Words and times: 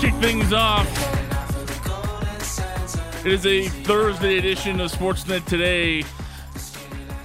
kick 0.00 0.14
things 0.14 0.50
off. 0.54 0.88
It 3.26 3.32
is 3.32 3.44
a 3.44 3.68
Thursday 3.68 4.38
edition 4.38 4.80
of 4.80 4.90
Sportsnet 4.90 5.44
Today, 5.44 6.04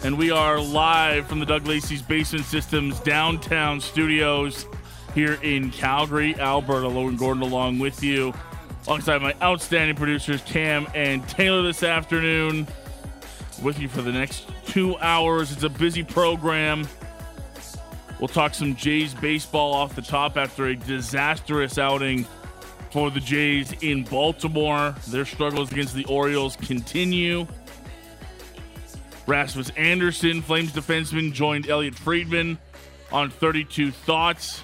and 0.03 0.17
we 0.17 0.29
are 0.29 0.59
live 0.59 1.25
from 1.25 1.39
the 1.39 1.45
Doug 1.45 1.65
Lacey's 1.67 2.01
Basement 2.01 2.43
Systems 2.43 2.99
downtown 2.99 3.79
studios 3.79 4.65
here 5.13 5.39
in 5.41 5.71
Calgary, 5.71 6.37
Alberta. 6.37 6.89
Logan 6.89 7.15
Gordon 7.15 7.43
along 7.43 7.79
with 7.79 8.03
you, 8.03 8.33
alongside 8.87 9.21
my 9.21 9.33
outstanding 9.41 9.95
producers 9.95 10.41
Cam 10.41 10.85
and 10.93 11.25
Taylor 11.29 11.63
this 11.63 11.81
afternoon. 11.81 12.67
With 13.63 13.79
you 13.79 13.87
for 13.87 14.01
the 14.01 14.11
next 14.11 14.49
two 14.65 14.97
hours. 14.97 15.53
It's 15.53 15.63
a 15.63 15.69
busy 15.69 16.03
program. 16.03 16.85
We'll 18.19 18.27
talk 18.27 18.53
some 18.53 18.75
Jays 18.75 19.13
baseball 19.13 19.73
off 19.73 19.95
the 19.95 20.01
top 20.01 20.35
after 20.35 20.65
a 20.65 20.75
disastrous 20.75 21.77
outing 21.77 22.27
for 22.95 23.11
the 23.11 23.19
Jays 23.19 23.73
in 23.81 24.05
Baltimore. 24.05 24.95
Their 25.09 25.25
struggles 25.25 25.69
against 25.69 25.95
the 25.95 26.05
Orioles 26.05 26.55
continue. 26.55 27.45
Rasmus 29.27 29.69
Andersson, 29.71 30.41
Flames 30.41 30.71
defenseman, 30.71 31.33
joined 31.33 31.69
Elliotte 31.69 31.95
Friedman 31.95 32.57
on 33.11 33.31
32 33.31 33.91
Thoughts. 33.91 34.63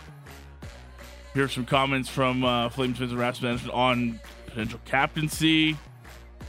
Here's 1.33 1.51
some 1.51 1.65
comments 1.65 2.07
from 2.07 2.45
uh, 2.45 2.69
Flames 2.69 2.99
defenseman 2.99 3.17
Rasmus 3.17 3.49
Andersson 3.49 3.69
on 3.71 4.19
potential 4.45 4.79
captaincy, 4.85 5.75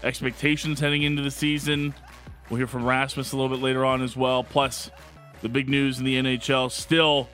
expectations 0.05 0.79
heading 0.79 1.03
into 1.03 1.23
the 1.23 1.33
season. 1.33 1.93
We'll 2.49 2.59
hear 2.59 2.69
from 2.69 2.85
Rasmus 2.85 3.33
a 3.33 3.37
little 3.37 3.51
bit 3.51 3.61
later 3.61 3.85
on 3.85 4.03
as 4.03 4.17
well. 4.17 4.45
Plus, 4.45 4.89
the 5.41 5.49
big 5.49 5.69
news 5.69 5.99
in 5.99 6.05
the 6.05 6.15
NHL 6.15 6.71
still 6.71 7.29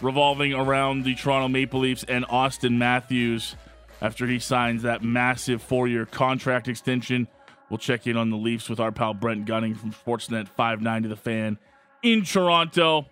revolving 0.00 0.54
around 0.54 1.04
the 1.04 1.14
Toronto 1.14 1.46
Maple 1.46 1.78
Leafs 1.78 2.02
and 2.02 2.26
Auston 2.26 2.78
Matthews 2.78 3.54
after 4.00 4.26
he 4.26 4.38
signs 4.38 4.82
that 4.82 5.02
massive 5.02 5.62
four 5.62 5.88
year 5.88 6.06
contract 6.06 6.68
extension. 6.68 7.28
We'll 7.68 7.78
check 7.78 8.06
in 8.06 8.16
on 8.16 8.30
the 8.30 8.36
Leafs 8.36 8.68
with 8.68 8.78
our 8.78 8.92
pal 8.92 9.14
Brent 9.14 9.44
Gunning 9.44 9.74
from 9.74 9.92
Sportsnet 9.92 10.48
590 10.48 11.08
The 11.08 11.16
Fan 11.16 11.58
in 12.02 12.24
Toronto. 12.24 13.06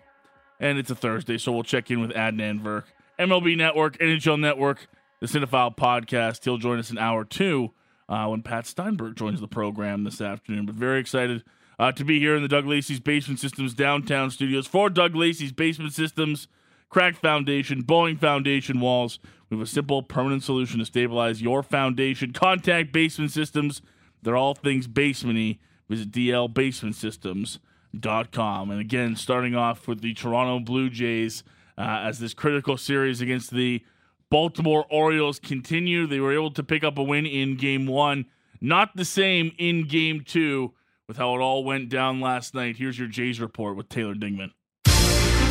And 0.59 0.77
it's 0.77 0.89
a 0.89 0.95
Thursday, 0.95 1.37
so 1.37 1.51
we'll 1.51 1.63
check 1.63 1.91
in 1.91 1.99
with 1.99 2.11
Adnan 2.11 2.61
Virk, 2.61 2.83
MLB 3.19 3.57
Network, 3.57 3.97
NHL 3.97 4.39
Network, 4.39 4.87
the 5.19 5.27
Cinephile 5.27 5.75
podcast. 5.75 6.45
He'll 6.45 6.57
join 6.57 6.79
us 6.79 6.91
in 6.91 6.97
hour 6.97 7.25
two 7.25 7.71
uh, 8.07 8.27
when 8.27 8.41
Pat 8.41 8.65
Steinberg 8.65 9.15
joins 9.15 9.41
the 9.41 9.47
program 9.47 10.05
this 10.05 10.21
afternoon. 10.21 10.65
But 10.65 10.75
very 10.75 10.99
excited 11.01 11.43
uh, 11.77 11.91
to 11.93 12.05
be 12.05 12.19
here 12.19 12.35
in 12.35 12.41
the 12.41 12.47
Doug 12.47 12.65
Lacey's 12.65 12.99
Basement 12.99 13.39
Systems 13.39 13.73
downtown 13.73 14.31
studios 14.31 14.67
for 14.67 14.89
Doug 14.89 15.15
Lacey's 15.15 15.51
Basement 15.51 15.93
Systems, 15.93 16.47
cracked 16.89 17.17
foundation, 17.17 17.81
bowing 17.81 18.17
foundation 18.17 18.79
walls. 18.79 19.19
We 19.49 19.57
have 19.57 19.65
a 19.65 19.69
simple, 19.69 20.03
permanent 20.03 20.43
solution 20.43 20.79
to 20.79 20.85
stabilize 20.85 21.41
your 21.41 21.63
foundation. 21.63 22.33
Contact 22.33 22.91
Basement 22.91 23.31
Systems. 23.31 23.81
They're 24.21 24.37
all 24.37 24.55
things 24.55 24.87
basementy. 24.87 25.59
Visit 25.87 26.11
dlbasementsystems.com. 26.11 28.71
And 28.71 28.81
again, 28.81 29.15
starting 29.15 29.55
off 29.55 29.87
with 29.87 30.01
the 30.01 30.13
Toronto 30.13 30.59
Blue 30.59 30.89
Jays 30.89 31.43
uh, 31.77 32.01
as 32.03 32.19
this 32.19 32.33
critical 32.33 32.77
series 32.77 33.21
against 33.21 33.51
the 33.51 33.83
Baltimore 34.29 34.85
Orioles 34.89 35.39
continue. 35.39 36.07
They 36.07 36.19
were 36.19 36.33
able 36.33 36.51
to 36.51 36.63
pick 36.63 36.83
up 36.83 36.97
a 36.97 37.03
win 37.03 37.25
in 37.25 37.55
game 37.55 37.85
one. 37.85 38.25
Not 38.59 38.95
the 38.95 39.05
same 39.05 39.51
in 39.57 39.87
game 39.87 40.21
two 40.21 40.73
with 41.07 41.17
how 41.17 41.35
it 41.35 41.39
all 41.39 41.63
went 41.63 41.89
down 41.89 42.19
last 42.19 42.55
night. 42.55 42.77
Here's 42.77 42.97
your 42.97 43.07
Jays 43.07 43.39
report 43.39 43.75
with 43.75 43.89
Taylor 43.89 44.15
Dingman. 44.15 44.51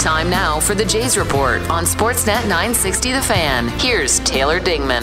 Time 0.05 0.28
now 0.28 0.60
for 0.60 0.74
the 0.74 0.84
Jays 0.84 1.16
report 1.16 1.62
on 1.70 1.84
Sportsnet 1.84 2.42
960 2.42 3.12
The 3.12 3.22
Fan. 3.22 3.69
Here's 3.80 4.19
Taylor 4.19 4.60
Dingman. 4.60 5.02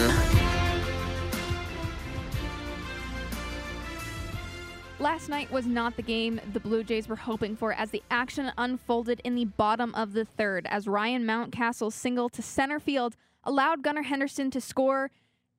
Last 5.00 5.28
night 5.28 5.50
was 5.50 5.66
not 5.66 5.96
the 5.96 6.02
game 6.02 6.40
the 6.52 6.60
Blue 6.60 6.84
Jays 6.84 7.08
were 7.08 7.16
hoping 7.16 7.56
for 7.56 7.72
as 7.72 7.90
the 7.90 8.04
action 8.12 8.52
unfolded 8.56 9.20
in 9.24 9.34
the 9.34 9.46
bottom 9.46 9.92
of 9.96 10.12
the 10.12 10.24
third 10.24 10.68
as 10.70 10.86
Ryan 10.86 11.24
Mountcastle's 11.24 11.96
single 11.96 12.28
to 12.28 12.40
center 12.40 12.78
field 12.78 13.16
allowed 13.42 13.82
Gunnar 13.82 14.02
Henderson 14.02 14.52
to 14.52 14.60
score, 14.60 15.10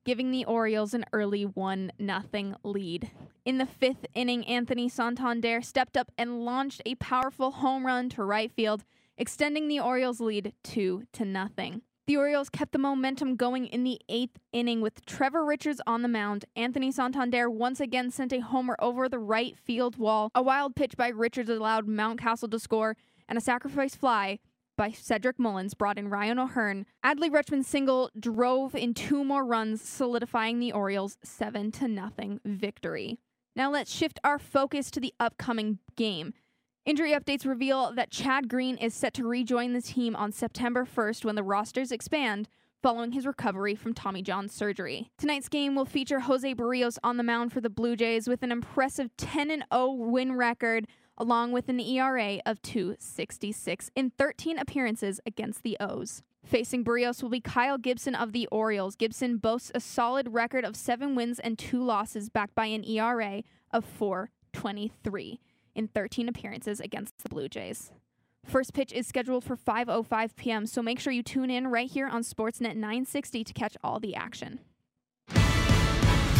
giving 0.06 0.30
the 0.30 0.46
Orioles 0.46 0.94
an 0.94 1.04
early 1.12 1.44
1 1.44 1.92
0 2.00 2.56
lead. 2.62 3.10
In 3.44 3.58
the 3.58 3.66
fifth 3.66 4.06
inning, 4.14 4.46
Anthony 4.46 4.88
Santander 4.88 5.60
stepped 5.60 5.98
up 5.98 6.10
and 6.16 6.46
launched 6.46 6.80
a 6.86 6.94
powerful 6.94 7.50
home 7.50 7.84
run 7.84 8.08
to 8.08 8.24
right 8.24 8.50
field, 8.50 8.84
extending 9.16 9.68
the 9.68 9.80
Orioles' 9.80 10.20
lead 10.20 10.52
2 10.64 11.04
to 11.12 11.24
nothing. 11.24 11.82
The 12.06 12.18
Orioles 12.18 12.50
kept 12.50 12.72
the 12.72 12.78
momentum 12.78 13.34
going 13.34 13.66
in 13.66 13.82
the 13.82 13.98
eighth 14.10 14.38
inning 14.52 14.82
with 14.82 15.06
Trevor 15.06 15.42
Richards 15.42 15.80
on 15.86 16.02
the 16.02 16.08
mound. 16.08 16.44
Anthony 16.54 16.92
Santander 16.92 17.48
once 17.48 17.80
again 17.80 18.10
sent 18.10 18.32
a 18.32 18.40
homer 18.40 18.76
over 18.78 19.08
the 19.08 19.18
right 19.18 19.56
field 19.56 19.96
wall. 19.96 20.30
A 20.34 20.42
wild 20.42 20.76
pitch 20.76 20.98
by 20.98 21.08
Richards 21.08 21.48
allowed 21.48 21.86
Mountcastle 21.86 22.50
to 22.50 22.58
score, 22.58 22.94
and 23.26 23.38
a 23.38 23.40
sacrifice 23.40 23.94
fly 23.94 24.38
by 24.76 24.90
Cedric 24.90 25.38
Mullins 25.38 25.72
brought 25.72 25.98
in 25.98 26.08
Ryan 26.08 26.38
O'Hearn. 26.38 26.84
Adley 27.02 27.30
Rutschman's 27.30 27.68
single 27.68 28.10
drove 28.18 28.74
in 28.74 28.92
two 28.92 29.24
more 29.24 29.44
runs, 29.44 29.80
solidifying 29.80 30.58
the 30.58 30.72
Orioles' 30.72 31.16
7 31.24 31.72
to 31.72 31.88
nothing 31.88 32.40
victory. 32.44 33.18
Now 33.56 33.70
let's 33.70 33.94
shift 33.94 34.18
our 34.24 34.38
focus 34.38 34.90
to 34.90 35.00
the 35.00 35.14
upcoming 35.20 35.78
game. 35.96 36.34
Injury 36.86 37.12
updates 37.12 37.46
reveal 37.46 37.92
that 37.94 38.10
Chad 38.10 38.46
Green 38.46 38.76
is 38.76 38.92
set 38.92 39.14
to 39.14 39.26
rejoin 39.26 39.72
the 39.72 39.80
team 39.80 40.14
on 40.14 40.32
September 40.32 40.84
1st 40.84 41.24
when 41.24 41.34
the 41.34 41.42
rosters 41.42 41.90
expand 41.90 42.46
following 42.82 43.12
his 43.12 43.24
recovery 43.24 43.74
from 43.74 43.94
Tommy 43.94 44.20
John 44.20 44.50
surgery. 44.50 45.10
Tonight's 45.16 45.48
game 45.48 45.74
will 45.74 45.86
feature 45.86 46.20
Jose 46.20 46.54
Berrios 46.54 46.98
on 47.02 47.16
the 47.16 47.22
mound 47.22 47.54
for 47.54 47.62
the 47.62 47.70
Blue 47.70 47.96
Jays 47.96 48.28
with 48.28 48.42
an 48.42 48.52
impressive 48.52 49.16
10 49.16 49.64
0 49.72 49.92
win 49.92 50.36
record 50.36 50.86
along 51.16 51.52
with 51.52 51.70
an 51.70 51.80
ERA 51.80 52.40
of 52.44 52.60
266 52.60 53.90
in 53.96 54.10
13 54.10 54.58
appearances 54.58 55.20
against 55.24 55.62
the 55.62 55.78
O's. 55.80 56.22
Facing 56.44 56.84
Berrios 56.84 57.22
will 57.22 57.30
be 57.30 57.40
Kyle 57.40 57.78
Gibson 57.78 58.14
of 58.14 58.32
the 58.32 58.46
Orioles. 58.48 58.94
Gibson 58.94 59.38
boasts 59.38 59.72
a 59.74 59.80
solid 59.80 60.34
record 60.34 60.66
of 60.66 60.76
7 60.76 61.14
wins 61.14 61.38
and 61.38 61.58
2 61.58 61.82
losses 61.82 62.28
backed 62.28 62.54
by 62.54 62.66
an 62.66 62.84
ERA 62.84 63.42
of 63.72 63.86
423 63.86 65.40
in 65.74 65.88
13 65.88 66.28
appearances 66.28 66.80
against 66.80 67.18
the 67.22 67.28
Blue 67.28 67.48
Jays. 67.48 67.92
First 68.46 68.74
pitch 68.74 68.92
is 68.92 69.06
scheduled 69.06 69.44
for 69.44 69.56
5:05 69.56 70.36
p.m., 70.36 70.66
so 70.66 70.82
make 70.82 71.00
sure 71.00 71.12
you 71.12 71.22
tune 71.22 71.50
in 71.50 71.68
right 71.68 71.90
here 71.90 72.08
on 72.08 72.22
Sportsnet 72.22 72.76
960 72.76 73.44
to 73.44 73.52
catch 73.52 73.76
all 73.82 73.98
the 73.98 74.14
action. 74.14 74.60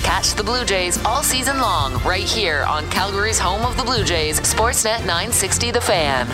Catch 0.02 0.34
the 0.34 0.44
Blue 0.44 0.64
Jays 0.66 1.02
all 1.04 1.22
season 1.22 1.58
long 1.58 1.94
right 2.02 2.24
here 2.24 2.64
on 2.64 2.88
Calgary's 2.90 3.38
home 3.38 3.62
of 3.62 3.76
the 3.76 3.82
Blue 3.82 4.04
Jays, 4.04 4.38
Sportsnet 4.40 5.00
960 5.00 5.70
The 5.70 5.80
Fan. 5.80 6.26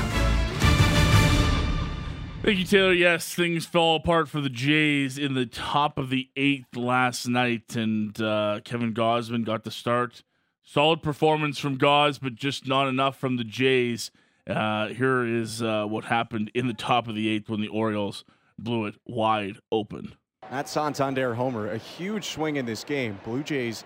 Thank 2.43 2.59
you, 2.59 2.65
Taylor. 2.65 2.93
Yes, 2.93 3.33
things 3.33 3.67
fell 3.67 3.95
apart 3.95 4.29
for 4.29 4.41
the 4.41 4.49
Jays 4.49 5.19
in 5.19 5.35
the 5.35 5.47
top 5.47 5.99
of 5.99 6.11
the 6.11 6.31
eighth 6.37 6.75
last 6.75 7.29
night, 7.29 7.77
and 7.77 8.21
uh, 8.21 8.61
Kevin 8.65 8.93
Gausman 8.93 9.45
got 9.45 9.63
the 9.63 9.71
start. 9.71 10.25
Solid 10.73 11.03
performance 11.03 11.59
from 11.59 11.79
Gauze, 11.79 12.21
but 12.21 12.37
just 12.37 12.69
not 12.69 12.87
enough 12.87 13.17
from 13.17 13.37
the 13.37 13.43
Jays. 13.43 14.13
Uh, 14.49 14.87
here 14.87 15.27
is 15.27 15.61
uh, 15.61 15.85
what 15.87 16.05
happened 16.05 16.49
in 16.55 16.69
the 16.69 16.75
top 16.75 17.09
of 17.09 17.17
the 17.17 17.29
eighth 17.29 17.51
when 17.51 17.61
the 17.61 17.67
Orioles 17.67 18.25
blew 18.57 18.87
it 18.87 18.95
wide 19.05 19.57
open. 19.73 20.15
That 20.49 20.69
Santander 20.69 21.35
homer, 21.35 21.73
a 21.73 21.77
huge 21.77 22.27
swing 22.29 22.55
in 22.55 22.67
this 22.67 22.85
game. 22.85 23.19
Blue 23.25 23.43
Jays 23.43 23.83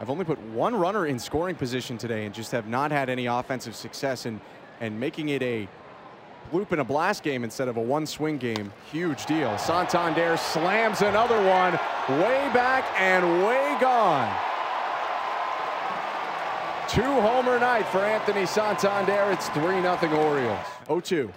have 0.00 0.10
only 0.10 0.24
put 0.24 0.40
one 0.46 0.74
runner 0.74 1.06
in 1.06 1.20
scoring 1.20 1.54
position 1.54 1.96
today 1.96 2.26
and 2.26 2.34
just 2.34 2.50
have 2.50 2.66
not 2.66 2.90
had 2.90 3.08
any 3.08 3.26
offensive 3.26 3.76
success 3.76 4.26
and 4.26 4.40
and 4.80 4.98
making 4.98 5.28
it 5.28 5.42
a 5.42 5.68
bloop 6.50 6.72
and 6.72 6.80
a 6.80 6.84
blast 6.84 7.22
game 7.22 7.44
instead 7.44 7.68
of 7.68 7.76
a 7.76 7.80
one 7.80 8.06
swing 8.06 8.38
game. 8.38 8.72
Huge 8.90 9.24
deal. 9.26 9.56
Santander 9.56 10.36
slams 10.36 11.00
another 11.00 11.38
one 11.46 11.74
way 12.20 12.50
back 12.52 12.84
and 12.98 13.24
way 13.44 13.76
gone. 13.80 14.47
Two 16.88 17.02
homer 17.02 17.58
night 17.58 17.86
for 17.88 17.98
Anthony 17.98 18.46
Santander. 18.46 19.30
It's 19.30 19.50
3 19.50 19.82
0 19.82 19.98
Orioles. 20.16 20.66
0 20.86 21.00
2. 21.00 21.32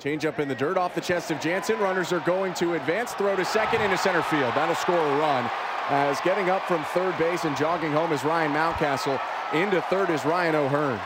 Change 0.00 0.26
up 0.26 0.40
in 0.40 0.48
the 0.48 0.54
dirt 0.54 0.76
off 0.76 0.96
the 0.96 1.00
chest 1.00 1.30
of 1.30 1.40
Jansen. 1.40 1.78
Runners 1.78 2.12
are 2.12 2.18
going 2.20 2.54
to 2.54 2.74
advance. 2.74 3.12
Throw 3.12 3.36
to 3.36 3.44
second 3.44 3.82
into 3.82 3.96
center 3.96 4.22
field. 4.22 4.52
That'll 4.54 4.74
score 4.74 4.98
a 4.98 5.18
run. 5.18 5.48
As 5.90 6.20
getting 6.22 6.50
up 6.50 6.62
from 6.66 6.82
third 6.86 7.16
base 7.18 7.44
and 7.44 7.56
jogging 7.56 7.92
home 7.92 8.12
is 8.12 8.24
Ryan 8.24 8.52
Mountcastle. 8.52 9.20
Into 9.52 9.80
third 9.82 10.10
is 10.10 10.24
Ryan 10.24 10.56
O'Hearn. 10.56 10.98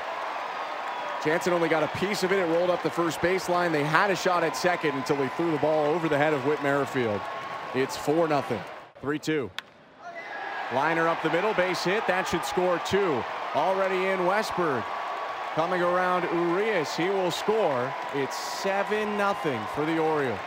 Jansen 1.23 1.53
only 1.53 1.69
got 1.69 1.83
a 1.83 1.99
piece 1.99 2.23
of 2.23 2.33
it. 2.33 2.39
It 2.39 2.47
rolled 2.47 2.71
up 2.71 2.83
the 2.83 2.91
first 2.91 3.19
baseline. 3.21 3.71
They 3.71 3.85
had 3.85 4.11
a 4.11 4.17
shot 4.17 4.45
at 4.45 4.57
second 4.57 4.95
until 4.95 5.17
he 5.17 5.29
threw 5.37 5.51
the 5.51 5.59
ball 5.59 5.85
over 5.85 6.09
the 6.09 6.17
head 6.17 6.33
of 6.33 6.47
Whit 6.47 6.63
Merrifield. 6.63 7.21
It's 7.75 7.99
4 7.99 8.29
0. 8.29 8.43
3 9.03 9.19
2. 9.19 9.51
Liner 10.75 11.07
up 11.07 11.23
the 11.23 11.31
middle, 11.31 11.53
base 11.53 11.85
hit. 11.85 12.07
That 12.07 12.27
should 12.27 12.45
score 12.47 12.81
two. 12.87 13.23
Already 13.55 14.07
in 14.07 14.21
Westburg. 14.21 14.85
Coming 15.55 15.81
around 15.83 16.25
Urias, 16.25 16.95
he 16.97 17.09
will 17.09 17.31
score. 17.31 17.93
It's 18.15 18.37
7 18.37 19.17
0 19.17 19.35
for 19.75 19.87
the 19.87 19.99
Orioles. 19.99 20.39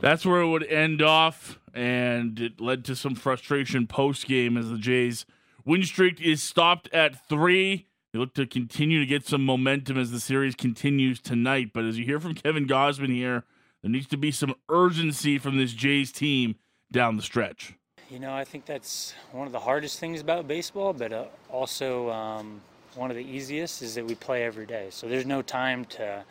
That's 0.00 0.26
where 0.26 0.40
it 0.40 0.48
would 0.48 0.66
end 0.66 1.00
off, 1.00 1.58
and 1.72 2.38
it 2.38 2.60
led 2.60 2.84
to 2.86 2.96
some 2.96 3.14
frustration 3.14 3.86
post 3.86 4.26
game 4.26 4.56
as 4.56 4.70
the 4.70 4.78
Jays' 4.78 5.24
win 5.64 5.84
streak 5.84 6.20
is 6.20 6.42
stopped 6.42 6.92
at 6.92 7.26
three. 7.28 7.86
They 8.12 8.18
look 8.18 8.34
to 8.34 8.46
continue 8.46 8.98
to 9.00 9.06
get 9.06 9.26
some 9.26 9.44
momentum 9.44 9.98
as 9.98 10.10
the 10.10 10.20
series 10.20 10.56
continues 10.56 11.20
tonight. 11.20 11.70
But 11.72 11.84
as 11.84 11.96
you 11.98 12.04
hear 12.04 12.18
from 12.18 12.34
Kevin 12.34 12.66
Gausman 12.66 13.14
here, 13.14 13.44
there 13.82 13.90
needs 13.90 14.08
to 14.08 14.16
be 14.16 14.32
some 14.32 14.54
urgency 14.68 15.38
from 15.38 15.56
this 15.56 15.72
Jays 15.72 16.10
team 16.10 16.56
down 16.90 17.16
the 17.16 17.22
stretch. 17.22 17.77
You 18.10 18.18
know, 18.18 18.32
I 18.32 18.44
think 18.44 18.64
that's 18.64 19.12
one 19.32 19.46
of 19.46 19.52
the 19.52 19.60
hardest 19.60 19.98
things 19.98 20.22
about 20.22 20.48
baseball, 20.48 20.94
but 20.94 21.12
uh, 21.12 21.24
also 21.50 22.08
um, 22.10 22.62
one 22.94 23.10
of 23.10 23.18
the 23.18 23.22
easiest 23.22 23.82
is 23.82 23.96
that 23.96 24.06
we 24.06 24.14
play 24.14 24.44
every 24.44 24.64
day. 24.64 24.86
So 24.88 25.08
there's 25.08 25.26
no 25.26 25.42
time 25.42 25.84
to, 25.86 26.24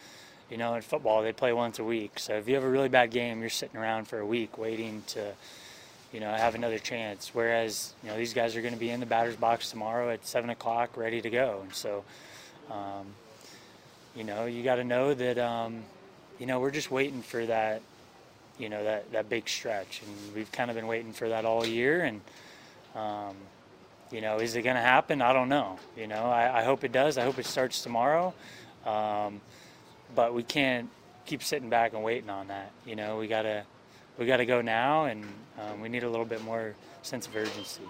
you 0.49 0.57
know, 0.57 0.73
in 0.73 0.81
football 0.81 1.21
they 1.21 1.33
play 1.33 1.53
once 1.53 1.77
a 1.77 1.83
week. 1.83 2.17
So 2.17 2.33
if 2.33 2.47
you 2.47 2.55
have 2.55 2.63
a 2.63 2.69
really 2.69 2.89
bad 2.89 3.11
game, 3.11 3.41
you're 3.41 3.51
sitting 3.51 3.77
around 3.77 4.07
for 4.07 4.17
a 4.17 4.25
week 4.25 4.57
waiting 4.57 5.03
to, 5.09 5.33
you 6.11 6.19
know, 6.19 6.31
have 6.31 6.55
another 6.55 6.79
chance. 6.79 7.29
Whereas, 7.35 7.93
you 8.01 8.09
know, 8.09 8.17
these 8.17 8.33
guys 8.33 8.55
are 8.55 8.61
going 8.61 8.73
to 8.73 8.79
be 8.79 8.89
in 8.89 8.99
the 8.99 9.05
batter's 9.05 9.35
box 9.35 9.69
tomorrow 9.69 10.09
at 10.09 10.25
seven 10.25 10.49
o'clock, 10.49 10.97
ready 10.97 11.21
to 11.21 11.29
go. 11.29 11.59
And 11.61 11.75
so, 11.75 12.03
um, 12.71 13.05
you 14.15 14.23
know, 14.23 14.47
you 14.47 14.63
got 14.63 14.77
to 14.77 14.83
know 14.83 15.13
that, 15.13 15.37
um, 15.37 15.83
you 16.39 16.47
know, 16.47 16.59
we're 16.59 16.71
just 16.71 16.89
waiting 16.89 17.21
for 17.21 17.45
that 17.45 17.83
you 18.57 18.69
know 18.69 18.83
that 18.83 19.11
that 19.11 19.29
big 19.29 19.47
stretch, 19.47 20.01
and 20.05 20.35
we've 20.35 20.51
kind 20.51 20.69
of 20.69 20.75
been 20.75 20.87
waiting 20.87 21.13
for 21.13 21.29
that 21.29 21.45
all 21.45 21.65
year. 21.65 22.03
And 22.03 22.21
um, 22.95 23.35
you 24.11 24.21
know, 24.21 24.37
is 24.37 24.55
it 24.55 24.61
going 24.61 24.75
to 24.75 24.81
happen? 24.81 25.21
I 25.21 25.33
don't 25.33 25.49
know. 25.49 25.77
You 25.95 26.07
know, 26.07 26.25
I, 26.25 26.61
I, 26.61 26.63
hope 26.63 26.83
it 26.83 26.91
does. 26.91 27.17
I 27.17 27.23
hope 27.23 27.37
it 27.37 27.45
starts 27.45 27.81
tomorrow. 27.81 28.33
Um, 28.85 29.41
but 30.15 30.33
we 30.33 30.43
can't 30.43 30.89
keep 31.25 31.43
sitting 31.43 31.69
back 31.69 31.93
and 31.93 32.03
waiting 32.03 32.29
on 32.29 32.47
that. 32.47 32.71
You 32.85 32.95
know, 32.95 33.17
we 33.17 33.27
gotta 33.27 33.63
we 34.17 34.25
gotta 34.25 34.45
go 34.45 34.61
now, 34.61 35.05
and 35.05 35.25
um, 35.59 35.81
we 35.81 35.89
need 35.89 36.03
a 36.03 36.09
little 36.09 36.25
bit 36.25 36.43
more 36.43 36.73
sense 37.01 37.27
of 37.27 37.35
urgency. 37.35 37.83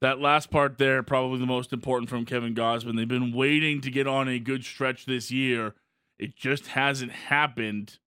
That 0.00 0.20
last 0.20 0.50
part 0.50 0.78
there, 0.78 1.02
probably 1.02 1.38
the 1.38 1.46
most 1.46 1.72
important 1.72 2.08
from 2.08 2.24
Kevin 2.24 2.54
Gausman. 2.54 2.96
They've 2.96 3.08
been 3.08 3.32
waiting 3.32 3.80
to 3.80 3.90
get 3.90 4.06
on 4.06 4.28
a 4.28 4.38
good 4.38 4.64
stretch 4.64 5.06
this 5.06 5.30
year. 5.30 5.74
It 6.18 6.36
just 6.36 6.68
hasn't 6.68 7.12
happened. 7.12 7.98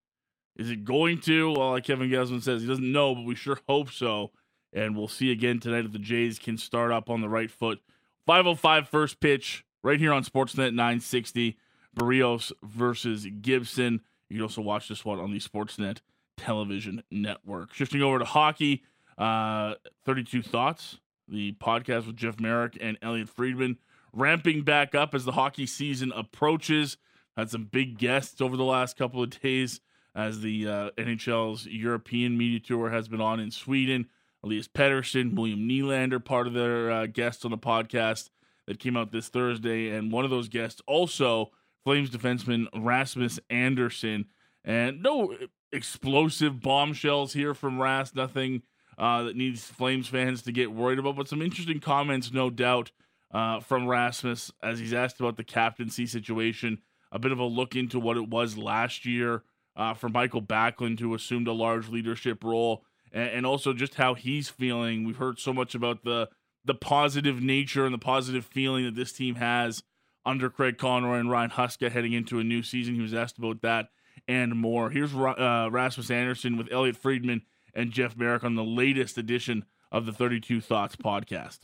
Is 0.61 0.69
it 0.69 0.85
going 0.85 1.19
to? 1.21 1.53
Well, 1.53 1.71
like 1.71 1.85
Kevin 1.85 2.07
Gausman 2.07 2.43
says, 2.43 2.61
he 2.61 2.67
doesn't 2.67 2.91
know, 2.91 3.15
but 3.15 3.25
we 3.25 3.33
sure 3.33 3.57
hope 3.67 3.89
so. 3.89 4.29
And 4.71 4.95
we'll 4.95 5.07
see 5.07 5.31
again 5.31 5.59
tonight 5.59 5.85
if 5.85 5.91
the 5.91 5.97
Jays 5.97 6.37
can 6.37 6.55
start 6.55 6.91
up 6.91 7.09
on 7.09 7.21
the 7.21 7.27
right 7.27 7.49
foot. 7.49 7.79
505 8.27 8.87
first 8.87 9.19
pitch 9.19 9.65
right 9.81 9.99
here 9.99 10.13
on 10.13 10.23
Sportsnet 10.23 10.75
960. 10.75 11.57
Berrios 11.97 12.51
versus 12.61 13.25
Gibson. 13.41 14.01
You 14.29 14.37
can 14.37 14.43
also 14.43 14.61
watch 14.61 14.87
this 14.87 15.03
one 15.03 15.19
on 15.19 15.31
the 15.31 15.39
Sportsnet 15.39 16.01
television 16.37 17.01
network. 17.09 17.73
Shifting 17.73 18.03
over 18.03 18.19
to 18.19 18.25
hockey, 18.25 18.83
uh, 19.17 19.73
32 20.05 20.43
Thoughts, 20.43 20.99
the 21.27 21.53
podcast 21.53 22.05
with 22.05 22.17
Jeff 22.17 22.39
Marek 22.39 22.77
and 22.79 22.99
Elliotte 23.01 23.29
Friedman, 23.29 23.79
ramping 24.13 24.61
back 24.61 24.93
up 24.93 25.15
as 25.15 25.25
the 25.25 25.31
hockey 25.31 25.65
season 25.65 26.11
approaches. 26.15 26.97
Had 27.35 27.49
some 27.49 27.63
big 27.63 27.97
guests 27.97 28.41
over 28.41 28.55
the 28.55 28.63
last 28.63 28.95
couple 28.95 29.23
of 29.23 29.41
days 29.41 29.81
as 30.15 30.41
the 30.41 30.67
uh, 30.67 30.89
NHL's 30.97 31.65
European 31.65 32.37
media 32.37 32.59
tour 32.59 32.89
has 32.89 33.07
been 33.07 33.21
on 33.21 33.39
in 33.39 33.51
Sweden. 33.51 34.07
Elias 34.43 34.67
Pettersson, 34.67 35.35
William 35.35 35.59
Nylander, 35.59 36.23
part 36.23 36.47
of 36.47 36.53
their 36.53 36.91
uh, 36.91 37.05
guests 37.05 37.45
on 37.45 37.51
the 37.51 37.57
podcast 37.57 38.29
that 38.67 38.79
came 38.79 38.97
out 38.97 39.11
this 39.11 39.29
Thursday. 39.29 39.89
And 39.89 40.11
one 40.11 40.25
of 40.25 40.31
those 40.31 40.49
guests 40.49 40.81
also 40.87 41.51
Flames 41.83 42.09
defenseman 42.09 42.67
Rasmus 42.75 43.39
Andersson. 43.49 44.25
And 44.63 45.01
no 45.01 45.35
explosive 45.71 46.61
bombshells 46.61 47.33
here 47.33 47.53
from 47.53 47.79
Ras, 47.79 48.13
nothing 48.13 48.63
uh, 48.97 49.23
that 49.23 49.35
needs 49.35 49.63
Flames 49.65 50.07
fans 50.07 50.43
to 50.43 50.51
get 50.51 50.71
worried 50.71 50.99
about, 50.99 51.15
but 51.15 51.27
some 51.27 51.41
interesting 51.41 51.79
comments, 51.79 52.31
no 52.31 52.49
doubt, 52.49 52.91
uh, 53.33 53.59
from 53.59 53.87
Rasmus 53.87 54.51
as 54.61 54.79
he's 54.79 54.93
asked 54.93 55.19
about 55.19 55.37
the 55.37 55.43
captaincy 55.43 56.05
situation. 56.05 56.79
A 57.11 57.19
bit 57.19 57.31
of 57.31 57.39
a 57.39 57.45
look 57.45 57.75
into 57.75 57.99
what 57.99 58.17
it 58.17 58.29
was 58.29 58.57
last 58.57 59.05
year 59.05 59.43
uh, 59.81 59.93
for 59.95 60.09
Michael 60.09 60.41
Backlund, 60.41 60.99
who 60.99 61.13
assumed 61.15 61.47
a 61.47 61.53
large 61.53 61.89
leadership 61.89 62.43
role, 62.43 62.83
and, 63.11 63.29
and, 63.29 63.45
also 63.45 63.73
just 63.73 63.95
how 63.95 64.13
he's 64.13 64.47
feeling. 64.47 65.03
We've 65.03 65.17
heard 65.17 65.39
so 65.39 65.53
much 65.53 65.73
about 65.73 66.03
the 66.03 66.29
the 66.63 66.75
positive 66.75 67.41
nature 67.41 67.85
and 67.85 67.93
the 67.93 67.99
positive 67.99 68.45
feeling 68.45 68.85
that 68.85 68.93
this 68.93 69.11
team 69.11 69.35
has 69.35 69.81
under 70.23 70.51
Craig 70.51 70.77
Conroy 70.77 71.17
and 71.17 71.31
Ryan 71.31 71.49
Huska 71.49 71.91
heading 71.91 72.13
into 72.13 72.37
a 72.37 72.43
new 72.43 72.61
season. 72.61 72.93
He 72.93 73.01
was 73.01 73.15
asked 73.15 73.39
about 73.39 73.63
that 73.63 73.89
and 74.27 74.55
more. 74.55 74.91
Here's 74.91 75.15
uh, 75.15 75.69
Rasmus 75.71 76.11
Andersson 76.11 76.57
with 76.57 76.71
Elliotte 76.71 76.97
Friedman 76.97 77.41
and 77.73 77.91
Jeff 77.91 78.15
Marek 78.15 78.43
on 78.43 78.53
the 78.53 78.63
latest 78.63 79.17
edition 79.17 79.65
of 79.91 80.05
the 80.05 80.13
32 80.13 80.61
Thoughts 80.61 80.95
podcast. 80.95 81.61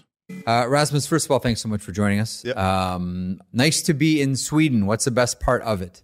Uh, 0.48 0.66
Rasmus, 0.68 1.06
first 1.06 1.26
of 1.26 1.32
all, 1.32 1.38
thanks 1.38 1.62
so 1.62 1.70
much 1.70 1.82
for 1.82 1.92
joining 1.92 2.20
us. 2.20 2.44
Yep. 2.44 2.58
Um, 2.58 3.40
nice 3.54 3.84
to 3.84 3.94
be 3.94 4.20
in 4.20 4.36
Sweden. 4.36 4.88
What's 4.88 5.06
the 5.06 5.12
best 5.12 5.40
part 5.40 5.62
of 5.62 5.84
it? 5.84 6.02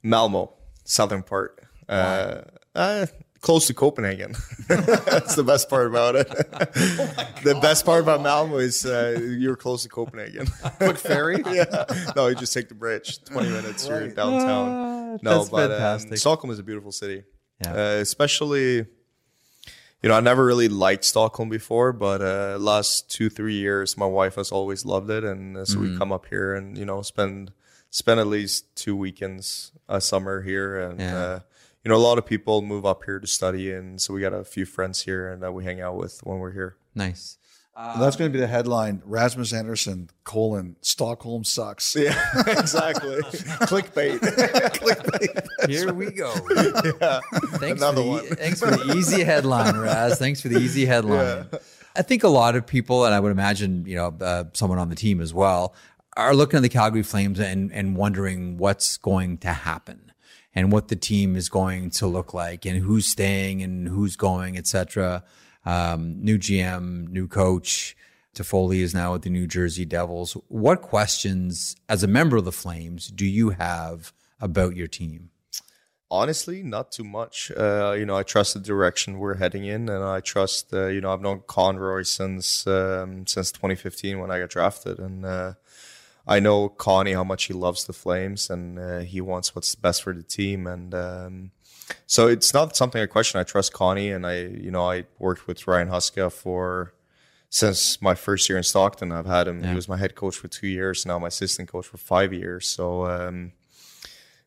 Malmo 0.00 0.57
southern 0.88 1.22
part. 1.22 1.62
Uh, 1.88 2.42
uh, 2.74 3.06
close 3.40 3.66
to 3.68 3.74
Copenhagen. 3.74 4.34
That's 4.68 5.34
the 5.36 5.44
best 5.44 5.68
part 5.70 5.86
about 5.86 6.16
it. 6.16 6.26
oh 6.52 7.28
the 7.44 7.58
best 7.62 7.84
part 7.86 8.02
about 8.02 8.20
Malmo 8.22 8.56
is 8.58 8.84
uh, 8.84 9.18
you're 9.22 9.56
close 9.56 9.84
to 9.84 9.88
Copenhagen. 9.88 10.46
Quick 10.78 10.96
ferry? 10.98 11.42
yeah. 11.52 11.84
No, 12.16 12.26
you 12.26 12.34
just 12.34 12.52
take 12.52 12.68
the 12.68 12.74
bridge. 12.74 13.22
20 13.24 13.48
minutes, 13.48 13.88
right. 13.88 14.02
you're 14.02 14.08
downtown. 14.10 14.68
Uh, 14.68 15.18
no, 15.22 15.38
That's 15.38 15.50
but 15.50 15.70
fantastic. 15.70 16.10
Um, 16.12 16.16
Stockholm 16.16 16.50
is 16.52 16.58
a 16.58 16.62
beautiful 16.62 16.92
city. 16.92 17.22
Yeah. 17.64 17.72
Uh, 17.72 18.00
especially, 18.00 18.86
you 20.02 20.08
know, 20.08 20.14
I 20.14 20.20
never 20.20 20.44
really 20.44 20.68
liked 20.68 21.04
Stockholm 21.04 21.48
before, 21.48 21.92
but 21.92 22.20
uh, 22.22 22.58
last 22.60 23.10
two, 23.10 23.28
three 23.30 23.54
years, 23.56 23.96
my 23.96 24.06
wife 24.06 24.36
has 24.36 24.52
always 24.52 24.84
loved 24.84 25.10
it. 25.10 25.24
And 25.24 25.56
uh, 25.56 25.64
so 25.64 25.78
Mm. 25.78 25.80
we 25.92 25.98
come 25.98 26.12
up 26.12 26.26
here 26.26 26.54
and, 26.54 26.76
you 26.78 26.84
know, 26.84 27.02
spend 27.02 27.52
spend 27.90 28.20
at 28.20 28.26
least 28.26 28.74
two 28.76 28.94
weekends 28.96 29.72
a 29.88 30.00
summer 30.00 30.42
here 30.42 30.78
and 30.78 31.00
Yeah. 31.00 31.16
uh, 31.16 31.40
you 31.84 31.88
know 31.90 31.96
a 31.96 31.98
lot 31.98 32.18
of 32.18 32.26
people 32.26 32.60
move 32.62 32.84
up 32.84 33.02
here 33.04 33.18
to 33.18 33.26
study 33.26 33.72
and 33.72 34.00
so 34.00 34.12
we 34.14 34.20
got 34.20 34.32
a 34.34 34.44
few 34.44 34.66
friends 34.66 35.02
here 35.02 35.28
and 35.30 35.42
that 35.42 35.52
we 35.54 35.64
hang 35.64 35.80
out 35.80 35.96
with 35.96 36.20
when 36.24 36.38
we're 36.38 36.52
here 36.52 36.76
Nice. 36.94 37.38
And 37.80 38.02
that's 38.02 38.16
going 38.16 38.28
to 38.28 38.36
be 38.36 38.40
the 38.40 38.48
headline 38.48 39.02
Rasmus 39.04 39.52
Andersson, 39.52 40.10
colon, 40.24 40.74
Stockholm 40.82 41.44
sucks. 41.44 41.94
yeah 41.94 42.20
exactly 42.48 43.18
clickbait 43.70 44.18
clickbait 44.82 45.68
Here 45.70 45.92
we 45.94 46.10
go. 46.10 46.34
yeah 47.00 47.20
Thanks 47.58 47.80
Another 47.80 47.96
for, 47.98 48.02
the, 48.02 48.08
one. 48.08 48.26
thanks 48.36 48.58
for 48.60 48.70
the 48.70 48.94
easy 48.96 49.22
headline, 49.22 49.76
Raz. 49.76 50.18
Thanks 50.18 50.40
for 50.40 50.48
the 50.48 50.58
easy 50.58 50.86
headline. 50.86 51.46
I 51.96 52.02
think 52.02 52.22
a 52.24 52.28
lot 52.28 52.54
of 52.56 52.66
people, 52.66 53.04
and 53.04 53.14
I 53.14 53.18
would 53.20 53.32
imagine, 53.32 53.84
you 53.86 53.96
know, 53.96 54.14
uh, 54.20 54.44
someone 54.54 54.78
on 54.78 54.88
the 54.88 54.94
team 54.96 55.20
as 55.20 55.32
well, 55.34 55.74
are 56.18 56.34
looking 56.34 56.58
at 56.58 56.62
the 56.62 56.68
Calgary 56.68 57.04
Flames 57.04 57.38
and, 57.38 57.72
and 57.72 57.96
wondering 57.96 58.58
what's 58.58 58.96
going 58.96 59.38
to 59.38 59.52
happen 59.52 60.12
and 60.52 60.72
what 60.72 60.88
the 60.88 60.96
team 60.96 61.36
is 61.36 61.48
going 61.48 61.90
to 61.90 62.06
look 62.08 62.34
like 62.34 62.66
and 62.66 62.78
who's 62.78 63.06
staying 63.06 63.62
and 63.62 63.86
who's 63.86 64.16
going, 64.16 64.58
etc. 64.58 65.22
Um, 65.64 66.22
new 66.22 66.36
GM, 66.36 67.08
new 67.08 67.28
coach. 67.28 67.96
Toffoli 68.34 68.80
is 68.80 68.94
now 68.94 69.12
with 69.12 69.22
the 69.22 69.30
New 69.30 69.46
Jersey 69.46 69.84
Devils. 69.84 70.36
What 70.48 70.82
questions, 70.82 71.76
as 71.88 72.02
a 72.02 72.08
member 72.08 72.36
of 72.36 72.44
the 72.44 72.52
Flames, 72.52 73.08
do 73.08 73.24
you 73.24 73.50
have 73.50 74.12
about 74.40 74.74
your 74.74 74.88
team? 74.88 75.30
honestly 76.10 76.62
not 76.62 76.90
too 76.90 77.04
much 77.04 77.52
uh, 77.56 77.94
you 77.96 78.06
know 78.06 78.16
i 78.16 78.22
trust 78.22 78.54
the 78.54 78.60
direction 78.60 79.18
we're 79.18 79.36
heading 79.36 79.64
in 79.64 79.88
and 79.88 80.02
i 80.02 80.20
trust 80.20 80.72
uh, 80.72 80.86
you 80.86 81.00
know 81.00 81.12
i've 81.12 81.20
known 81.20 81.42
conroy 81.46 82.02
since 82.02 82.66
um, 82.66 83.26
since 83.26 83.52
2015 83.52 84.18
when 84.18 84.30
i 84.30 84.38
got 84.38 84.48
drafted 84.48 84.98
and 84.98 85.26
uh, 85.26 85.52
i 86.28 86.38
know 86.40 86.68
connie 86.68 87.12
how 87.14 87.24
much 87.24 87.44
he 87.44 87.54
loves 87.54 87.84
the 87.86 87.92
flames 87.92 88.50
and 88.50 88.78
uh, 88.78 88.98
he 89.00 89.20
wants 89.20 89.54
what's 89.54 89.74
best 89.74 90.02
for 90.02 90.12
the 90.12 90.22
team 90.22 90.66
and 90.66 90.94
um, 90.94 91.50
so 92.06 92.26
it's 92.28 92.52
not 92.54 92.76
something 92.76 93.00
i 93.02 93.06
question 93.06 93.40
i 93.40 93.44
trust 93.44 93.72
connie 93.72 94.10
and 94.10 94.26
i 94.26 94.36
you 94.66 94.70
know 94.70 94.90
i 94.90 95.04
worked 95.18 95.46
with 95.48 95.66
ryan 95.66 95.88
huska 95.88 96.30
for 96.30 96.92
since 97.50 98.00
my 98.02 98.14
first 98.14 98.48
year 98.48 98.58
in 98.58 98.64
stockton 98.64 99.10
i've 99.10 99.26
had 99.26 99.48
him 99.48 99.60
Yeah. 99.62 99.70
he 99.70 99.74
was 99.74 99.88
my 99.88 99.96
head 99.96 100.14
coach 100.14 100.36
for 100.36 100.48
two 100.48 100.68
years 100.68 101.06
now 101.06 101.18
my 101.18 101.28
assistant 101.28 101.66
coach 101.72 101.86
for 101.86 101.96
five 101.98 102.32
years 102.32 102.66
so 102.68 103.06
um, 103.06 103.52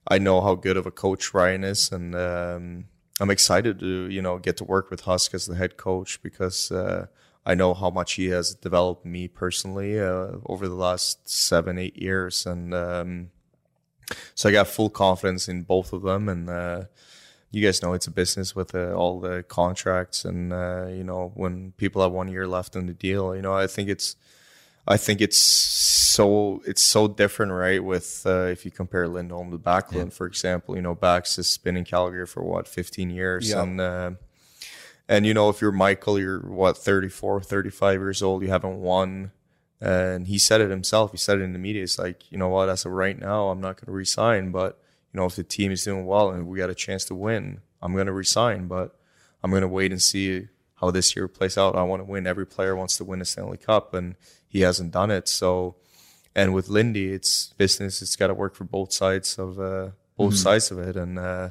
I 0.07 0.17
know 0.17 0.41
how 0.41 0.55
good 0.55 0.77
of 0.77 0.87
a 0.87 0.91
coach 0.91 1.31
Ryan 1.31 1.63
is, 1.63 1.91
and 1.91 2.15
um, 2.15 2.85
I'm 3.19 3.29
excited 3.29 3.79
to 3.81 4.09
you 4.09 4.19
know 4.19 4.39
get 4.39 4.57
to 4.57 4.63
work 4.63 4.89
with 4.89 5.01
Husk 5.01 5.35
as 5.35 5.45
the 5.45 5.53
head 5.55 5.77
coach 5.77 6.19
because 6.23 6.71
uh, 6.71 7.05
I 7.45 7.55
know 7.55 7.73
how 7.73 7.89
much 7.89 8.13
he 8.13 8.27
has 8.27 8.53
developed 8.53 9.05
me 9.05 9.27
personally 9.27 9.99
uh, 9.99 10.33
over 10.45 10.67
the 10.67 10.75
last 10.75 11.27
seven 11.27 11.77
eight 11.77 11.97
years, 11.97 12.45
and 12.45 12.73
um, 12.73 13.31
so 14.35 14.49
I 14.49 14.51
got 14.51 14.67
full 14.67 14.89
confidence 14.89 15.47
in 15.47 15.63
both 15.63 15.91
of 15.91 16.03
them. 16.03 16.29
And 16.29 16.49
uh, 16.49 16.83
you 17.49 17.65
guys 17.65 17.81
know 17.81 17.93
it's 17.93 18.07
a 18.07 18.11
business 18.11 18.55
with 18.55 18.75
uh, 18.75 18.93
all 18.93 19.19
the 19.19 19.43
contracts, 19.43 20.23
and 20.23 20.53
uh, 20.53 20.87
you 20.89 21.03
know 21.03 21.31
when 21.33 21.73
people 21.77 22.01
have 22.03 22.11
one 22.11 22.27
year 22.27 22.47
left 22.47 22.75
in 22.75 22.85
the 22.85 22.93
deal, 22.93 23.35
you 23.35 23.41
know 23.41 23.53
I 23.53 23.67
think 23.67 23.89
it's. 23.89 24.15
I 24.87 24.97
think 24.97 25.21
it's 25.21 25.37
so 26.11 26.61
it's 26.65 26.83
so 26.83 27.07
different, 27.07 27.51
right? 27.51 27.83
With 27.83 28.23
uh, 28.25 28.45
if 28.45 28.65
you 28.65 28.71
compare 28.71 29.07
Lindholm 29.07 29.51
to 29.51 29.59
Backlund, 29.59 30.05
yeah. 30.05 30.09
for 30.09 30.25
example, 30.25 30.75
you 30.75 30.81
know, 30.81 30.95
Bax 30.95 31.35
has 31.37 31.57
been 31.57 31.77
in 31.77 31.85
Calgary 31.85 32.25
for 32.25 32.43
what 32.43 32.67
15 32.67 33.11
years, 33.11 33.51
yeah. 33.51 33.61
and 33.61 33.79
uh, 33.79 34.11
and 35.11 35.25
you 35.25 35.33
know, 35.33 35.49
if 35.49 35.59
you're 35.59 35.73
Michael, 35.73 36.17
you're 36.17 36.39
what 36.39 36.77
34, 36.77 37.41
35 37.41 37.99
years 37.99 38.23
old, 38.23 38.43
you 38.43 38.47
haven't 38.47 38.79
won. 38.79 39.33
And 39.81 40.25
he 40.25 40.39
said 40.39 40.61
it 40.61 40.69
himself. 40.69 41.11
He 41.11 41.17
said 41.17 41.39
it 41.39 41.43
in 41.43 41.51
the 41.51 41.59
media. 41.59 41.83
It's 41.83 41.99
like, 41.99 42.31
you 42.31 42.37
know 42.37 42.47
what, 42.47 42.69
as 42.69 42.85
of 42.85 42.93
right 42.93 43.19
now, 43.19 43.49
I'm 43.49 43.59
not 43.59 43.75
going 43.75 43.87
to 43.87 43.91
resign. 43.91 44.51
But, 44.51 44.81
you 45.11 45.19
know, 45.19 45.25
if 45.25 45.35
the 45.35 45.43
team 45.43 45.73
is 45.73 45.83
doing 45.83 46.05
well 46.05 46.29
and 46.29 46.47
we 46.47 46.59
got 46.59 46.69
a 46.69 46.75
chance 46.75 47.03
to 47.05 47.15
win, 47.15 47.59
I'm 47.81 47.91
going 47.91 48.05
to 48.05 48.13
resign. 48.13 48.67
But 48.69 48.95
I'm 49.43 49.51
going 49.51 49.63
to 49.63 49.67
wait 49.67 49.91
and 49.91 50.01
see 50.01 50.47
how 50.79 50.91
this 50.91 51.13
year 51.13 51.27
plays 51.27 51.57
out. 51.57 51.75
I 51.75 51.83
want 51.83 51.99
to 51.99 52.09
win. 52.09 52.25
Every 52.25 52.47
player 52.47 52.73
wants 52.73 52.95
to 52.95 53.03
win 53.03 53.19
a 53.19 53.25
Stanley 53.25 53.57
Cup, 53.57 53.93
and 53.93 54.15
he 54.47 54.61
hasn't 54.61 54.93
done 54.93 55.11
it. 55.11 55.27
So, 55.27 55.75
and 56.33 56.53
with 56.53 56.69
Lindy, 56.69 57.11
it's 57.11 57.51
business. 57.57 58.01
It's 58.01 58.15
got 58.15 58.27
to 58.27 58.33
work 58.33 58.55
for 58.55 58.63
both 58.63 58.93
sides 58.93 59.37
of 59.37 59.59
uh, 59.59 59.89
both 60.15 60.35
mm-hmm. 60.35 60.35
sides 60.35 60.71
of 60.71 60.79
it, 60.79 60.95
and 60.95 61.19
uh, 61.19 61.49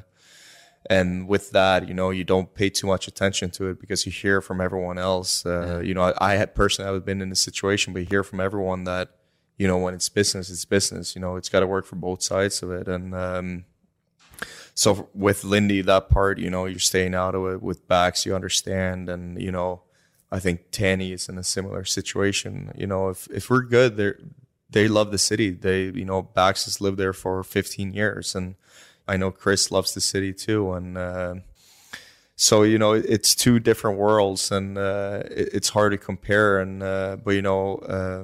and 0.89 1.27
with 1.27 1.51
that, 1.51 1.87
you 1.87 1.93
know, 1.93 2.09
you 2.09 2.23
don't 2.23 2.53
pay 2.53 2.69
too 2.69 2.87
much 2.87 3.07
attention 3.07 3.51
to 3.51 3.67
it 3.67 3.79
because 3.79 4.05
you 4.05 4.11
hear 4.11 4.41
from 4.41 4.59
everyone 4.59 4.97
else. 4.97 5.45
Uh, 5.45 5.79
yeah. 5.79 5.87
You 5.87 5.93
know, 5.93 6.03
I, 6.03 6.33
I 6.33 6.35
had 6.35 6.55
personally 6.55 6.93
I've 6.93 7.05
been 7.05 7.21
in 7.21 7.31
a 7.31 7.35
situation, 7.35 7.93
but 7.93 7.99
you 7.99 8.05
hear 8.05 8.23
from 8.23 8.39
everyone 8.39 8.85
that 8.85 9.09
you 9.57 9.67
know 9.67 9.77
when 9.77 9.93
it's 9.93 10.09
business, 10.09 10.49
it's 10.49 10.65
business. 10.65 11.15
You 11.15 11.21
know, 11.21 11.35
it's 11.35 11.49
got 11.49 11.59
to 11.59 11.67
work 11.67 11.85
for 11.85 11.97
both 11.97 12.23
sides 12.23 12.63
of 12.63 12.71
it, 12.71 12.87
and 12.87 13.13
um, 13.13 13.65
so 14.73 15.09
with 15.13 15.43
Lindy, 15.43 15.81
that 15.81 16.09
part, 16.09 16.39
you 16.39 16.49
know, 16.49 16.65
you're 16.65 16.79
staying 16.79 17.13
out 17.13 17.35
of 17.35 17.45
it. 17.53 17.61
With 17.61 17.87
Bax, 17.87 18.25
you 18.25 18.33
understand, 18.33 19.09
and 19.09 19.39
you 19.39 19.51
know, 19.51 19.83
I 20.31 20.39
think 20.39 20.71
Tanny 20.71 21.11
is 21.11 21.29
in 21.29 21.37
a 21.37 21.43
similar 21.43 21.85
situation. 21.85 22.71
You 22.75 22.87
know, 22.87 23.09
if 23.09 23.27
if 23.29 23.49
we're 23.49 23.61
good, 23.61 23.97
they 23.97 24.13
they 24.69 24.87
love 24.87 25.11
the 25.11 25.17
city. 25.17 25.51
They, 25.51 25.83
you 25.83 26.05
know, 26.05 26.21
Bax 26.21 26.65
has 26.65 26.81
lived 26.81 26.97
there 26.97 27.13
for 27.13 27.43
15 27.43 27.93
years, 27.93 28.33
and 28.33 28.55
I 29.07 29.17
know 29.17 29.31
Chris 29.31 29.71
loves 29.71 29.93
the 29.93 30.01
city 30.01 30.33
too, 30.33 30.73
and. 30.73 30.97
Uh, 30.97 31.35
so 32.37 32.63
you 32.63 32.79
know 32.79 32.93
it's 32.93 33.35
two 33.35 33.59
different 33.59 33.99
worlds 33.99 34.51
and 34.51 34.75
uh, 34.75 35.21
it's 35.29 35.69
hard 35.69 35.91
to 35.91 35.97
compare 35.99 36.59
and 36.59 36.81
uh, 36.81 37.17
but 37.23 37.35
you 37.35 37.41
know 37.43 37.75
uh, 37.75 38.23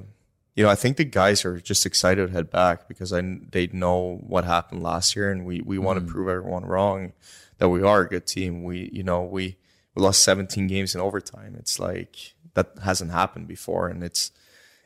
you 0.58 0.64
know, 0.64 0.72
I 0.72 0.76
think 0.76 0.98
the 0.98 1.06
guys 1.06 1.46
are 1.46 1.60
just 1.60 1.86
excited 1.86 2.26
to 2.26 2.34
head 2.34 2.50
back 2.50 2.88
because 2.88 3.14
I 3.14 3.22
they 3.22 3.68
know 3.68 4.20
what 4.26 4.44
happened 4.44 4.82
last 4.82 5.16
year, 5.16 5.32
and 5.32 5.46
we 5.46 5.62
we 5.62 5.78
mm. 5.78 5.84
want 5.84 6.00
to 6.00 6.12
prove 6.12 6.28
everyone 6.28 6.66
wrong 6.66 7.14
that 7.60 7.70
we 7.70 7.84
are 7.84 8.02
a 8.02 8.10
good 8.10 8.26
team. 8.26 8.64
We 8.64 8.90
you 8.92 9.04
know 9.04 9.22
we 9.22 9.58
we 9.94 10.02
lost 10.02 10.24
17 10.24 10.66
games 10.66 10.96
in 10.96 11.00
overtime. 11.00 11.56
It's 11.60 11.80
like 11.80 12.34
that 12.56 12.72
hasn't 12.84 13.12
happened 13.12 13.48
before, 13.48 13.88
and 13.88 14.04
it's 14.04 14.32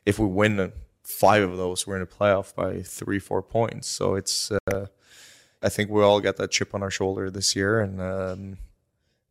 if 0.05 0.19
we 0.19 0.25
win 0.25 0.73
five 1.03 1.49
of 1.49 1.55
those, 1.55 1.87
we're 1.87 1.95
in 1.95 2.01
a 2.01 2.05
playoff 2.05 2.53
by 2.53 2.81
three 2.81 3.19
four 3.19 3.41
points. 3.41 3.87
So 3.87 4.15
it's 4.15 4.51
uh, 4.51 4.87
I 5.61 5.69
think 5.69 5.89
we 5.89 6.01
all 6.01 6.19
got 6.19 6.37
that 6.37 6.51
chip 6.51 6.73
on 6.73 6.83
our 6.83 6.91
shoulder 6.91 7.29
this 7.29 7.55
year, 7.55 7.79
and. 7.79 8.01
Um, 8.01 8.57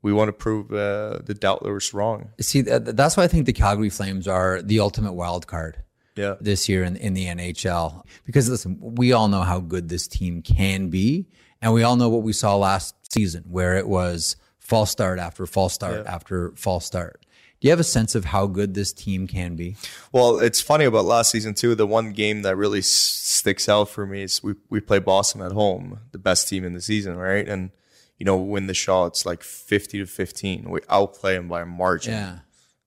we 0.03 0.15
want 0.15 0.29
to 0.29 0.33
prove 0.33 0.73
uh, 0.73 1.19
the 1.25 1.37
doubters 1.39 1.93
wrong. 1.93 2.31
See, 2.41 2.63
that's 2.63 3.19
why 3.19 3.25
I 3.25 3.29
think 3.29 3.47
the 3.47 3.53
Calgary 3.53 3.91
Flames 3.91 4.27
are 4.27 4.63
the 4.63 4.81
ultimate 4.81 5.13
wild 5.13 5.47
card 5.47 5.83
yeah. 6.17 6.37
this 6.41 6.69
year 6.69 6.85
in, 6.85 6.97
in 6.97 7.15
the 7.15 7.27
NHL. 7.27 8.05
Because 8.25 8.49
listen, 8.49 8.79
we 8.81 9.13
all 9.13 9.29
know 9.29 9.43
how 9.43 9.61
good 9.61 9.89
this 9.89 10.09
team 10.09 10.43
can 10.43 10.89
be. 10.89 11.27
And 11.63 11.75
we 11.75 11.83
all 11.83 11.97
know 11.97 12.09
what 12.09 12.23
we 12.23 12.33
saw 12.33 12.57
last 12.57 12.95
season, 13.13 13.45
where 13.49 13.77
it 13.77 13.87
was 13.87 14.37
false 14.59 14.91
start 14.91 15.19
after 15.19 15.47
false 15.47 15.75
start 15.75 16.05
yeah. 16.05 16.13
after 16.15 16.53
false 16.57 16.87
start. 16.87 17.27
Do 17.61 17.69
you 17.69 17.71
have 17.73 17.81
a 17.81 17.85
sense 17.85 18.15
of 18.15 18.27
how 18.27 18.47
good 18.47 18.75
this 18.75 18.93
team 18.93 19.27
can 19.27 19.55
be? 19.55 19.77
Well, 20.13 20.39
it's 20.39 20.63
funny 20.63 20.87
about 20.87 21.05
last 21.05 21.31
season 21.31 21.55
too. 21.55 21.75
The 21.75 21.87
one 21.87 22.13
game 22.13 22.43
that 22.43 22.57
really 22.57 22.81
sticks 22.81 23.69
out 23.69 23.91
for 23.91 24.07
me 24.07 24.23
is 24.23 24.43
we 24.43 24.55
we 24.71 24.81
play 24.81 24.99
Boston 24.99 25.43
at 25.43 25.53
home, 25.53 26.01
the 26.13 26.19
best 26.19 26.49
team 26.49 26.65
in 26.65 26.73
the 26.73 26.81
season, 26.81 27.17
right? 27.17 27.47
And 27.47 27.71
you 28.19 28.25
know, 28.25 28.37
win 28.37 28.67
the 28.67 28.75
shots 28.75 29.27
like 29.27 29.43
fifty 29.43 29.99
to 29.99 30.07
fifteen. 30.07 30.71
We 30.71 30.81
outplay 30.89 31.35
them 31.35 31.49
by 31.49 31.63
a 31.63 31.67
margin, 31.67 32.15
yeah. 32.15 32.39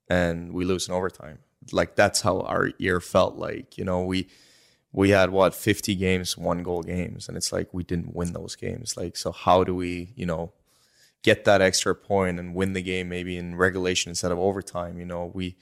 and 0.10 0.54
we 0.54 0.66
lose 0.66 0.88
in 0.88 0.94
overtime 0.94 1.40
like 1.72 1.96
that's 1.96 2.22
how 2.22 2.42
our 2.42 2.72
year 2.78 3.00
felt 3.00 3.36
like. 3.36 3.78
You 3.78 3.86
know, 3.86 4.04
we 4.04 4.28
we 4.92 5.12
had 5.12 5.30
what 5.30 5.56
50 5.56 5.96
games, 5.96 6.38
one 6.38 6.64
goal 6.64 6.84
games, 6.84 7.28
and 7.28 7.38
it's 7.38 7.54
like 7.54 7.74
we 7.74 7.84
didn't 7.84 8.16
win 8.16 8.34
those 8.34 8.56
games. 8.56 8.98
Like, 8.98 9.16
so 9.16 9.32
how 9.32 9.64
do 9.64 9.74
we, 9.74 10.14
you 10.16 10.26
know, 10.26 10.54
get 11.24 11.46
that 11.46 11.62
extra 11.62 11.96
point 11.96 12.40
and 12.40 12.54
win 12.54 12.74
the 12.74 12.82
game 12.82 13.10
maybe 13.10 13.38
in 13.38 13.56
regulation 13.56 14.10
instead 14.10 14.32
of 14.32 14.40
overtime? 14.40 15.00
You 15.00 15.06
know, 15.06 15.32
we 15.34 15.58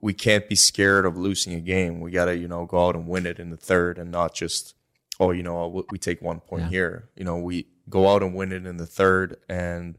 we 0.00 0.12
can't 0.12 0.48
be 0.48 0.54
scared 0.54 1.06
of 1.06 1.16
losing 1.16 1.54
a 1.54 1.60
game. 1.60 2.00
We 2.00 2.10
got 2.10 2.26
to, 2.26 2.36
you 2.36 2.48
know, 2.48 2.66
go 2.66 2.86
out 2.86 2.94
and 2.94 3.08
win 3.08 3.24
it 3.24 3.38
in 3.38 3.48
the 3.48 3.56
third 3.56 3.98
and 3.98 4.10
not 4.10 4.34
just, 4.34 4.74
oh, 5.18 5.30
you 5.30 5.42
know, 5.42 5.84
we 5.90 5.96
take 5.96 6.20
one 6.20 6.40
point 6.40 6.64
yeah. 6.64 6.68
here. 6.68 7.08
You 7.16 7.24
know, 7.24 7.38
we 7.38 7.68
go 7.88 8.08
out 8.12 8.22
and 8.22 8.34
win 8.34 8.52
it 8.52 8.66
in 8.66 8.76
the 8.76 8.86
third 8.86 9.38
and 9.48 9.96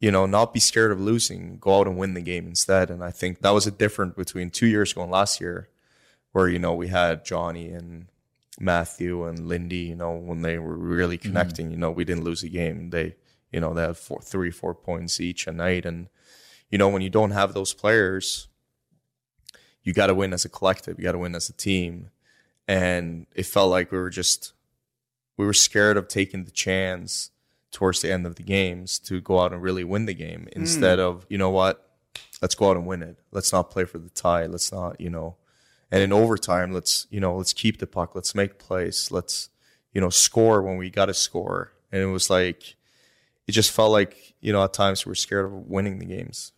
you 0.00 0.12
know, 0.12 0.26
not 0.26 0.54
be 0.54 0.60
scared 0.60 0.92
of 0.92 1.00
losing, 1.00 1.58
go 1.58 1.80
out 1.80 1.88
and 1.88 1.98
win 1.98 2.14
the 2.14 2.20
game 2.20 2.46
instead. 2.46 2.90
And 2.90 3.02
I 3.02 3.10
think 3.10 3.40
that 3.40 3.50
was 3.50 3.66
a 3.66 3.72
difference 3.72 4.14
between 4.14 4.50
two 4.50 4.66
years 4.66 4.92
ago 4.92 5.02
and 5.02 5.10
last 5.10 5.40
year, 5.40 5.68
where, 6.32 6.48
you 6.48 6.58
know, 6.58 6.74
we 6.74 6.88
had 6.88 7.24
Johnny 7.24 7.70
and 7.70 8.06
Matthew 8.60 9.24
and 9.24 9.48
Lindy, 9.48 9.78
you 9.78 9.96
know, 9.96 10.12
when 10.12 10.42
they 10.42 10.58
were 10.58 10.76
really 10.76 11.18
mm-hmm. 11.18 11.28
connecting, 11.28 11.66
mm-hmm. 11.66 11.72
you 11.72 11.78
know, 11.78 11.90
we 11.90 12.04
didn't 12.04 12.24
lose 12.24 12.42
a 12.42 12.48
game. 12.48 12.90
They, 12.90 13.16
you 13.52 13.60
know, 13.60 13.74
they 13.74 13.82
had 13.82 13.96
four, 13.96 14.20
three, 14.20 14.50
four 14.50 14.74
points 14.74 15.20
each 15.20 15.46
a 15.46 15.52
night. 15.52 15.86
And, 15.86 16.08
you 16.70 16.78
know, 16.78 16.88
when 16.88 17.02
you 17.02 17.10
don't 17.10 17.30
have 17.30 17.54
those 17.54 17.72
players, 17.72 18.48
you 19.82 19.92
got 19.92 20.08
to 20.08 20.14
win 20.14 20.32
as 20.32 20.44
a 20.44 20.48
collective, 20.48 20.98
you 20.98 21.04
got 21.04 21.12
to 21.12 21.18
win 21.18 21.34
as 21.34 21.48
a 21.48 21.54
team. 21.54 22.10
And 22.66 23.26
it 23.34 23.46
felt 23.46 23.70
like 23.70 23.90
we 23.90 23.98
were 23.98 24.10
just, 24.10 24.52
we 25.36 25.46
were 25.46 25.54
scared 25.54 25.96
of 25.96 26.08
taking 26.08 26.44
the 26.44 26.50
chance 26.50 27.30
towards 27.70 28.02
the 28.02 28.12
end 28.12 28.26
of 28.26 28.36
the 28.36 28.42
games 28.42 28.98
to 28.98 29.20
go 29.20 29.40
out 29.40 29.52
and 29.52 29.62
really 29.62 29.84
win 29.84 30.06
the 30.06 30.14
game 30.14 30.46
mm. 30.50 30.52
instead 30.52 30.98
of, 30.98 31.24
you 31.28 31.38
know 31.38 31.50
what, 31.50 31.90
let's 32.42 32.54
go 32.54 32.70
out 32.70 32.76
and 32.76 32.86
win 32.86 33.02
it. 33.02 33.18
Let's 33.30 33.52
not 33.52 33.70
play 33.70 33.84
for 33.84 33.98
the 33.98 34.10
tie. 34.10 34.46
Let's 34.46 34.72
not, 34.72 35.00
you 35.00 35.10
know, 35.10 35.36
and 35.90 36.02
in 36.02 36.12
overtime, 36.12 36.72
let's, 36.72 37.06
you 37.10 37.20
know, 37.20 37.36
let's 37.36 37.52
keep 37.52 37.78
the 37.78 37.86
puck. 37.86 38.14
Let's 38.14 38.34
make 38.34 38.58
plays. 38.58 39.10
Let's, 39.10 39.48
you 39.92 40.00
know, 40.00 40.10
score 40.10 40.60
when 40.60 40.76
we 40.76 40.90
got 40.90 41.06
to 41.06 41.14
score. 41.14 41.72
And 41.90 42.02
it 42.02 42.06
was 42.06 42.28
like, 42.28 42.76
it 43.48 43.52
just 43.52 43.72
felt 43.72 43.90
like, 43.90 44.34
you 44.40 44.52
know, 44.52 44.62
at 44.62 44.72
times 44.72 45.04
we 45.04 45.10
were 45.10 45.16
scared 45.16 45.46
of 45.46 45.52
winning 45.52 45.98
the 45.98 46.04
games. 46.04 46.52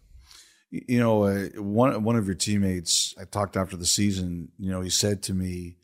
You 0.71 1.01
know, 1.01 1.25
uh, 1.25 1.47
one 1.57 2.05
one 2.05 2.17
of 2.17 2.27
your 2.27 2.35
teammates, 2.35 3.15
I 3.19 3.25
talked 3.25 3.57
after 3.57 3.77
the 3.77 3.87
season. 3.87 4.51
You 4.59 4.71
know, 4.71 4.83
he 4.83 4.91
said 4.91 5.23
to 5.25 5.35
me, 5.35 5.77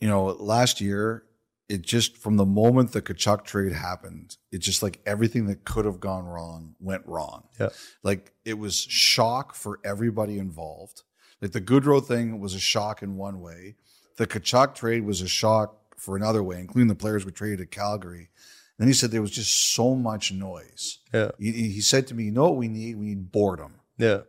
you 0.00 0.08
know, 0.08 0.26
last 0.26 0.80
year 0.80 1.24
it 1.68 1.82
just 1.82 2.16
from 2.16 2.36
the 2.36 2.44
moment 2.44 2.92
the 2.92 3.02
Tkachuk 3.02 3.44
trade 3.44 3.72
happened, 3.72 4.36
it 4.52 4.58
just 4.58 4.82
like 4.82 5.00
everything 5.04 5.46
that 5.46 5.64
could 5.64 5.84
have 5.84 5.98
gone 5.98 6.24
wrong 6.24 6.76
went 6.78 7.04
wrong. 7.06 7.48
Yeah. 7.58 7.70
Like 8.02 8.32
it 8.44 8.58
was 8.58 8.76
shock 8.76 9.54
for 9.54 9.80
everybody 9.84 10.38
involved. 10.38 11.02
Like 11.40 11.52
the 11.52 11.60
Gaudreau 11.60 12.04
thing 12.04 12.38
was 12.38 12.54
a 12.54 12.60
shock 12.60 13.02
in 13.02 13.16
one 13.16 13.40
way. 13.40 13.76
The 14.16 14.26
Tkachuk 14.26 14.74
trade 14.74 15.04
was 15.04 15.20
a 15.20 15.28
shock 15.28 15.96
for 15.96 16.16
another 16.16 16.42
way, 16.42 16.60
including 16.60 16.88
the 16.88 16.94
players 16.94 17.26
we 17.26 17.32
traded 17.32 17.58
to 17.58 17.66
Calgary. 17.66 18.30
And 18.78 18.84
then 18.84 18.88
he 18.88 18.94
said 18.94 19.10
there 19.10 19.22
was 19.22 19.30
just 19.30 19.74
so 19.74 19.94
much 19.94 20.32
noise. 20.32 20.98
Yeah. 21.12 21.30
He, 21.38 21.50
he 21.52 21.80
said 21.80 22.06
to 22.08 22.14
me, 22.14 22.24
you 22.24 22.30
know 22.30 22.44
what 22.44 22.56
we 22.56 22.68
need? 22.68 22.96
We 22.96 23.06
need 23.06 23.32
boredom. 23.32 23.80
Yeah. 23.96 24.20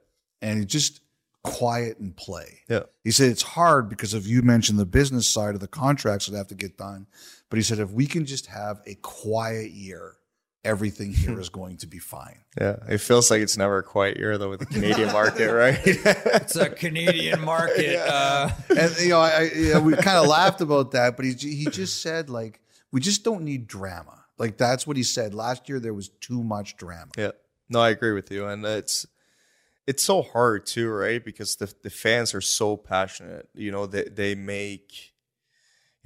And 0.42 0.62
it 0.62 0.66
just 0.68 1.02
quiet 1.44 2.00
and 2.00 2.16
play. 2.16 2.60
Yeah. 2.70 2.84
He 3.04 3.12
said 3.12 3.30
it's 3.30 3.42
hard 3.42 3.90
because 3.90 4.14
if 4.14 4.26
you 4.26 4.42
mentioned 4.42 4.80
the 4.80 4.86
business 4.86 5.28
side 5.28 5.54
of 5.54 5.60
the 5.60 5.68
contracts 5.68 6.28
that 6.28 6.38
have 6.38 6.48
to 6.48 6.56
get 6.56 6.78
done. 6.78 7.08
But 7.50 7.58
he 7.58 7.64
said 7.64 7.80
if 7.80 7.92
we 7.92 8.06
can 8.06 8.26
just 8.26 8.48
have 8.48 8.82
a 8.86 8.96
quiet 8.96 9.72
year, 9.72 10.16
everything 10.64 11.12
here 11.14 11.40
is 11.42 11.50
going 11.50 11.78
to 11.78 11.88
be 11.88 12.00
fine. 12.00 12.40
Yeah. 12.60 12.78
It 12.88 13.00
feels 13.00 13.30
like 13.30 13.42
it's 13.42 13.58
never 13.58 13.80
a 13.80 13.84
quiet 13.84 14.18
year 14.18 14.38
though 14.38 14.50
with 14.50 14.60
the 14.62 14.66
Canadian 14.66 15.12
market, 15.14 15.52
right? 15.52 15.80
it's 15.86 16.56
a 16.56 16.70
Canadian 16.70 17.42
market. 17.42 17.92
yeah. 17.92 18.06
uh. 18.10 18.52
And 18.78 18.98
you 19.00 19.10
know, 19.10 19.20
I, 19.20 19.50
I 19.76 19.80
we 19.80 19.94
kind 19.96 20.18
of 20.18 20.28
laughed 20.28 20.62
about 20.62 20.92
that, 20.92 21.18
but 21.18 21.26
he 21.26 21.34
he 21.34 21.66
just 21.66 22.02
said 22.02 22.30
like 22.30 22.62
we 22.92 23.02
just 23.02 23.24
don't 23.24 23.44
need 23.44 23.68
drama. 23.68 24.24
Like 24.38 24.58
that's 24.58 24.86
what 24.86 24.98
he 24.98 25.04
said. 25.04 25.34
Last 25.34 25.68
year 25.70 25.80
there 25.80 25.94
was 25.94 26.10
too 26.10 26.44
much 26.44 26.78
drama. 26.78 27.12
Yeah. 27.18 27.32
No, 27.70 27.80
I 27.80 27.90
agree 27.90 28.14
with 28.14 28.32
you. 28.32 28.46
And 28.46 28.66
it's 28.66 29.06
it's 29.86 30.04
so 30.04 30.22
hard 30.22 30.66
too, 30.66 30.90
right? 30.90 31.24
Because 31.24 31.56
the 31.56 31.74
the 31.84 31.90
fans 31.90 32.34
are 32.34 32.42
so 32.42 32.78
passionate. 32.78 33.50
You 33.54 33.72
know, 33.72 33.86
they 33.86 34.04
they 34.04 34.36
make 34.36 35.14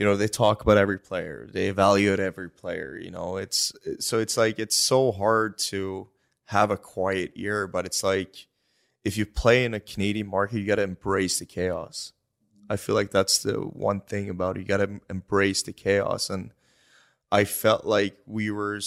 you 0.01 0.05
know, 0.05 0.15
they 0.15 0.27
talk 0.27 0.63
about 0.63 0.77
every 0.77 0.97
player. 0.97 1.47
They 1.53 1.67
evaluate 1.67 2.19
every 2.19 2.49
player, 2.49 2.97
you 2.99 3.11
know. 3.11 3.37
It's 3.37 3.71
so 3.99 4.17
it's 4.17 4.35
like 4.35 4.57
it's 4.57 4.75
so 4.75 5.11
hard 5.11 5.59
to 5.69 6.07
have 6.45 6.71
a 6.71 6.77
quiet 6.77 7.37
year, 7.37 7.67
but 7.67 7.85
it's 7.85 8.03
like 8.03 8.47
if 9.03 9.15
you 9.15 9.27
play 9.27 9.63
in 9.63 9.75
a 9.75 9.79
Canadian 9.79 10.27
market, 10.27 10.57
you 10.57 10.65
got 10.65 10.75
to 10.75 10.81
embrace 10.81 11.37
the 11.37 11.45
chaos. 11.45 12.13
I 12.67 12.77
feel 12.77 12.95
like 12.95 13.11
that's 13.11 13.43
the 13.43 13.55
one 13.55 14.01
thing 14.01 14.27
about 14.27 14.57
it. 14.57 14.61
You 14.61 14.65
got 14.65 14.77
to 14.77 15.01
embrace 15.07 15.61
the 15.61 15.71
chaos 15.71 16.31
and 16.31 16.51
I 17.31 17.45
felt 17.45 17.85
like 17.85 18.17
we 18.25 18.51
were, 18.51 18.79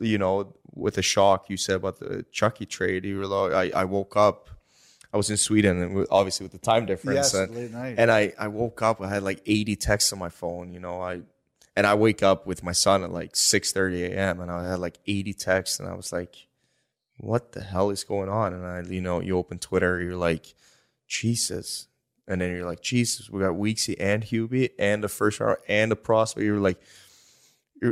you 0.00 0.18
know, 0.18 0.54
with 0.74 0.98
a 0.98 1.02
shock 1.02 1.48
you 1.48 1.56
said 1.56 1.76
about 1.76 2.00
the 2.00 2.24
Chucky 2.32 2.66
trade. 2.66 3.04
You 3.04 3.18
were 3.18 3.26
like, 3.26 3.74
I, 3.74 3.82
I 3.82 3.84
woke 3.84 4.16
up, 4.16 4.50
I 5.12 5.16
was 5.16 5.30
in 5.30 5.36
Sweden, 5.36 5.80
and 5.80 6.06
obviously 6.10 6.44
with 6.44 6.52
the 6.52 6.58
time 6.58 6.86
difference, 6.86 7.32
Yes, 7.32 7.34
and, 7.34 7.54
late 7.54 7.70
night. 7.70 7.94
and 7.98 8.10
I 8.10 8.32
I 8.38 8.48
woke 8.48 8.82
up. 8.82 9.00
I 9.00 9.08
had 9.08 9.22
like 9.22 9.40
80 9.46 9.76
texts 9.76 10.12
on 10.12 10.18
my 10.18 10.28
phone. 10.28 10.72
You 10.74 10.80
know, 10.80 11.00
I 11.00 11.20
and 11.76 11.86
I 11.86 11.94
wake 11.94 12.22
up 12.22 12.46
with 12.46 12.62
my 12.64 12.72
son 12.72 13.04
at 13.04 13.12
like 13.12 13.34
6:30 13.34 14.10
a.m. 14.10 14.40
and 14.40 14.50
I 14.50 14.68
had 14.70 14.80
like 14.80 14.98
80 15.06 15.32
texts, 15.34 15.78
and 15.78 15.88
I 15.88 15.94
was 15.94 16.12
like, 16.12 16.34
"What 17.18 17.52
the 17.52 17.62
hell 17.62 17.90
is 17.90 18.02
going 18.02 18.28
on?" 18.28 18.52
And 18.54 18.66
I, 18.66 18.80
you 18.92 19.00
know, 19.00 19.20
you 19.20 19.38
open 19.38 19.60
Twitter, 19.60 20.00
you're 20.02 20.16
like, 20.16 20.54
"Jesus," 21.06 21.86
and 22.26 22.40
then 22.40 22.50
you're 22.50 22.66
like, 22.66 22.82
"Jesus, 22.82 23.30
we 23.30 23.40
got 23.40 23.52
Weeksy 23.54 23.94
and 24.00 24.24
Hubie 24.24 24.70
and 24.80 25.04
the 25.04 25.08
first 25.08 25.38
round 25.40 25.58
and 25.68 25.92
the 25.92 25.96
prospect." 25.96 26.44
You're 26.44 26.58
like, 26.58 26.80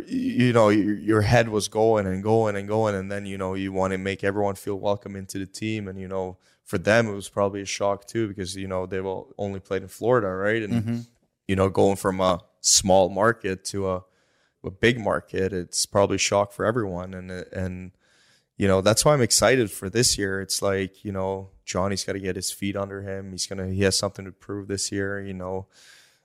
you 0.00 0.52
know, 0.52 0.70
your, 0.70 0.94
your 0.94 1.20
head 1.22 1.49
was 1.49 1.68
going 1.68 2.06
and 2.06 2.22
going 2.22 2.56
and 2.56 2.66
going, 2.66 2.94
and 2.94 3.11
then 3.11 3.26
you 3.26 3.37
know 3.38 3.54
you 3.54 3.72
want 3.72 3.92
to 3.92 3.99
make 3.99 4.25
everyone 4.25 4.54
feel 4.54 4.76
welcome 4.76 5.16
into 5.16 5.38
the 5.38 5.46
team, 5.46 5.88
and 5.88 5.99
you 5.99 6.08
know, 6.08 6.38
for 6.64 6.78
them 6.78 7.08
it 7.08 7.12
was 7.12 7.28
probably 7.28 7.61
a 7.61 7.66
shock 7.66 8.06
too 8.06 8.28
because 8.28 8.56
you 8.56 8.66
know 8.66 8.87
they've 8.87 9.06
only 9.38 9.61
played 9.61 9.82
in 9.82 9.88
Florida, 9.88 10.28
right? 10.28 10.62
And 10.62 10.72
mm-hmm. 10.72 10.99
you 11.46 11.56
know, 11.56 11.68
going 11.68 11.96
from 11.96 12.20
a 12.20 12.40
small 12.61 13.08
market 13.08 13.64
to 13.66 13.90
a 13.90 14.04
a 14.64 14.70
big 14.70 14.99
market, 15.00 15.52
it's 15.52 15.87
probably 15.87 16.16
a 16.16 16.18
shock 16.18 16.52
for 16.52 16.64
everyone, 16.64 17.14
and 17.14 17.30
and 17.30 17.92
you 18.56 18.68
know 18.68 18.80
that's 18.80 19.04
why 19.04 19.12
I'm 19.12 19.22
excited 19.22 19.70
for 19.70 19.90
this 19.90 20.16
year. 20.16 20.40
It's 20.40 20.62
like 20.62 21.04
you 21.04 21.12
know 21.12 21.50
Johnny's 21.64 22.04
got 22.04 22.12
to 22.12 22.20
get 22.20 22.37
his 22.37 22.50
feet 22.50 22.76
under 22.76 23.02
him. 23.02 23.32
He's 23.32 23.46
gonna 23.46 23.68
he 23.68 23.82
has 23.82 23.99
something 23.99 24.25
to 24.25 24.32
prove 24.32 24.68
this 24.68 24.92
year. 24.92 25.20
You 25.20 25.34
know, 25.34 25.66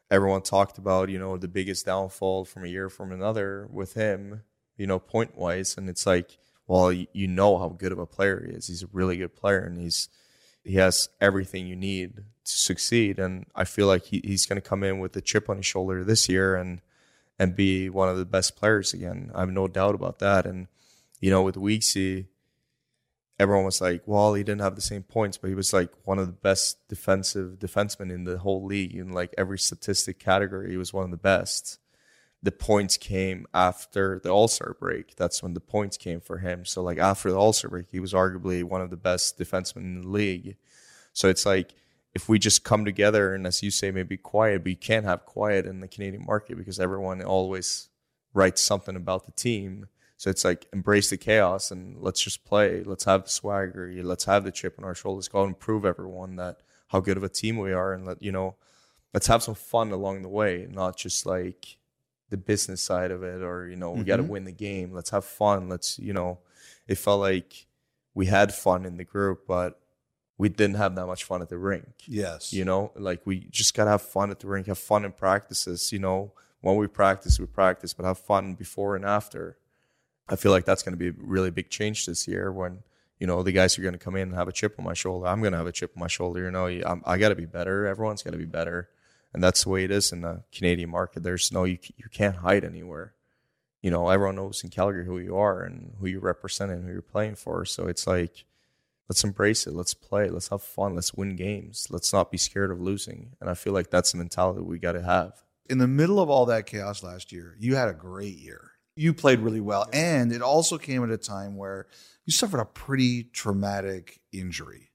everyone 0.09 0.41
talked 0.41 0.77
about 0.77 1.09
you 1.09 1.19
know 1.19 1.37
the 1.37 1.47
biggest 1.47 1.85
downfall 1.85 2.45
from 2.45 2.63
a 2.63 2.67
year 2.67 2.89
from 2.89 3.11
another 3.11 3.67
with 3.71 3.93
him. 3.93 4.43
You 4.77 4.85
know, 4.85 4.99
point 4.99 5.35
wise, 5.35 5.75
and 5.75 5.89
it's 5.89 6.05
like 6.05 6.37
well, 6.67 6.91
you, 6.91 7.27
know 7.27 7.57
how 7.57 7.69
good 7.69 7.93
of 7.93 7.99
a 7.99 8.05
player 8.05 8.43
he 8.45 8.53
is. 8.53 8.67
He's 8.67 8.83
a 8.83 8.89
really 8.91 9.17
good 9.17 9.35
player, 9.35 9.59
and 9.59 9.77
he's 9.77 10.09
he 10.63 10.75
has 10.75 11.07
everything 11.21 11.65
you 11.65 11.77
need 11.77 12.17
to 12.17 12.23
succeed. 12.43 13.19
And 13.19 13.45
I 13.55 13.63
feel 13.63 13.87
like 13.87 14.03
he, 14.03 14.21
he's 14.23 14.45
going 14.45 14.61
to 14.61 14.69
come 14.69 14.83
in 14.83 14.99
with 14.99 15.15
a 15.15 15.21
chip 15.21 15.49
on 15.49 15.57
his 15.57 15.65
shoulder 15.65 16.03
this 16.03 16.27
year 16.27 16.55
and 16.55 16.81
and 17.39 17.55
be 17.55 17.89
one 17.89 18.09
of 18.09 18.17
the 18.17 18.25
best 18.25 18.57
players 18.57 18.93
again. 18.93 19.31
I 19.33 19.41
have 19.41 19.49
no 19.49 19.67
doubt 19.69 19.95
about 19.95 20.19
that. 20.19 20.45
And 20.45 20.67
you 21.21 21.31
know, 21.31 21.41
with 21.41 21.55
Weeksy, 21.55 22.25
everyone 23.39 23.65
was 23.65 23.81
like, 23.81 24.03
"Well, 24.05 24.33
he 24.33 24.43
didn't 24.43 24.61
have 24.61 24.75
the 24.75 24.81
same 24.81 25.03
points, 25.03 25.37
but 25.37 25.49
he 25.49 25.55
was 25.55 25.73
like 25.73 25.91
one 26.05 26.19
of 26.19 26.27
the 26.27 26.33
best 26.33 26.87
defensive 26.87 27.59
defensemen 27.59 28.11
in 28.11 28.23
the 28.23 28.39
whole 28.39 28.63
league 28.65 28.95
in 28.95 29.11
like 29.11 29.33
every 29.37 29.59
statistic 29.59 30.19
category. 30.19 30.71
He 30.71 30.77
was 30.77 30.93
one 30.93 31.05
of 31.05 31.11
the 31.11 31.17
best." 31.17 31.79
The 32.43 32.51
points 32.51 32.97
came 32.97 33.47
after 33.53 34.19
the 34.23 34.29
All 34.29 34.47
Star 34.47 34.75
break. 34.79 35.15
That's 35.15 35.41
when 35.41 35.55
the 35.55 35.59
points 35.59 35.97
came 35.97 36.21
for 36.21 36.37
him. 36.37 36.65
So, 36.65 36.83
like 36.83 36.99
after 36.99 37.31
the 37.31 37.37
All 37.37 37.51
Star 37.53 37.69
break, 37.69 37.87
he 37.91 37.99
was 37.99 38.13
arguably 38.13 38.63
one 38.63 38.81
of 38.81 38.91
the 38.91 38.97
best 38.97 39.39
defensemen 39.39 39.77
in 39.77 40.01
the 40.01 40.07
league. 40.07 40.55
So 41.13 41.29
it's 41.29 41.47
like 41.47 41.73
if 42.13 42.29
we 42.29 42.39
just 42.39 42.63
come 42.63 42.85
together 42.85 43.33
and, 43.33 43.45
as 43.47 43.63
you 43.63 43.71
say, 43.71 43.91
maybe 43.91 44.17
quiet, 44.17 44.63
but 44.63 44.69
you 44.69 44.75
can't 44.75 45.05
have 45.05 45.25
quiet 45.25 45.65
in 45.65 45.79
the 45.79 45.87
Canadian 45.87 46.25
market 46.25 46.57
because 46.57 46.79
everyone 46.79 47.23
always 47.23 47.89
writes 48.33 48.61
something 48.61 48.95
about 48.95 49.25
the 49.25 49.31
team. 49.31 49.87
So 50.17 50.31
it's 50.31 50.43
like 50.43 50.67
embrace 50.73 51.11
the 51.11 51.17
chaos 51.17 51.69
and 51.69 52.01
let's 52.01 52.21
just 52.21 52.43
play. 52.43 52.83
Let's 52.83 53.05
have 53.05 53.25
the 53.25 53.29
swagger. 53.29 53.91
Let's 54.03 54.25
have 54.25 54.43
the 54.43 54.51
chip 54.51 54.75
on 54.79 54.83
our 54.83 54.95
shoulders. 54.95 55.27
Go 55.27 55.41
out 55.41 55.47
and 55.47 55.59
prove 55.59 55.85
everyone 55.85 56.35
that 56.37 56.57
how 56.87 56.99
good 56.99 57.17
of 57.17 57.23
a 57.23 57.29
team 57.29 57.57
we 57.57 57.71
are, 57.71 57.93
and 57.93 58.05
let 58.05 58.21
you 58.21 58.31
know. 58.31 58.55
Let's 59.13 59.27
have 59.27 59.43
some 59.43 59.55
fun 59.55 59.91
along 59.91 60.21
the 60.23 60.29
way, 60.29 60.67
not 60.69 60.97
just 60.97 61.25
like 61.25 61.77
the 62.29 62.37
business 62.37 62.81
side 62.81 63.11
of 63.11 63.23
it, 63.23 63.41
or 63.41 63.67
you 63.67 63.75
know, 63.75 63.91
we 63.91 64.03
got 64.03 64.17
to 64.17 64.23
mm-hmm. 64.23 64.31
win 64.31 64.45
the 64.45 64.51
game. 64.51 64.91
Let's 64.91 65.11
have 65.11 65.25
fun. 65.25 65.69
Let's 65.69 65.99
you 65.99 66.13
know, 66.13 66.39
it 66.87 66.95
felt 66.95 67.19
like 67.19 67.67
we 68.13 68.25
had 68.25 68.53
fun 68.53 68.85
in 68.85 68.97
the 68.97 69.03
group, 69.03 69.45
but 69.47 69.79
we 70.37 70.49
didn't 70.49 70.77
have 70.77 70.95
that 70.95 71.05
much 71.05 71.23
fun 71.23 71.41
at 71.41 71.49
the 71.49 71.57
rink. 71.57 71.87
Yes. 72.05 72.53
You 72.53 72.65
know, 72.65 72.91
like 72.95 73.21
we 73.25 73.47
just 73.51 73.75
gotta 73.75 73.91
have 73.91 74.01
fun 74.01 74.31
at 74.31 74.39
the 74.39 74.47
rink, 74.47 74.67
have 74.67 74.79
fun 74.79 75.05
in 75.05 75.11
practices. 75.11 75.91
You 75.91 75.99
know, 75.99 76.33
when 76.61 76.75
we 76.75 76.87
practice, 76.87 77.39
we 77.39 77.45
practice, 77.45 77.93
but 77.93 78.05
have 78.05 78.19
fun 78.19 78.55
before 78.55 78.95
and 78.95 79.05
after. 79.05 79.57
I 80.29 80.35
feel 80.35 80.51
like 80.51 80.65
that's 80.65 80.83
gonna 80.83 80.97
be 80.97 81.09
a 81.09 81.13
really 81.17 81.51
big 81.51 81.69
change 81.69 82.05
this 82.05 82.27
year 82.27 82.51
when 82.51 82.83
you 83.19 83.27
know 83.27 83.43
the 83.43 83.51
guys 83.51 83.77
are 83.77 83.81
gonna 83.81 83.97
come 83.97 84.15
in 84.15 84.29
and 84.29 84.35
have 84.35 84.47
a 84.47 84.51
chip 84.51 84.75
on 84.77 84.85
my 84.85 84.93
shoulder. 84.93 85.27
I'm 85.27 85.41
gonna 85.41 85.57
have 85.57 85.67
a 85.67 85.71
chip 85.71 85.91
on 85.95 85.99
my 85.99 86.07
shoulder. 86.07 86.43
You 86.43 86.51
know, 86.51 86.67
I'm, 86.67 87.01
I 87.05 87.17
gotta 87.17 87.35
be 87.35 87.45
better. 87.45 87.85
Everyone's 87.87 88.23
gotta 88.23 88.37
be 88.37 88.45
better, 88.45 88.89
and 89.33 89.43
that's 89.43 89.63
the 89.63 89.69
way 89.69 89.83
it 89.83 89.91
is 89.91 90.11
in 90.11 90.21
the 90.21 90.43
Canadian 90.51 90.89
market. 90.89 91.23
There's 91.23 91.51
no 91.51 91.63
you 91.63 91.77
you 91.97 92.09
can't 92.11 92.37
hide 92.37 92.63
anywhere. 92.63 93.13
You 93.81 93.91
know, 93.91 94.09
everyone 94.09 94.35
knows 94.35 94.63
in 94.63 94.69
Calgary 94.69 95.05
who 95.05 95.19
you 95.19 95.37
are 95.37 95.61
and 95.63 95.93
who 95.99 96.07
you 96.07 96.19
represent 96.19 96.71
and 96.71 96.83
who 96.83 96.91
you're 96.91 97.01
playing 97.01 97.35
for. 97.35 97.63
So 97.63 97.87
it's 97.87 98.05
like 98.07 98.45
let's 99.07 99.23
embrace 99.23 99.65
it. 99.67 99.73
Let's 99.73 99.93
play. 99.93 100.29
Let's 100.29 100.49
have 100.49 100.61
fun. 100.63 100.95
Let's 100.95 101.13
win 101.13 101.35
games. 101.35 101.87
Let's 101.89 102.11
not 102.11 102.31
be 102.31 102.37
scared 102.37 102.71
of 102.71 102.81
losing. 102.81 103.35
And 103.39 103.49
I 103.49 103.53
feel 103.53 103.73
like 103.73 103.89
that's 103.89 104.11
the 104.11 104.17
mentality 104.17 104.61
we 104.61 104.79
got 104.79 104.93
to 104.93 105.01
have. 105.03 105.43
in 105.69 105.77
the 105.77 105.87
middle 105.87 106.19
of 106.19 106.29
all 106.29 106.45
that 106.47 106.65
chaos 106.65 107.03
last 107.03 107.31
year, 107.31 107.55
you 107.59 107.75
had 107.75 107.87
a 107.87 107.93
great 107.93 108.37
year. 108.37 108.71
You 108.97 109.13
played 109.13 109.39
really 109.39 109.61
well. 109.61 109.87
And 109.93 110.31
it 110.31 110.41
also 110.41 110.77
came 110.77 111.03
at 111.03 111.11
a 111.11 111.17
time 111.17 111.55
where 111.55 111.87
you 112.25 112.33
suffered 112.33 112.59
a 112.59 112.65
pretty 112.65 113.23
traumatic 113.23 114.19
injury. 114.33 114.89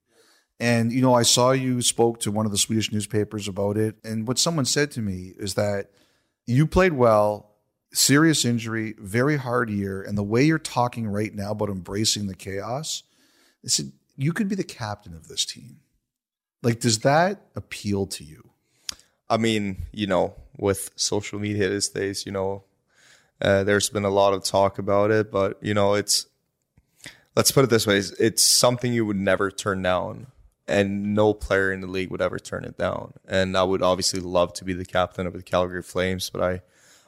And, 0.60 0.92
you 0.92 1.00
know, 1.00 1.14
I 1.14 1.22
saw 1.22 1.52
you 1.52 1.82
spoke 1.82 2.20
to 2.20 2.30
one 2.30 2.44
of 2.46 2.52
the 2.52 2.58
Swedish 2.58 2.92
newspapers 2.92 3.48
about 3.48 3.76
it. 3.76 3.96
And 4.04 4.28
what 4.28 4.38
someone 4.38 4.64
said 4.64 4.90
to 4.92 5.00
me 5.00 5.32
is 5.36 5.54
that 5.54 5.90
you 6.46 6.66
played 6.66 6.92
well, 6.92 7.50
serious 7.92 8.44
injury, 8.44 8.94
very 8.98 9.36
hard 9.36 9.70
year. 9.70 10.02
And 10.02 10.18
the 10.18 10.22
way 10.22 10.44
you're 10.44 10.58
talking 10.58 11.08
right 11.08 11.34
now 11.34 11.52
about 11.52 11.68
embracing 11.68 12.26
the 12.26 12.34
chaos, 12.34 13.02
they 13.62 13.68
said, 13.68 13.92
you 14.16 14.32
could 14.32 14.48
be 14.48 14.54
the 14.54 14.64
captain 14.64 15.14
of 15.14 15.28
this 15.28 15.44
team. 15.44 15.78
Like, 16.62 16.80
does 16.80 17.00
that 17.00 17.46
appeal 17.56 18.06
to 18.08 18.24
you? 18.24 18.50
I 19.28 19.36
mean, 19.36 19.86
you 19.92 20.06
know, 20.06 20.34
with 20.56 20.90
social 20.96 21.38
media 21.38 21.68
these 21.70 21.88
days, 21.88 22.26
you 22.26 22.32
know, 22.32 22.64
uh, 23.42 23.64
there's 23.64 23.90
been 23.90 24.04
a 24.04 24.10
lot 24.10 24.32
of 24.32 24.44
talk 24.44 24.78
about 24.78 25.10
it, 25.10 25.30
but 25.30 25.58
you 25.60 25.74
know, 25.74 25.94
it's 25.94 26.26
let's 27.34 27.50
put 27.50 27.64
it 27.64 27.70
this 27.70 27.86
way: 27.86 28.00
it's, 28.18 28.42
something 28.42 28.92
you 28.92 29.04
would 29.04 29.16
never 29.16 29.50
turn 29.50 29.82
down, 29.82 30.28
and 30.68 31.14
no 31.14 31.34
player 31.34 31.72
in 31.72 31.80
the 31.80 31.88
league 31.88 32.10
would 32.10 32.22
ever 32.22 32.38
turn 32.38 32.64
it 32.64 32.78
down. 32.78 33.14
And 33.26 33.56
I 33.56 33.64
would 33.64 33.82
obviously 33.82 34.20
love 34.20 34.52
to 34.54 34.64
be 34.64 34.72
the 34.72 34.84
captain 34.84 35.26
of 35.26 35.32
the 35.32 35.42
Calgary 35.42 35.82
Flames, 35.82 36.30
but 36.30 36.40
I, 36.40 36.62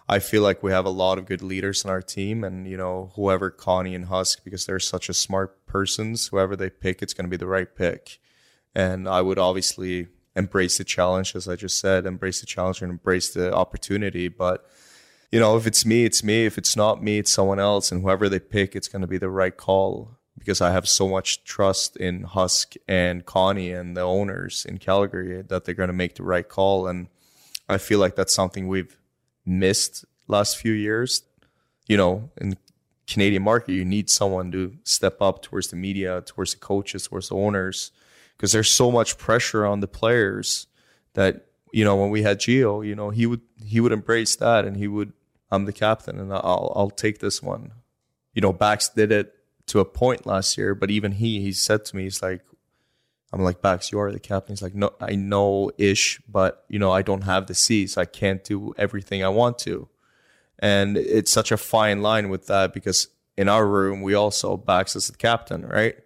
I 0.09 0.19
feel 0.19 0.43
like 0.43 0.63
we 0.63 0.73
have 0.73 0.85
a 0.85 0.91
lot 0.91 1.19
of 1.19 1.27
good 1.27 1.41
leaders 1.41 1.85
in 1.85 1.91
our 1.91 2.03
team, 2.03 2.43
and 2.43 2.67
you 2.67 2.77
know, 2.77 3.13
whoever 3.15 3.51
Connie 3.51 3.95
and 3.95 4.07
Husk, 4.07 4.43
because 4.43 4.67
they're 4.67 4.81
such 4.81 5.09
a 5.09 5.15
smart 5.15 5.65
persons, 5.67 6.27
whoever 6.29 6.57
they 6.57 6.69
pick, 6.69 7.01
it's 7.01 7.15
going 7.15 7.27
to 7.27 7.31
be 7.31 7.37
the 7.37 7.47
right 7.47 7.73
pick. 7.75 8.19
And 8.75 9.09
I 9.09 9.23
would 9.23 9.39
obviously 9.39 10.09
embrace 10.35 10.79
the 10.79 10.85
challenge, 10.85 11.37
as 11.37 11.47
I 11.47 11.55
just 11.55 11.79
said, 11.79 12.07
embrace 12.07 12.41
the 12.41 12.47
challenge 12.47 12.83
and 12.83 12.91
embrace 12.91 13.33
the 13.33 13.55
opportunity. 13.55 14.27
But 14.27 14.69
you 15.35 15.41
know, 15.41 15.57
if 15.57 15.67
it's 15.67 15.85
me, 15.85 16.05
it's 16.05 16.23
me. 16.23 16.47
If 16.47 16.59
it's 16.59 16.77
not 16.77 17.03
me, 17.03 17.19
it's 17.19 17.33
someone 17.33 17.59
else. 17.59 17.91
And 17.91 18.03
whoever 18.03 18.29
they 18.29 18.39
pick, 18.39 18.77
it's 18.77 18.87
going 18.87 19.03
to 19.03 19.09
be 19.09 19.19
the 19.19 19.29
right 19.29 19.57
call 19.57 20.17
because 20.39 20.61
I 20.61 20.71
have 20.71 20.89
so 20.89 21.09
much 21.09 21.43
trust 21.43 21.97
in 21.97 22.23
Husk 22.23 22.75
and 22.87 23.27
Connie 23.27 23.73
and 23.73 23.97
the 23.97 24.03
owners 24.03 24.65
in 24.65 24.79
Calgary 24.79 25.43
that 25.43 25.65
they're 25.65 25.75
going 25.75 25.89
to 25.89 25.93
make 25.93 26.15
the 26.15 26.23
right 26.23 26.49
call. 26.49 26.87
And 26.87 27.09
I 27.69 27.79
feel 27.79 27.99
like 27.99 28.15
that's 28.15 28.33
something 28.33 28.69
we've 28.69 28.97
missed 29.45 30.05
last 30.29 30.57
few 30.57 30.71
years. 30.71 31.25
You 31.89 31.97
know, 31.97 32.31
in 32.41 32.57
Canadian 33.09 33.43
market, 33.43 33.73
you 33.73 33.85
need 33.85 34.09
someone 34.11 34.53
to 34.53 34.77
step 34.85 35.21
up 35.21 35.43
towards 35.43 35.67
the 35.67 35.77
media, 35.77 36.23
towards 36.25 36.55
the 36.55 36.61
coaches, 36.61 37.09
towards 37.09 37.31
the 37.31 37.35
owners, 37.35 37.91
because 38.37 38.53
there's 38.53 38.71
so 38.71 38.93
much 38.93 39.19
pressure 39.19 39.67
on 39.67 39.81
the 39.81 39.89
players 39.89 40.69
that 41.15 41.47
you 41.73 41.85
know 41.85 41.97
when 41.97 42.11
we 42.11 42.23
had 42.23 42.39
Gio, 42.39 42.87
you 42.87 42.95
know 42.95 43.11
he 43.11 43.27
would 43.27 43.41
he 43.65 43.81
would 43.81 43.91
embrace 43.91 44.37
that 44.37 44.65
and 44.65 44.77
he 44.77 44.87
would 44.87 45.13
I'm 45.55 45.65
the 45.65 45.73
captain 45.73 46.19
and 46.19 46.33
I'll 46.33 46.73
I'll 46.75 46.91
take 46.91 47.19
this 47.19 47.43
one. 47.43 47.73
You 48.35 48.43
know, 48.43 48.53
Bax 48.53 48.89
did 48.89 49.13
it 49.13 49.35
to 49.67 49.81
a 49.81 49.85
point 49.85 50.27
last 50.27 50.59
year, 50.59 50.75
but 50.75 50.91
even 50.91 51.13
he 51.13 51.41
he 51.41 51.53
said 51.53 51.85
to 51.87 51.97
me, 51.97 52.05
he's 52.05 52.23
like, 52.23 52.43
I'm 53.33 53.43
like 53.43 53.63
Bax, 53.63 53.93
you 53.93 53.99
are 53.99 54.13
the 54.13 54.21
captain. 54.21 54.53
He's 54.53 54.63
like, 54.63 54.75
no, 54.75 54.93
I 55.01 55.15
know 55.15 55.71
ish, 55.79 56.21
but 56.29 56.65
you 56.69 56.79
know 56.79 56.93
I 56.93 57.03
don't 57.03 57.25
have 57.25 57.47
the 57.47 57.55
C, 57.55 57.87
so 57.87 58.01
I 58.01 58.05
can't 58.05 58.45
do 58.45 58.75
everything 58.77 59.25
I 59.25 59.29
want 59.29 59.59
to. 59.61 59.89
And 60.59 60.97
it's 60.97 61.33
such 61.33 61.51
a 61.53 61.57
fine 61.57 62.03
line 62.03 62.29
with 62.29 62.47
that 62.47 62.73
because 62.73 63.09
in 63.37 63.49
our 63.49 63.67
room 63.67 64.03
we 64.03 64.15
also 64.15 64.57
Bax 64.57 64.97
as 64.97 65.09
the 65.09 65.17
captain, 65.17 65.67
right? 65.67 65.97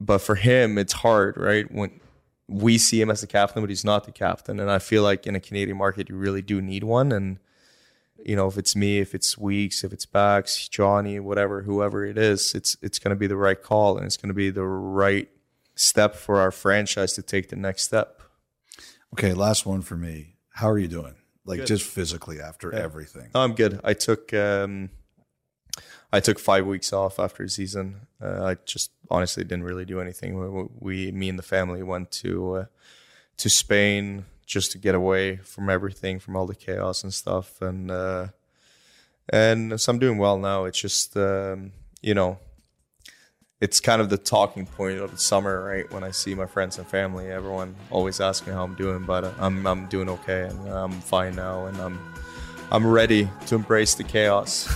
But 0.00 0.18
for 0.18 0.36
him, 0.36 0.78
it's 0.78 0.92
hard, 0.92 1.36
right? 1.36 1.70
When 1.72 2.00
we 2.48 2.78
see 2.78 3.00
him 3.00 3.10
as 3.10 3.20
the 3.20 3.26
captain, 3.26 3.62
but 3.62 3.68
he's 3.68 3.84
not 3.84 4.04
the 4.04 4.12
captain. 4.12 4.58
And 4.58 4.70
I 4.70 4.78
feel 4.78 5.02
like 5.02 5.26
in 5.26 5.34
a 5.34 5.40
Canadian 5.40 5.76
market, 5.76 6.08
you 6.08 6.16
really 6.16 6.42
do 6.42 6.62
need 6.62 6.84
one. 6.84 7.12
And 7.12 7.38
you 8.24 8.36
know, 8.36 8.46
if 8.46 8.58
it's 8.58 8.74
me, 8.74 8.98
if 8.98 9.14
it's 9.14 9.38
Weeks, 9.38 9.84
if 9.84 9.92
it's 9.92 10.06
Bax, 10.06 10.68
Johnny, 10.68 11.20
whatever, 11.20 11.62
whoever 11.62 12.04
it 12.04 12.18
is, 12.18 12.54
it's 12.54 12.76
it's 12.82 12.98
going 12.98 13.10
to 13.10 13.18
be 13.18 13.26
the 13.26 13.36
right 13.36 13.60
call 13.60 13.96
and 13.96 14.06
it's 14.06 14.16
going 14.16 14.28
to 14.28 14.34
be 14.34 14.50
the 14.50 14.64
right 14.64 15.28
step 15.74 16.14
for 16.14 16.40
our 16.40 16.50
franchise 16.50 17.12
to 17.14 17.22
take 17.22 17.48
the 17.48 17.56
next 17.56 17.82
step. 17.82 18.22
Okay, 19.14 19.32
last 19.32 19.64
one 19.64 19.82
for 19.82 19.96
me. 19.96 20.36
How 20.50 20.68
are 20.68 20.78
you 20.78 20.88
doing? 20.88 21.14
Like 21.44 21.64
just 21.64 21.84
physically 21.84 22.40
after 22.40 22.72
everything. 22.74 23.30
No, 23.34 23.40
I'm 23.40 23.54
good. 23.54 23.80
I 23.82 23.94
took 23.94 24.34
um, 24.34 24.90
I 26.12 26.20
took 26.20 26.38
five 26.38 26.66
weeks 26.66 26.92
off 26.92 27.18
after 27.18 27.42
the 27.42 27.48
season. 27.48 28.06
Uh, 28.20 28.44
I 28.44 28.56
just 28.66 28.90
honestly 29.10 29.44
didn't 29.44 29.64
really 29.64 29.86
do 29.86 30.00
anything. 30.00 30.38
We, 30.38 30.66
we 30.78 31.12
me 31.12 31.28
and 31.30 31.38
the 31.38 31.42
family 31.44 31.82
went 31.82 32.10
to 32.12 32.54
uh, 32.54 32.64
to 33.38 33.48
Spain 33.48 34.26
just 34.48 34.72
to 34.72 34.78
get 34.78 34.94
away 34.96 35.36
from 35.36 35.68
everything, 35.68 36.18
from 36.18 36.34
all 36.34 36.46
the 36.46 36.54
chaos 36.54 37.04
and 37.04 37.12
stuff. 37.14 37.60
And 37.62 37.90
uh, 37.90 38.28
and 39.28 39.78
so 39.80 39.92
I'm 39.92 39.98
doing 39.98 40.18
well 40.18 40.38
now. 40.38 40.64
It's 40.64 40.80
just 40.80 41.16
um, 41.16 41.72
you 42.00 42.14
know, 42.14 42.38
it's 43.60 43.78
kind 43.78 44.00
of 44.00 44.08
the 44.08 44.16
talking 44.16 44.66
point 44.66 44.98
of 44.98 45.12
the 45.12 45.18
summer, 45.18 45.62
right? 45.62 45.92
When 45.92 46.02
I 46.02 46.10
see 46.10 46.34
my 46.34 46.46
friends 46.46 46.78
and 46.78 46.86
family, 46.86 47.30
everyone 47.30 47.76
always 47.90 48.20
asks 48.20 48.46
me 48.46 48.54
how 48.54 48.64
I'm 48.64 48.74
doing, 48.74 49.04
but 49.04 49.24
uh, 49.24 49.32
I'm 49.38 49.66
I'm 49.66 49.86
doing 49.86 50.08
okay 50.08 50.44
and 50.44 50.68
I'm 50.68 50.92
fine 50.92 51.36
now, 51.36 51.66
and 51.66 51.76
I'm 51.76 52.00
I'm 52.72 52.86
ready 52.86 53.28
to 53.46 53.54
embrace 53.54 53.94
the 53.94 54.04
chaos. 54.04 54.66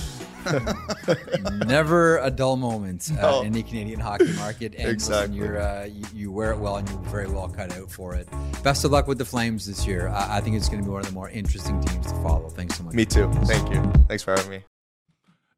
Never 1.66 2.18
a 2.18 2.30
dull 2.30 2.56
moment 2.56 3.10
uh, 3.12 3.20
No. 3.20 3.42
in 3.42 3.52
the 3.52 3.62
Canadian 3.62 4.00
hockey 4.00 4.32
market. 4.34 4.74
And 4.76 4.84
listen, 4.84 4.90
Exactly. 5.14 5.36
you're, 5.38 5.60
uh, 5.60 5.84
you, 5.84 6.04
you 6.14 6.32
wear 6.32 6.52
it 6.52 6.58
well 6.58 6.76
and 6.76 6.88
you're 6.88 6.98
very 7.02 7.28
well 7.28 7.48
cut 7.48 7.72
out 7.76 7.90
for 7.90 8.14
it. 8.14 8.28
Best 8.62 8.84
of 8.84 8.90
luck 8.92 9.06
with 9.06 9.18
the 9.18 9.24
Flames 9.24 9.66
this 9.66 9.86
year. 9.86 10.08
I, 10.08 10.38
I 10.38 10.40
think 10.40 10.56
it's 10.56 10.68
going 10.68 10.80
to 10.82 10.84
be 10.84 10.90
one 10.92 11.00
of 11.00 11.06
the 11.06 11.12
more 11.12 11.30
interesting 11.30 11.80
teams 11.82 12.06
to 12.06 12.14
follow. 12.22 12.48
Thanks 12.48 12.76
so 12.76 12.84
much. 12.84 12.94
me 12.94 13.04
too. 13.04 13.30
Thank 13.44 13.72
you. 13.72 13.82
Thanks 14.08 14.22
for 14.22 14.32
having 14.32 14.50
me. 14.50 14.64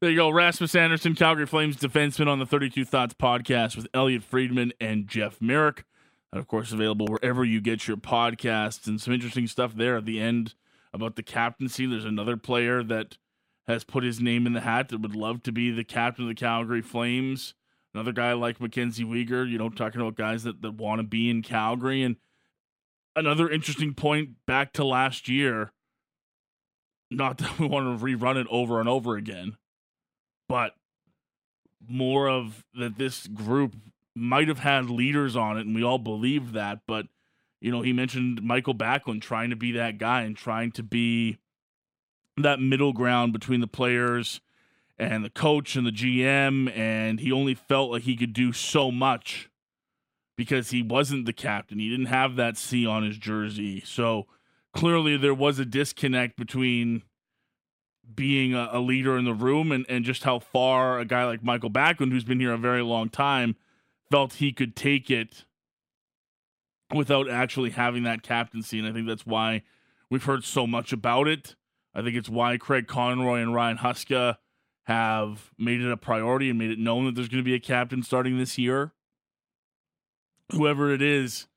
There 0.01 0.09
you 0.09 0.17
go. 0.17 0.29
Rasmus 0.29 0.75
Andersson, 0.75 1.15
Calgary 1.15 1.45
Flames 1.45 1.77
defenseman 1.77 2.27
on 2.27 2.39
the 2.39 2.45
32 2.45 2.83
Thoughts 2.83 3.13
podcast 3.13 3.75
with 3.77 3.87
Elliotte 3.93 4.23
Friedman 4.23 4.73
and 4.81 5.07
Jeff 5.07 5.39
Marek. 5.41 5.85
And 6.31 6.39
of 6.39 6.47
course, 6.47 6.71
available 6.73 7.05
wherever 7.07 7.45
you 7.45 7.61
get 7.61 7.87
your 7.87 7.95
podcasts. 7.97 8.87
And 8.87 8.99
some 8.99 9.13
interesting 9.13 9.47
stuff 9.47 9.73
there 9.75 9.95
at 9.97 10.05
the 10.05 10.19
end 10.19 10.55
about 10.93 11.15
the 11.15 11.23
captaincy. 11.23 11.85
There's 11.85 12.03
another 12.05 12.35
player 12.37 12.83
that 12.83 13.17
has 13.67 13.83
put 13.83 14.03
his 14.03 14.19
name 14.19 14.45
in 14.45 14.53
the 14.53 14.61
hat 14.61 14.89
that 14.89 15.01
would 15.01 15.15
love 15.15 15.43
to 15.43 15.51
be 15.51 15.71
the 15.71 15.83
captain 15.83 16.25
of 16.25 16.29
the 16.29 16.35
Calgary 16.35 16.81
Flames. 16.81 17.53
Another 17.93 18.11
guy 18.11 18.33
like 18.33 18.59
Mackenzie 18.59 19.05
Weegar, 19.05 19.49
you 19.49 19.57
know, 19.57 19.69
talking 19.69 20.01
about 20.01 20.15
guys 20.15 20.43
that, 20.43 20.61
that 20.61 20.73
want 20.73 20.99
to 20.99 21.03
be 21.03 21.29
in 21.29 21.41
Calgary. 21.41 22.01
And 22.01 22.17
another 23.15 23.49
interesting 23.49 23.93
point 23.93 24.31
back 24.45 24.73
to 24.73 24.83
last 24.83 25.29
year. 25.29 25.71
Not 27.11 27.37
that 27.39 27.59
we 27.59 27.67
want 27.67 27.99
to 27.99 28.05
rerun 28.05 28.39
it 28.39 28.47
over 28.49 28.79
and 28.79 28.89
over 28.89 29.15
again 29.15 29.57
but 30.47 30.75
more 31.87 32.29
of 32.29 32.63
that 32.75 32.97
this 32.97 33.27
group 33.27 33.75
might 34.15 34.47
have 34.47 34.59
had 34.59 34.89
leaders 34.89 35.35
on 35.35 35.57
it 35.57 35.65
and 35.65 35.75
we 35.75 35.83
all 35.83 35.97
believed 35.97 36.53
that 36.53 36.79
but 36.87 37.07
you 37.59 37.71
know 37.71 37.81
he 37.81 37.91
mentioned 37.91 38.41
michael 38.41 38.75
backlund 38.75 39.21
trying 39.21 39.49
to 39.49 39.55
be 39.55 39.71
that 39.71 39.97
guy 39.97 40.21
and 40.21 40.37
trying 40.37 40.71
to 40.71 40.83
be 40.83 41.37
that 42.37 42.59
middle 42.59 42.93
ground 42.93 43.33
between 43.33 43.61
the 43.61 43.67
players 43.67 44.41
and 44.97 45.23
the 45.23 45.29
coach 45.29 45.75
and 45.75 45.85
the 45.85 45.91
gm 45.91 46.75
and 46.75 47.19
he 47.19 47.31
only 47.31 47.53
felt 47.53 47.91
like 47.91 48.03
he 48.03 48.15
could 48.15 48.33
do 48.33 48.51
so 48.51 48.91
much 48.91 49.49
because 50.35 50.71
he 50.71 50.81
wasn't 50.81 51.25
the 51.25 51.33
captain 51.33 51.79
he 51.79 51.89
didn't 51.89 52.07
have 52.07 52.35
that 52.35 52.57
c 52.57 52.85
on 52.85 53.03
his 53.03 53.17
jersey 53.17 53.81
so 53.85 54.25
clearly 54.73 55.17
there 55.17 55.33
was 55.33 55.59
a 55.59 55.65
disconnect 55.65 56.37
between 56.37 57.03
being 58.15 58.53
a, 58.53 58.69
a 58.71 58.79
leader 58.79 59.17
in 59.17 59.25
the 59.25 59.33
room 59.33 59.71
and, 59.71 59.85
and 59.87 60.05
just 60.05 60.23
how 60.23 60.39
far 60.39 60.99
a 60.99 61.05
guy 61.05 61.25
like 61.25 61.43
Michael 61.43 61.69
Backlund, 61.69 62.11
who's 62.11 62.23
been 62.23 62.39
here 62.39 62.53
a 62.53 62.57
very 62.57 62.81
long 62.81 63.09
time, 63.09 63.55
felt 64.11 64.33
he 64.33 64.51
could 64.51 64.75
take 64.75 65.09
it 65.09 65.45
without 66.93 67.29
actually 67.29 67.71
having 67.71 68.03
that 68.03 68.21
captaincy. 68.21 68.77
And 68.77 68.87
I 68.87 68.91
think 68.91 69.07
that's 69.07 69.25
why 69.25 69.63
we've 70.09 70.23
heard 70.23 70.43
so 70.43 70.67
much 70.67 70.93
about 70.93 71.27
it. 71.27 71.55
I 71.93 72.01
think 72.01 72.15
it's 72.15 72.29
why 72.29 72.57
Craig 72.57 72.87
Conroy 72.87 73.41
and 73.41 73.53
Ryan 73.53 73.77
Huska 73.77 74.37
have 74.83 75.51
made 75.57 75.81
it 75.81 75.91
a 75.91 75.97
priority 75.97 76.49
and 76.49 76.59
made 76.59 76.71
it 76.71 76.79
known 76.79 77.05
that 77.05 77.15
there's 77.15 77.29
going 77.29 77.43
to 77.43 77.45
be 77.45 77.53
a 77.53 77.59
captain 77.59 78.03
starting 78.03 78.37
this 78.37 78.57
year. 78.57 78.93
Whoever 80.51 80.91
it 80.91 81.01
is, 81.01 81.47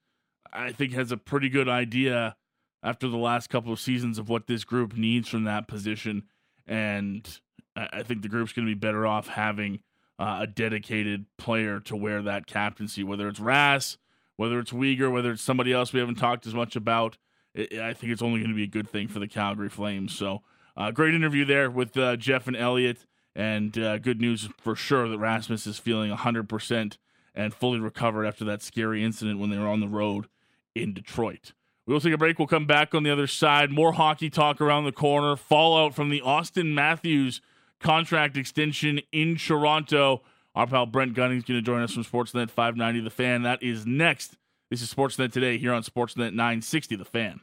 I 0.53 0.72
think 0.72 0.92
has 0.92 1.11
a 1.11 1.16
pretty 1.16 1.49
good 1.49 1.68
idea 1.68 2.37
after 2.83 3.09
the 3.09 3.16
last 3.16 3.51
couple 3.51 3.72
of 3.72 3.81
seasons 3.81 4.18
of 4.18 4.29
what 4.29 4.46
this 4.46 4.64
group 4.64 4.96
needs 4.96 5.29
from 5.29 5.44
that 5.44 5.66
position. 5.66 6.25
And 6.66 7.29
I 7.75 8.03
think 8.03 8.22
the 8.22 8.29
group's 8.29 8.53
going 8.53 8.66
to 8.66 8.75
be 8.75 8.79
better 8.79 9.07
off 9.07 9.29
having 9.29 9.81
uh, 10.18 10.38
a 10.42 10.46
dedicated 10.46 11.27
player 11.37 11.81
to 11.81 11.96
wear 11.96 12.22
that 12.22 12.46
captaincy, 12.46 13.03
whether 13.03 13.29
it's 13.29 13.40
Rass, 13.40 13.99
whether 14.37 14.59
it's 14.59 14.70
Weegar, 14.70 15.11
whether 15.12 15.33
it's 15.33 15.42
somebody 15.42 15.72
else 15.72 15.92
we 15.92 16.01
haven't 16.01 16.16
talked 16.16 16.46
as 16.46 16.55
much 16.55 16.77
about. 16.77 17.18
I 17.56 17.94
think 17.94 18.12
it's 18.12 18.22
only 18.22 18.40
going 18.40 18.50
to 18.50 18.56
be 18.56 18.64
a 18.64 18.68
good 18.68 18.88
thing 18.88 19.08
for 19.08 19.18
the 19.18 19.28
Calgary 19.28 19.68
Flames. 19.70 20.14
So, 20.14 20.42
uh, 20.76 20.90
great 20.90 21.14
interview 21.14 21.44
there 21.44 21.70
with 21.70 21.96
uh, 21.96 22.16
Jeff 22.16 22.46
and 22.46 22.56
Elliot, 22.56 23.06
and 23.34 23.76
uh, 23.78 23.98
good 23.98 24.20
news 24.20 24.48
for 24.58 24.76
sure 24.76 25.08
that 25.08 25.18
Rasmus 25.18 25.66
is 25.66 25.78
feeling 25.78 26.14
100% 26.14 26.98
and 27.34 27.54
fully 27.54 27.80
recovered 27.80 28.26
after 28.26 28.44
that 28.44 28.62
scary 28.62 29.02
incident 29.02 29.38
when 29.38 29.50
they 29.50 29.58
were 29.58 29.68
on 29.68 29.80
the 29.80 29.88
road 29.88 30.26
in 30.74 30.92
Detroit. 30.92 31.52
We'll 31.86 32.00
take 32.00 32.12
a 32.12 32.18
break. 32.18 32.38
We'll 32.38 32.48
come 32.48 32.66
back 32.66 32.94
on 32.94 33.04
the 33.04 33.10
other 33.10 33.28
side. 33.28 33.70
More 33.70 33.92
hockey 33.92 34.28
talk 34.28 34.60
around 34.60 34.84
the 34.84 34.92
corner. 34.92 35.36
Fallout 35.36 35.94
from 35.94 36.10
the 36.10 36.20
Auston 36.20 36.74
Matthews 36.74 37.40
contract 37.80 38.36
extension 38.36 39.00
in 39.12 39.36
Toronto. 39.36 40.22
Our 40.54 40.66
pal 40.66 40.86
Brent 40.86 41.14
Gunning 41.14 41.38
is 41.38 41.44
going 41.44 41.58
to 41.58 41.64
join 41.64 41.82
us 41.82 41.92
from 41.92 42.02
Sportsnet 42.02 42.50
590 42.50 43.00
The 43.00 43.10
Fan. 43.10 43.42
That 43.42 43.62
is 43.62 43.86
next. 43.86 44.36
This 44.70 44.82
is 44.82 44.92
Sportsnet 44.92 45.30
Today 45.30 45.58
here 45.58 45.72
on 45.72 45.82
Sportsnet 45.82 46.32
960 46.32 46.96
The 46.96 47.04
Fan. 47.04 47.40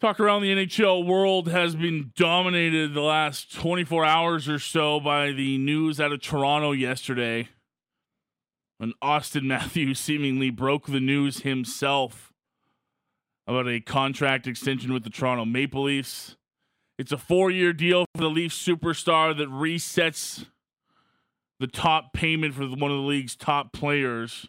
Talk 0.00 0.18
around 0.18 0.40
the 0.40 0.54
NHL 0.54 1.04
world 1.04 1.48
has 1.48 1.76
been 1.76 2.12
dominated 2.16 2.94
the 2.94 3.02
last 3.02 3.54
24 3.54 4.02
hours 4.02 4.48
or 4.48 4.58
so 4.58 4.98
by 4.98 5.30
the 5.30 5.58
news 5.58 6.00
out 6.00 6.10
of 6.10 6.22
Toronto 6.22 6.72
yesterday 6.72 7.50
when 8.78 8.94
Auston 9.04 9.42
Matthews 9.46 10.00
seemingly 10.00 10.48
broke 10.48 10.86
the 10.86 11.00
news 11.00 11.40
himself 11.40 12.32
about 13.46 13.68
a 13.68 13.78
contract 13.78 14.46
extension 14.46 14.94
with 14.94 15.04
the 15.04 15.10
Toronto 15.10 15.44
Maple 15.44 15.82
Leafs. 15.82 16.34
It's 16.98 17.12
a 17.12 17.18
four 17.18 17.50
year 17.50 17.74
deal 17.74 18.06
for 18.14 18.22
the 18.22 18.30
Leafs 18.30 18.56
superstar 18.56 19.36
that 19.36 19.50
resets 19.50 20.46
the 21.58 21.66
top 21.66 22.14
payment 22.14 22.54
for 22.54 22.62
one 22.62 22.90
of 22.90 22.96
the 22.96 23.06
league's 23.06 23.36
top 23.36 23.74
players. 23.74 24.46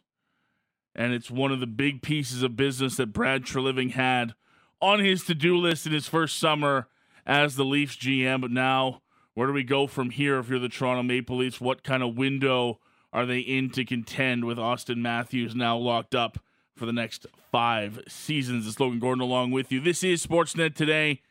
And 0.95 1.11
it's 1.11 1.29
one 1.29 1.51
of 1.51 1.59
the 1.59 1.67
big 1.67 2.01
pieces 2.01 2.41
of 2.41 2.55
business 2.55 2.95
that 2.95 3.07
Brad 3.07 3.43
Treliving 3.43 3.91
had 3.91 4.33
on 4.81 4.99
his 4.99 5.23
to 5.25 5.35
do 5.35 5.57
list 5.57 5.85
in 5.85 5.93
his 5.93 6.07
first 6.07 6.37
summer 6.39 6.87
as 7.25 7.55
the 7.55 7.65
Leafs 7.65 7.95
GM. 7.95 8.41
But 8.41 8.51
now, 8.51 9.01
where 9.33 9.47
do 9.47 9.53
we 9.53 9.63
go 9.63 9.87
from 9.87 10.09
here 10.09 10.39
if 10.39 10.49
you're 10.49 10.59
the 10.59 10.69
Toronto 10.69 11.03
Maple 11.03 11.37
Leafs? 11.37 11.61
What 11.61 11.83
kind 11.83 12.03
of 12.03 12.17
window 12.17 12.79
are 13.13 13.25
they 13.25 13.39
in 13.39 13.69
to 13.71 13.85
contend 13.85 14.45
with 14.45 14.57
Auston 14.57 14.97
Matthews 14.97 15.55
now 15.55 15.77
locked 15.77 16.15
up 16.15 16.39
for 16.75 16.85
the 16.85 16.93
next 16.93 17.25
five 17.51 17.99
seasons? 18.07 18.67
It's 18.67 18.79
Logan 18.79 18.99
Gordon 18.99 19.21
along 19.21 19.51
with 19.51 19.71
you. 19.71 19.79
This 19.79 20.03
is 20.03 20.25
Sportsnet 20.25 20.75
today. 20.75 21.21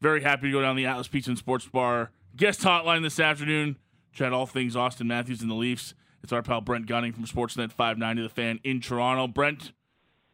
Very 0.00 0.22
happy 0.22 0.48
to 0.48 0.52
go 0.52 0.60
down 0.60 0.76
the 0.76 0.86
Atlas 0.86 1.08
Pizza 1.08 1.30
and 1.30 1.38
Sports 1.38 1.66
Bar 1.66 2.10
guest 2.36 2.60
hotline 2.60 3.02
this 3.02 3.20
afternoon. 3.20 3.76
Chat 4.12 4.32
all 4.32 4.46
things 4.46 4.74
Auston 4.74 5.06
Matthews 5.06 5.40
and 5.40 5.50
the 5.50 5.54
Leafs. 5.54 5.94
It's 6.22 6.32
our 6.32 6.42
pal 6.42 6.60
Brent 6.60 6.86
Gunning 6.86 7.12
from 7.12 7.24
Sportsnet 7.26 7.72
590 7.72 8.22
The 8.22 8.28
Fan 8.28 8.60
in 8.64 8.80
Toronto. 8.80 9.26
Brent, 9.26 9.72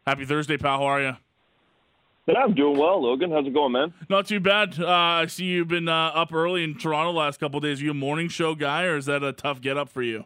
happy 0.07 0.25
Thursday, 0.25 0.57
pal. 0.57 0.79
How 0.79 0.85
are 0.85 1.03
you? 1.03 1.17
Yeah, 2.33 2.41
I'm 2.41 2.55
doing 2.55 2.79
well, 2.79 3.03
Logan. 3.03 3.33
How's 3.33 3.47
it 3.47 3.55
going, 3.55 3.73
man? 3.73 3.93
Not 4.09 4.27
too 4.27 4.41
bad. 4.41 4.79
Uh, 4.79 4.87
I 4.89 5.27
see 5.27 5.45
you've 5.45 5.69
been 5.69 5.89
uh, 5.89 6.13
up 6.15 6.33
early 6.33 6.63
in 6.63 6.79
Toronto 6.79 7.13
last 7.13 7.41
couple 7.41 7.59
days. 7.61 7.81
Are 7.81 7.85
you 7.85 7.91
a 7.91 7.95
morning 7.95 8.29
show 8.29 8.55
guy, 8.55 8.85
or 8.85 8.97
is 8.97 9.07
that 9.07 9.23
a 9.25 9.33
tough 9.33 9.61
get 9.61 9.77
up 9.77 9.89
for 9.89 10.03
you? 10.03 10.25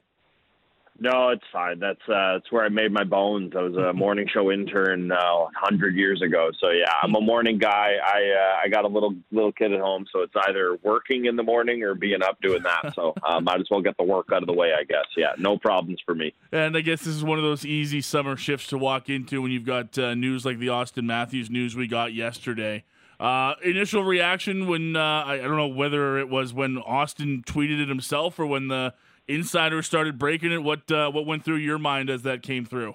No, 0.98 1.30
it's 1.30 1.44
fine. 1.52 1.80
That's 1.80 2.00
uh, 2.08 2.34
that's 2.34 2.52
where 2.52 2.64
I 2.64 2.68
made 2.68 2.92
my 2.92 3.02
bones. 3.02 3.54
I 3.56 3.62
was 3.62 3.74
a 3.76 3.92
morning 3.94 4.28
show 4.32 4.52
intern 4.52 5.10
uh, 5.10 5.46
hundred 5.56 5.96
years 5.96 6.22
ago. 6.22 6.50
So 6.60 6.70
yeah, 6.70 6.92
I'm 7.02 7.14
a 7.16 7.20
morning 7.20 7.58
guy. 7.58 7.94
I 8.04 8.20
uh, 8.30 8.56
I 8.64 8.68
got 8.68 8.84
a 8.84 8.88
little 8.88 9.14
little 9.32 9.50
kid 9.52 9.72
at 9.72 9.80
home, 9.80 10.06
so 10.12 10.20
it's 10.20 10.34
either 10.48 10.78
working 10.84 11.24
in 11.24 11.34
the 11.34 11.42
morning 11.42 11.82
or 11.82 11.94
being 11.94 12.22
up 12.22 12.40
doing 12.40 12.62
that. 12.62 12.94
So 12.94 13.14
uh, 13.22 13.40
might 13.40 13.60
as 13.60 13.66
well 13.70 13.80
get 13.80 13.96
the 13.96 14.04
work 14.04 14.28
out 14.32 14.42
of 14.42 14.46
the 14.46 14.52
way, 14.52 14.72
I 14.72 14.84
guess. 14.84 15.06
Yeah, 15.16 15.32
no 15.36 15.58
problems 15.58 16.00
for 16.06 16.14
me. 16.14 16.32
And 16.52 16.76
I 16.76 16.80
guess 16.80 17.00
this 17.00 17.14
is 17.14 17.24
one 17.24 17.38
of 17.38 17.44
those 17.44 17.66
easy 17.66 18.00
summer 18.00 18.36
shifts 18.36 18.68
to 18.68 18.78
walk 18.78 19.10
into 19.10 19.42
when 19.42 19.50
you've 19.50 19.66
got 19.66 19.98
uh, 19.98 20.14
news 20.14 20.44
like 20.44 20.60
the 20.60 20.68
Auston 20.68 21.04
Matthews 21.04 21.50
news 21.50 21.74
we 21.74 21.88
got 21.88 22.14
yesterday. 22.14 22.84
Uh, 23.18 23.54
initial 23.62 24.04
reaction 24.04 24.66
when 24.66 24.96
uh, 24.96 25.00
I, 25.00 25.34
I 25.34 25.38
don't 25.38 25.56
know 25.56 25.68
whether 25.68 26.18
it 26.18 26.28
was 26.28 26.52
when 26.52 26.76
Auston 26.76 27.44
tweeted 27.44 27.80
it 27.80 27.88
himself 27.88 28.38
or 28.38 28.46
when 28.46 28.68
the 28.68 28.94
insiders 29.28 29.86
started 29.86 30.18
breaking 30.18 30.52
it. 30.52 30.62
What 30.62 30.90
uh, 30.90 31.10
what 31.10 31.26
went 31.26 31.44
through 31.44 31.56
your 31.56 31.78
mind 31.78 32.10
as 32.10 32.22
that 32.22 32.42
came 32.42 32.64
through? 32.64 32.94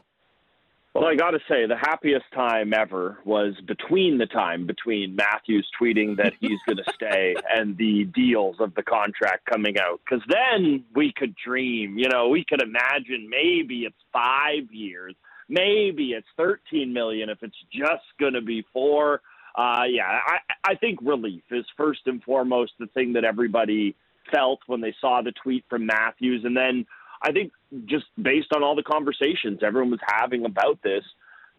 Well, 0.96 1.06
I 1.06 1.15
got 1.15 1.32
to 1.32 1.39
say, 1.48 1.68
the 1.68 1.78
happiest 1.78 2.26
time 2.34 2.74
ever 2.74 3.20
was 3.24 3.54
between 3.68 4.18
the 4.18 4.26
time 4.26 4.65
between 4.65 5.15
Matthews 5.15 5.70
tweeting 5.80 6.18
that 6.18 6.34
he's 6.39 6.60
going 6.65 6.78
to 6.84 6.94
stay 6.94 7.36
and 7.54 7.78
the 7.78 8.06
deals 8.06 8.56
of 8.60 8.74
the 8.74 8.82
contract 8.82 9.46
coming 9.46 9.78
out. 9.80 10.02
Because 10.04 10.24
then 10.28 10.84
we 10.96 11.13
could 11.15 11.36
dream, 11.36 11.98
you 12.00 12.10
know, 12.10 12.30
we 12.30 12.44
could 12.44 12.62
imagine 12.62 13.30
maybe 13.30 13.86
it's 13.86 13.96
five 14.12 14.72
years, 14.72 15.15
maybe 15.48 16.13
it's 16.13 16.28
13 16.38 16.92
million 16.92 17.30
if 17.30 17.38
it's 17.44 17.56
just 17.72 18.04
going 18.20 18.34
to 18.34 18.42
be 18.42 18.65
four. 18.74 19.22
uh, 19.56 19.84
yeah, 19.88 20.20
I, 20.26 20.39
I 20.72 20.76
think 20.76 21.00
relief 21.04 21.44
is 21.52 21.65
first 21.78 22.02
and 22.08 22.22
foremost 22.24 22.74
the 22.80 22.88
thing 22.88 23.13
that 23.13 23.24
everybody 23.24 23.96
felt 24.32 24.60
when 24.68 24.82
they 24.82 24.96
saw 25.00 25.22
the 25.22 25.32
tweet 25.32 25.65
from 25.70 25.86
Matthews. 25.86 26.44
And 26.46 26.56
then 26.56 26.86
I 27.22 27.32
think 27.32 27.52
just 27.86 28.06
based 28.22 28.54
on 28.56 28.63
all 28.63 28.76
the 28.76 28.84
conversations 28.84 29.60
everyone 29.63 29.92
was 29.92 30.00
having 30.08 30.46
about 30.46 30.82
this, 30.84 31.04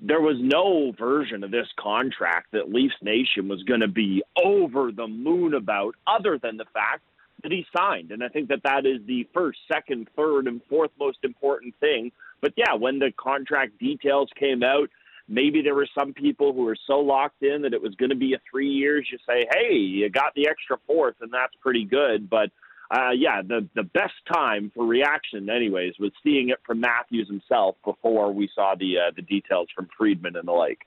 there 0.00 0.20
was 0.20 0.36
no 0.40 0.92
version 0.98 1.44
of 1.44 1.50
this 1.50 1.68
contract 1.78 2.52
that 2.52 2.72
Leafs 2.72 2.94
Nation 3.02 3.48
was 3.48 3.62
going 3.64 3.80
to 3.80 3.88
be 3.88 4.22
over 4.42 4.90
the 4.92 5.06
moon 5.06 5.52
about, 5.54 5.94
other 6.06 6.38
than 6.42 6.56
the 6.56 6.64
fact 6.72 7.02
that 7.42 7.52
he 7.52 7.66
signed. 7.76 8.10
And 8.10 8.24
I 8.24 8.28
think 8.28 8.48
that 8.48 8.62
that 8.64 8.86
is 8.86 9.00
the 9.06 9.26
first, 9.34 9.58
second, 9.70 10.08
third, 10.16 10.46
and 10.46 10.60
fourth 10.68 10.90
most 10.98 11.18
important 11.22 11.74
thing. 11.80 12.12
But 12.40 12.54
yeah, 12.56 12.74
when 12.74 12.98
the 12.98 13.12
contract 13.16 13.78
details 13.78 14.30
came 14.38 14.62
out, 14.62 14.88
maybe 15.30 15.62
there 15.62 15.74
were 15.74 15.88
some 15.98 16.12
people 16.12 16.52
who 16.52 16.64
were 16.64 16.76
so 16.86 16.98
locked 16.98 17.42
in 17.42 17.62
that 17.62 17.72
it 17.72 17.80
was 17.80 17.94
going 17.94 18.10
to 18.10 18.16
be 18.16 18.34
a 18.34 18.40
three 18.50 18.68
years. 18.68 19.08
You 19.10 19.18
say, 19.26 19.46
hey, 19.54 19.74
you 19.74 20.10
got 20.10 20.34
the 20.34 20.48
extra 20.48 20.76
fourth, 20.86 21.14
and 21.20 21.32
that's 21.32 21.54
pretty 21.60 21.84
good. 21.84 22.28
But 22.28 22.50
uh, 22.90 23.10
yeah, 23.16 23.40
the 23.40 23.66
the 23.74 23.84
best 23.84 24.14
time 24.30 24.72
for 24.74 24.84
reaction, 24.84 25.48
anyways, 25.48 25.94
was 26.00 26.10
seeing 26.22 26.50
it 26.50 26.58
from 26.66 26.80
Matthews 26.80 27.28
himself 27.28 27.76
before 27.84 28.32
we 28.32 28.50
saw 28.54 28.74
the 28.78 28.98
uh, 28.98 29.10
the 29.14 29.22
details 29.22 29.68
from 29.74 29.88
Friedman 29.96 30.36
and 30.36 30.48
the 30.48 30.52
like. 30.52 30.80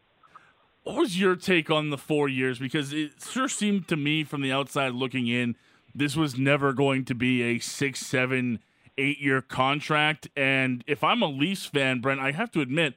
What 0.84 0.98
was 0.98 1.18
your 1.18 1.38
take 1.38 1.72
on 1.72 1.92
the 1.92 1.98
four 1.98 2.28
years? 2.28 2.60
Because 2.60 2.92
it 2.92 3.12
sure 3.32 3.48
seemed 3.48 3.88
to 3.88 3.96
me 3.96 4.26
from 4.26 4.42
the 4.42 4.52
outside 4.52 4.92
looking 4.92 5.28
in, 5.28 5.56
this 5.96 6.18
was 6.18 6.38
never 6.38 6.74
going 6.74 7.06
to 7.06 7.16
be 7.16 7.42
a 7.42 7.60
six, 7.60 8.02
seven, 8.02 8.60
eight 8.98 9.22
year 9.22 9.42
contract. 9.42 10.28
And 10.36 10.84
if 10.86 11.02
I'm 11.02 11.22
a 11.22 11.28
Leafs 11.28 11.66
fan, 11.66 12.02
Brent, 12.02 12.20
I 12.20 12.32
have 12.32 12.52
to 12.52 12.60
admit, 12.60 12.96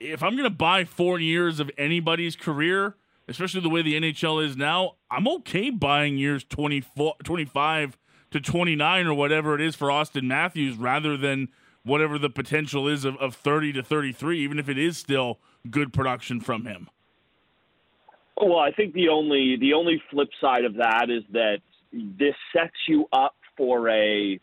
if 0.00 0.22
I'm 0.22 0.32
going 0.32 0.44
to 0.44 0.50
buy 0.50 0.84
four 0.84 1.18
years 1.18 1.60
of 1.60 1.70
anybody's 1.78 2.36
career, 2.36 2.96
especially 3.28 3.60
the 3.60 3.68
way 3.68 3.82
the 3.82 3.98
NHL 3.98 4.44
is 4.44 4.56
now, 4.56 4.96
I'm 5.10 5.26
okay 5.28 5.70
buying 5.70 6.18
years 6.18 6.44
24, 6.44 7.16
25 7.24 7.98
to 8.30 8.40
29 8.40 9.06
or 9.06 9.14
whatever 9.14 9.54
it 9.54 9.60
is 9.60 9.74
for 9.76 9.88
Auston 9.88 10.24
Matthews 10.24 10.76
rather 10.76 11.16
than 11.16 11.48
whatever 11.82 12.18
the 12.18 12.30
potential 12.30 12.88
is 12.88 13.04
of, 13.04 13.16
of 13.16 13.34
30 13.34 13.74
to 13.74 13.82
33, 13.82 14.40
even 14.40 14.58
if 14.58 14.68
it 14.68 14.78
is 14.78 14.98
still 14.98 15.38
good 15.70 15.92
production 15.92 16.40
from 16.40 16.66
him. 16.66 16.88
Well, 18.36 18.58
I 18.58 18.70
think 18.70 18.92
the 18.92 19.08
only 19.08 19.56
the 19.58 19.72
only 19.72 20.02
flip 20.10 20.28
side 20.42 20.66
of 20.66 20.74
that 20.74 21.06
is 21.08 21.22
that 21.32 21.60
this 21.92 22.34
sets 22.54 22.76
you 22.86 23.06
up 23.10 23.34
for 23.56 23.88
a 23.88 24.38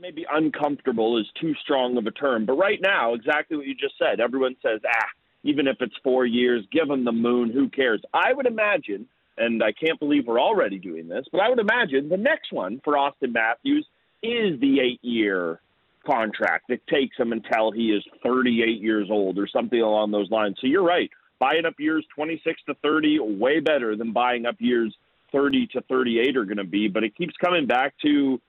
maybe 0.00 0.26
uncomfortable 0.32 1.18
is 1.18 1.26
too 1.40 1.54
strong 1.62 1.96
of 1.98 2.06
a 2.06 2.10
term, 2.10 2.46
but 2.46 2.54
right 2.54 2.80
now, 2.80 3.14
exactly 3.14 3.56
what 3.56 3.66
you 3.66 3.74
just 3.74 3.98
said. 3.98 4.20
Everyone 4.20 4.56
says, 4.62 4.80
ah, 4.86 5.06
even 5.42 5.68
if 5.68 5.76
it's 5.80 5.94
four 6.02 6.26
years, 6.26 6.64
give 6.72 6.88
them 6.88 7.04
the 7.04 7.12
moon. 7.12 7.50
Who 7.50 7.68
cares? 7.68 8.02
I 8.12 8.32
would 8.32 8.46
imagine 8.46 9.06
and 9.40 9.62
I 9.62 9.72
can't 9.72 9.98
believe 9.98 10.26
we're 10.26 10.40
already 10.40 10.78
doing 10.78 11.08
this, 11.08 11.24
but 11.32 11.40
I 11.40 11.48
would 11.48 11.58
imagine 11.58 12.08
the 12.08 12.16
next 12.16 12.52
one 12.52 12.80
for 12.84 12.94
Auston 12.94 13.32
Matthews 13.32 13.86
is 14.22 14.60
the 14.60 14.80
eight 14.80 15.02
year 15.02 15.60
contract 16.06 16.66
that 16.68 16.86
takes 16.86 17.16
him 17.16 17.32
until 17.32 17.70
he 17.70 17.90
is 17.90 18.04
38 18.22 18.80
years 18.80 19.08
old 19.10 19.38
or 19.38 19.48
something 19.48 19.80
along 19.80 20.10
those 20.10 20.30
lines. 20.30 20.56
So 20.60 20.66
you're 20.66 20.84
right. 20.84 21.10
Buying 21.38 21.64
up 21.64 21.74
years 21.78 22.04
26 22.14 22.60
to 22.66 22.74
30, 22.82 23.18
way 23.20 23.60
better 23.60 23.96
than 23.96 24.12
buying 24.12 24.44
up 24.44 24.56
years 24.58 24.94
30 25.32 25.68
to 25.68 25.80
38 25.82 26.36
are 26.36 26.44
going 26.44 26.58
to 26.58 26.64
be. 26.64 26.88
But 26.88 27.04
it 27.04 27.16
keeps 27.16 27.34
coming 27.42 27.66
back 27.66 27.94
to 28.02 28.40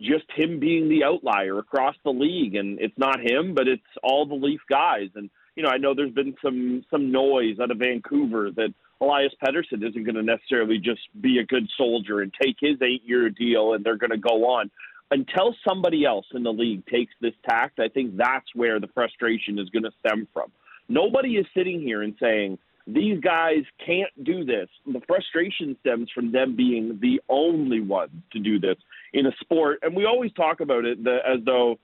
just 0.00 0.24
him 0.34 0.58
being 0.58 0.88
the 0.88 1.04
outlier 1.04 1.58
across 1.58 1.94
the 2.04 2.10
league. 2.10 2.54
And 2.54 2.80
it's 2.80 2.96
not 2.98 3.20
him, 3.20 3.54
but 3.54 3.68
it's 3.68 3.82
all 4.02 4.26
the 4.26 4.34
Leaf 4.34 4.60
guys. 4.68 5.08
And, 5.14 5.30
you 5.56 5.62
know, 5.62 5.68
I 5.68 5.78
know 5.78 5.94
there's 5.94 6.12
been 6.12 6.34
some, 6.42 6.84
some 6.90 7.12
noise 7.12 7.58
out 7.60 7.70
of 7.70 7.78
Vancouver 7.78 8.50
that 8.52 8.74
Elias 9.00 9.32
Pettersson 9.44 9.86
isn't 9.86 10.04
going 10.04 10.14
to 10.14 10.22
necessarily 10.22 10.78
just 10.78 11.00
be 11.20 11.38
a 11.38 11.44
good 11.44 11.68
soldier 11.76 12.20
and 12.20 12.32
take 12.40 12.56
his 12.60 12.80
eight 12.82 13.02
year 13.04 13.28
deal 13.30 13.74
and 13.74 13.84
they're 13.84 13.96
going 13.96 14.10
to 14.10 14.18
go 14.18 14.46
on. 14.48 14.70
Until 15.10 15.54
somebody 15.68 16.06
else 16.06 16.24
in 16.32 16.42
the 16.42 16.52
league 16.52 16.86
takes 16.86 17.12
this 17.20 17.34
tact, 17.46 17.80
I 17.80 17.88
think 17.88 18.16
that's 18.16 18.46
where 18.54 18.80
the 18.80 18.88
frustration 18.94 19.58
is 19.58 19.68
going 19.68 19.82
to 19.82 19.90
stem 19.98 20.26
from. 20.32 20.50
Nobody 20.88 21.36
is 21.36 21.46
sitting 21.54 21.80
here 21.80 22.02
and 22.02 22.14
saying, 22.20 22.58
these 22.86 23.20
guys 23.20 23.62
can't 23.84 24.10
do 24.24 24.44
this. 24.44 24.68
The 24.86 25.00
frustration 25.06 25.76
stems 25.80 26.10
from 26.14 26.32
them 26.32 26.56
being 26.56 26.98
the 27.00 27.20
only 27.28 27.80
ones 27.80 28.10
to 28.32 28.38
do 28.38 28.58
this 28.58 28.76
in 29.12 29.26
a 29.26 29.32
sport. 29.40 29.80
And 29.82 29.94
we 29.94 30.04
always 30.04 30.32
talk 30.32 30.60
about 30.60 30.84
it 30.84 30.98
as 31.00 31.44
though 31.44 31.78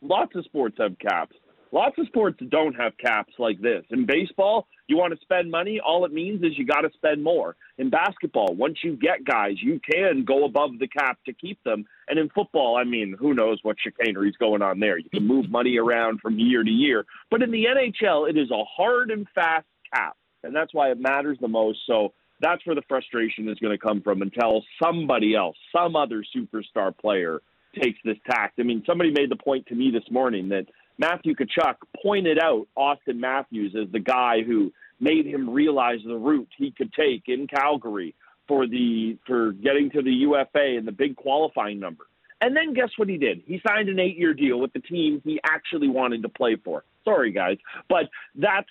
lots 0.00 0.34
of 0.34 0.44
sports 0.44 0.76
have 0.78 0.98
caps. 0.98 1.36
Lots 1.72 1.98
of 1.98 2.06
sports 2.06 2.38
don't 2.50 2.74
have 2.74 2.96
caps 2.98 3.32
like 3.36 3.60
this. 3.60 3.82
In 3.90 4.06
baseball, 4.06 4.68
you 4.86 4.96
want 4.96 5.12
to 5.12 5.20
spend 5.22 5.50
money, 5.50 5.80
all 5.84 6.04
it 6.04 6.12
means 6.12 6.40
is 6.44 6.56
you 6.56 6.64
got 6.64 6.82
to 6.82 6.90
spend 6.94 7.24
more. 7.24 7.56
In 7.78 7.90
basketball, 7.90 8.54
once 8.54 8.78
you 8.84 8.96
get 8.96 9.24
guys, 9.24 9.54
you 9.60 9.80
can 9.80 10.24
go 10.24 10.44
above 10.44 10.78
the 10.78 10.86
cap 10.86 11.18
to 11.26 11.32
keep 11.32 11.60
them. 11.64 11.84
And 12.06 12.16
in 12.16 12.28
football, 12.28 12.76
I 12.76 12.84
mean, 12.84 13.16
who 13.18 13.34
knows 13.34 13.58
what 13.62 13.76
chicanery 13.80 14.28
is 14.28 14.36
going 14.36 14.62
on 14.62 14.78
there? 14.78 14.98
You 14.98 15.10
can 15.10 15.26
move 15.26 15.50
money 15.50 15.76
around 15.76 16.20
from 16.20 16.38
year 16.38 16.62
to 16.62 16.70
year. 16.70 17.06
But 17.28 17.42
in 17.42 17.50
the 17.50 17.64
NHL, 17.64 18.30
it 18.30 18.38
is 18.38 18.52
a 18.52 18.62
hard 18.64 19.10
and 19.10 19.26
fast 19.34 19.66
cap. 19.94 20.16
And 20.42 20.54
that's 20.54 20.74
why 20.74 20.90
it 20.90 21.00
matters 21.00 21.38
the 21.40 21.48
most. 21.48 21.78
So 21.86 22.12
that's 22.40 22.64
where 22.66 22.74
the 22.74 22.82
frustration 22.88 23.48
is 23.48 23.58
going 23.58 23.76
to 23.76 23.78
come 23.78 24.02
from 24.02 24.22
until 24.22 24.62
somebody 24.82 25.34
else, 25.34 25.56
some 25.74 25.96
other 25.96 26.24
superstar 26.36 26.96
player, 26.96 27.40
takes 27.80 27.98
this 28.04 28.16
tact. 28.30 28.60
I 28.60 28.62
mean, 28.62 28.82
somebody 28.86 29.10
made 29.10 29.30
the 29.30 29.36
point 29.36 29.66
to 29.66 29.74
me 29.74 29.90
this 29.90 30.08
morning 30.10 30.48
that 30.50 30.66
Matthew 30.98 31.34
Tkachuk 31.34 31.76
pointed 32.02 32.38
out 32.38 32.66
Auston 32.76 33.16
Matthews 33.16 33.74
as 33.80 33.90
the 33.92 33.98
guy 33.98 34.42
who 34.46 34.72
made 35.00 35.26
him 35.26 35.50
realize 35.50 35.98
the 36.06 36.16
route 36.16 36.48
he 36.56 36.70
could 36.70 36.92
take 36.92 37.24
in 37.26 37.46
Calgary 37.46 38.14
for 38.46 38.66
the 38.66 39.18
for 39.26 39.52
getting 39.52 39.90
to 39.90 40.02
the 40.02 40.10
UFA 40.10 40.76
and 40.76 40.86
the 40.86 40.92
big 40.92 41.16
qualifying 41.16 41.80
number. 41.80 42.04
And 42.40 42.54
then 42.54 42.74
guess 42.74 42.90
what 42.96 43.08
he 43.08 43.16
did? 43.16 43.42
He 43.46 43.60
signed 43.66 43.88
an 43.88 43.98
eight-year 43.98 44.34
deal 44.34 44.60
with 44.60 44.72
the 44.72 44.80
team 44.80 45.22
he 45.24 45.40
actually 45.44 45.88
wanted 45.88 46.22
to 46.22 46.28
play 46.28 46.56
for. 46.62 46.84
Sorry, 47.04 47.32
guys, 47.32 47.56
but 47.88 48.10
that's 48.34 48.68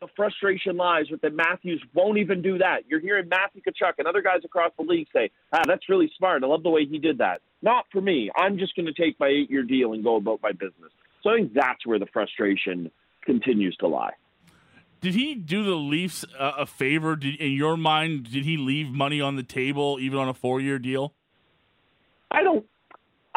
the 0.00 0.08
frustration 0.16 0.76
lies 0.76 1.10
with 1.10 1.20
that 1.22 1.34
Matthews 1.34 1.82
won't 1.94 2.18
even 2.18 2.42
do 2.42 2.58
that. 2.58 2.80
You're 2.88 3.00
hearing 3.00 3.28
Matthew 3.28 3.62
Tkachuk 3.62 3.94
and 3.98 4.06
other 4.06 4.22
guys 4.22 4.40
across 4.44 4.72
the 4.78 4.84
league 4.84 5.06
say, 5.12 5.30
"Ah, 5.52 5.62
that's 5.66 5.88
really 5.88 6.10
smart. 6.16 6.42
I 6.42 6.46
love 6.46 6.62
the 6.62 6.70
way 6.70 6.84
he 6.84 6.98
did 6.98 7.18
that." 7.18 7.40
Not 7.62 7.86
for 7.90 8.00
me. 8.00 8.30
I'm 8.36 8.58
just 8.58 8.76
going 8.76 8.86
to 8.86 8.92
take 8.92 9.18
my 9.18 9.28
eight-year 9.28 9.62
deal 9.62 9.92
and 9.92 10.04
go 10.04 10.16
about 10.16 10.40
my 10.42 10.52
business. 10.52 10.90
So 11.22 11.30
I 11.30 11.36
think 11.36 11.54
that's 11.54 11.86
where 11.86 11.98
the 11.98 12.06
frustration 12.12 12.90
continues 13.24 13.76
to 13.76 13.88
lie. 13.88 14.12
Did 15.00 15.14
he 15.14 15.34
do 15.34 15.64
the 15.64 15.74
Leafs 15.74 16.24
uh, 16.38 16.52
a 16.58 16.66
favor? 16.66 17.16
Did, 17.16 17.36
in 17.36 17.52
your 17.52 17.76
mind, 17.76 18.30
did 18.30 18.44
he 18.44 18.56
leave 18.56 18.90
money 18.90 19.20
on 19.20 19.36
the 19.36 19.42
table 19.42 19.98
even 20.00 20.18
on 20.18 20.28
a 20.28 20.34
four-year 20.34 20.78
deal? 20.78 21.14
I 22.30 22.42
don't. 22.42 22.66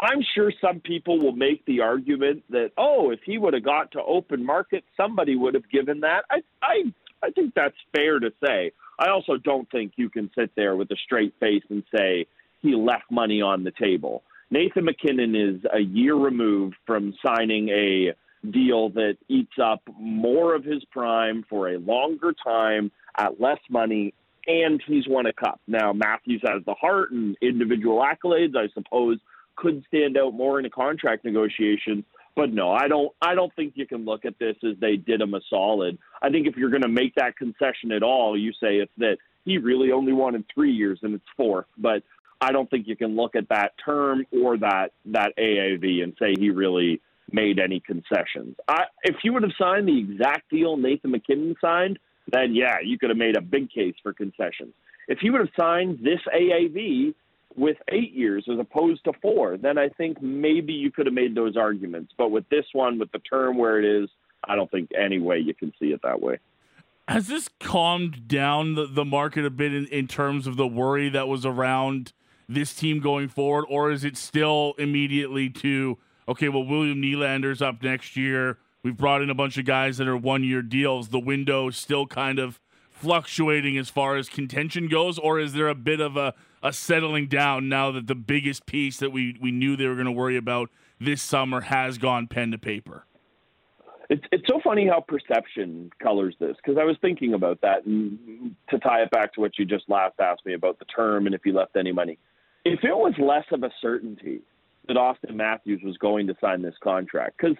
I'm 0.00 0.22
sure 0.34 0.52
some 0.60 0.80
people 0.80 1.18
will 1.18 1.32
make 1.32 1.64
the 1.64 1.80
argument 1.80 2.44
that 2.50 2.70
oh, 2.78 3.10
if 3.10 3.20
he 3.24 3.38
would 3.38 3.54
have 3.54 3.64
got 3.64 3.92
to 3.92 4.02
open 4.02 4.44
market, 4.44 4.84
somebody 4.96 5.36
would 5.36 5.54
have 5.54 5.68
given 5.70 6.00
that. 6.00 6.24
I 6.30 6.42
I 6.62 6.92
I 7.22 7.30
think 7.30 7.54
that's 7.54 7.76
fair 7.94 8.18
to 8.20 8.30
say. 8.44 8.72
I 8.98 9.10
also 9.10 9.36
don't 9.36 9.70
think 9.70 9.92
you 9.96 10.08
can 10.08 10.30
sit 10.36 10.50
there 10.56 10.76
with 10.76 10.90
a 10.90 10.96
straight 10.96 11.34
face 11.40 11.62
and 11.70 11.82
say 11.94 12.26
he 12.60 12.74
left 12.74 13.10
money 13.10 13.40
on 13.40 13.64
the 13.64 13.72
table. 13.72 14.22
Nathan 14.50 14.84
MacKinnon 14.84 15.34
is 15.34 15.60
a 15.72 15.80
year 15.80 16.14
removed 16.14 16.76
from 16.86 17.14
signing 17.24 17.68
a 17.68 18.12
deal 18.50 18.88
that 18.90 19.16
eats 19.28 19.58
up 19.62 19.82
more 19.98 20.54
of 20.54 20.64
his 20.64 20.84
prime 20.86 21.44
for 21.48 21.68
a 21.68 21.78
longer 21.78 22.32
time 22.32 22.90
at 23.16 23.40
less 23.40 23.58
money, 23.68 24.14
and 24.46 24.82
he's 24.86 25.06
won 25.06 25.26
a 25.26 25.32
cup. 25.32 25.60
Now, 25.66 25.92
Matthews 25.92 26.42
has 26.46 26.64
the 26.64 26.74
heart 26.74 27.10
and 27.10 27.36
individual 27.42 28.02
accolades, 28.02 28.56
I 28.56 28.68
suppose, 28.72 29.18
could 29.58 29.84
stand 29.88 30.16
out 30.16 30.34
more 30.34 30.58
in 30.58 30.64
a 30.64 30.70
contract 30.70 31.24
negotiation. 31.24 32.04
But 32.36 32.52
no, 32.52 32.70
I 32.70 32.86
don't. 32.86 33.12
I 33.20 33.34
don't 33.34 33.54
think 33.56 33.72
you 33.74 33.86
can 33.86 34.04
look 34.04 34.24
at 34.24 34.38
this 34.38 34.56
as 34.62 34.78
they 34.80 34.96
did 34.96 35.20
him 35.20 35.34
a 35.34 35.40
solid. 35.50 35.98
I 36.22 36.30
think 36.30 36.46
if 36.46 36.56
you're 36.56 36.70
going 36.70 36.82
to 36.82 36.88
make 36.88 37.16
that 37.16 37.36
concession 37.36 37.90
at 37.90 38.04
all, 38.04 38.38
you 38.38 38.52
say 38.52 38.76
it's 38.76 38.92
that 38.98 39.18
he 39.44 39.58
really 39.58 39.90
only 39.90 40.12
wanted 40.12 40.44
three 40.54 40.70
years 40.70 41.00
and 41.02 41.14
it's 41.14 41.24
fourth. 41.36 41.66
But 41.76 42.04
I 42.40 42.52
don't 42.52 42.70
think 42.70 42.86
you 42.86 42.94
can 42.94 43.16
look 43.16 43.34
at 43.34 43.48
that 43.48 43.72
term 43.84 44.24
or 44.30 44.56
that 44.58 44.92
that 45.06 45.32
AAV 45.36 46.04
and 46.04 46.14
say 46.20 46.34
he 46.38 46.50
really 46.50 47.00
made 47.32 47.58
any 47.58 47.80
concessions. 47.80 48.56
I, 48.68 48.84
if 49.02 49.16
you 49.24 49.32
would 49.32 49.42
have 49.42 49.52
signed 49.58 49.88
the 49.88 49.98
exact 49.98 50.48
deal 50.50 50.76
Nathan 50.76 51.10
MacKinnon 51.10 51.56
signed, 51.60 51.98
then 52.30 52.54
yeah, 52.54 52.76
you 52.84 52.98
could 52.98 53.10
have 53.10 53.18
made 53.18 53.36
a 53.36 53.40
big 53.40 53.70
case 53.70 53.94
for 54.02 54.12
concessions. 54.12 54.74
If 55.08 55.18
he 55.18 55.30
would 55.30 55.40
have 55.40 55.50
signed 55.58 55.98
this 56.02 56.20
AAV 56.32 57.14
with 57.58 57.76
eight 57.88 58.12
years 58.12 58.44
as 58.50 58.58
opposed 58.58 59.04
to 59.04 59.12
four, 59.20 59.56
then 59.56 59.78
I 59.78 59.88
think 59.88 60.22
maybe 60.22 60.72
you 60.72 60.90
could 60.90 61.06
have 61.06 61.14
made 61.14 61.34
those 61.34 61.56
arguments. 61.56 62.12
But 62.16 62.30
with 62.30 62.48
this 62.48 62.64
one, 62.72 62.98
with 62.98 63.10
the 63.12 63.18
term 63.18 63.58
where 63.58 63.78
it 63.78 63.84
is, 63.84 64.08
I 64.44 64.54
don't 64.54 64.70
think 64.70 64.90
any 64.96 65.18
way 65.18 65.38
you 65.38 65.54
can 65.54 65.72
see 65.80 65.86
it 65.86 66.00
that 66.02 66.20
way. 66.20 66.38
Has 67.08 67.26
this 67.26 67.48
calmed 67.58 68.28
down 68.28 68.74
the, 68.74 68.86
the 68.86 69.04
market 69.04 69.44
a 69.44 69.50
bit 69.50 69.74
in, 69.74 69.86
in 69.86 70.06
terms 70.06 70.46
of 70.46 70.56
the 70.56 70.66
worry 70.66 71.08
that 71.08 71.26
was 71.26 71.44
around 71.44 72.12
this 72.48 72.74
team 72.74 73.00
going 73.00 73.28
forward, 73.28 73.64
or 73.68 73.90
is 73.90 74.04
it 74.04 74.16
still 74.16 74.74
immediately 74.78 75.50
to 75.50 75.98
okay? 76.28 76.48
Well, 76.48 76.64
William 76.64 77.00
Nylander's 77.00 77.60
up 77.60 77.82
next 77.82 78.16
year. 78.16 78.58
We've 78.82 78.96
brought 78.96 79.22
in 79.22 79.30
a 79.30 79.34
bunch 79.34 79.58
of 79.58 79.64
guys 79.64 79.96
that 79.98 80.06
are 80.06 80.16
one 80.16 80.44
year 80.44 80.62
deals. 80.62 81.08
The 81.08 81.18
window 81.18 81.70
still 81.70 82.06
kind 82.06 82.38
of 82.38 82.60
fluctuating 82.90 83.76
as 83.78 83.88
far 83.88 84.16
as 84.16 84.28
contention 84.28 84.88
goes, 84.88 85.18
or 85.18 85.38
is 85.38 85.52
there 85.52 85.68
a 85.68 85.74
bit 85.74 86.00
of 86.00 86.16
a, 86.16 86.34
a 86.62 86.72
settling 86.72 87.26
down 87.26 87.68
now 87.68 87.90
that 87.92 88.06
the 88.06 88.14
biggest 88.14 88.66
piece 88.66 88.98
that 88.98 89.10
we, 89.10 89.36
we 89.40 89.50
knew 89.50 89.76
they 89.76 89.86
were 89.86 89.94
going 89.94 90.06
to 90.06 90.12
worry 90.12 90.36
about 90.36 90.70
this 91.00 91.22
summer 91.22 91.62
has 91.62 91.98
gone 91.98 92.26
pen 92.26 92.50
to 92.50 92.58
paper? 92.58 93.04
It's 94.10 94.24
it's 94.32 94.46
so 94.48 94.58
funny 94.64 94.86
how 94.86 95.00
perception 95.00 95.90
colors 96.02 96.34
this 96.40 96.56
because 96.56 96.78
I 96.80 96.84
was 96.84 96.96
thinking 97.02 97.34
about 97.34 97.60
that 97.60 97.84
and 97.84 98.54
to 98.70 98.78
tie 98.78 99.02
it 99.02 99.10
back 99.10 99.34
to 99.34 99.40
what 99.40 99.58
you 99.58 99.66
just 99.66 99.84
last 99.88 100.14
asked 100.18 100.46
me 100.46 100.54
about 100.54 100.78
the 100.78 100.86
term 100.86 101.26
and 101.26 101.34
if 101.34 101.42
he 101.44 101.52
left 101.52 101.76
any 101.76 101.92
money. 101.92 102.18
If 102.64 102.84
it 102.84 102.96
was 102.96 103.12
less 103.18 103.44
of 103.52 103.62
a 103.64 103.70
certainty 103.82 104.40
that 104.86 104.96
Auston 104.96 105.34
Matthews 105.34 105.82
was 105.84 105.98
going 105.98 106.26
to 106.28 106.36
sign 106.40 106.62
this 106.62 106.74
contract, 106.82 107.36
because 107.36 107.56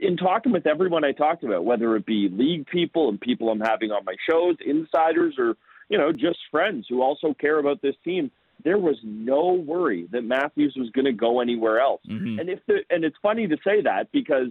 in 0.00 0.16
talking 0.16 0.52
with 0.52 0.66
everyone 0.66 1.04
I 1.04 1.12
talked 1.12 1.44
about, 1.44 1.66
whether 1.66 1.94
it 1.96 2.06
be 2.06 2.30
league 2.32 2.66
people 2.66 3.10
and 3.10 3.20
people 3.20 3.50
I'm 3.50 3.60
having 3.60 3.90
on 3.90 4.04
my 4.06 4.14
shows, 4.28 4.56
insiders, 4.64 5.34
or 5.38 5.56
you 5.90 5.98
know 5.98 6.12
just 6.12 6.38
friends 6.50 6.86
who 6.88 7.02
also 7.02 7.34
care 7.34 7.58
about 7.58 7.82
this 7.82 7.96
team, 8.02 8.30
there 8.64 8.78
was 8.78 8.96
no 9.04 9.52
worry 9.52 10.08
that 10.12 10.22
Matthews 10.22 10.74
was 10.78 10.88
going 10.90 11.04
to 11.04 11.12
go 11.12 11.40
anywhere 11.40 11.80
else. 11.80 12.02
Mm-hmm. 12.08 12.38
And 12.38 12.48
if 12.48 12.60
the, 12.66 12.78
and 12.88 13.04
it's 13.04 13.16
funny 13.22 13.46
to 13.46 13.56
say 13.62 13.82
that 13.82 14.10
because 14.12 14.48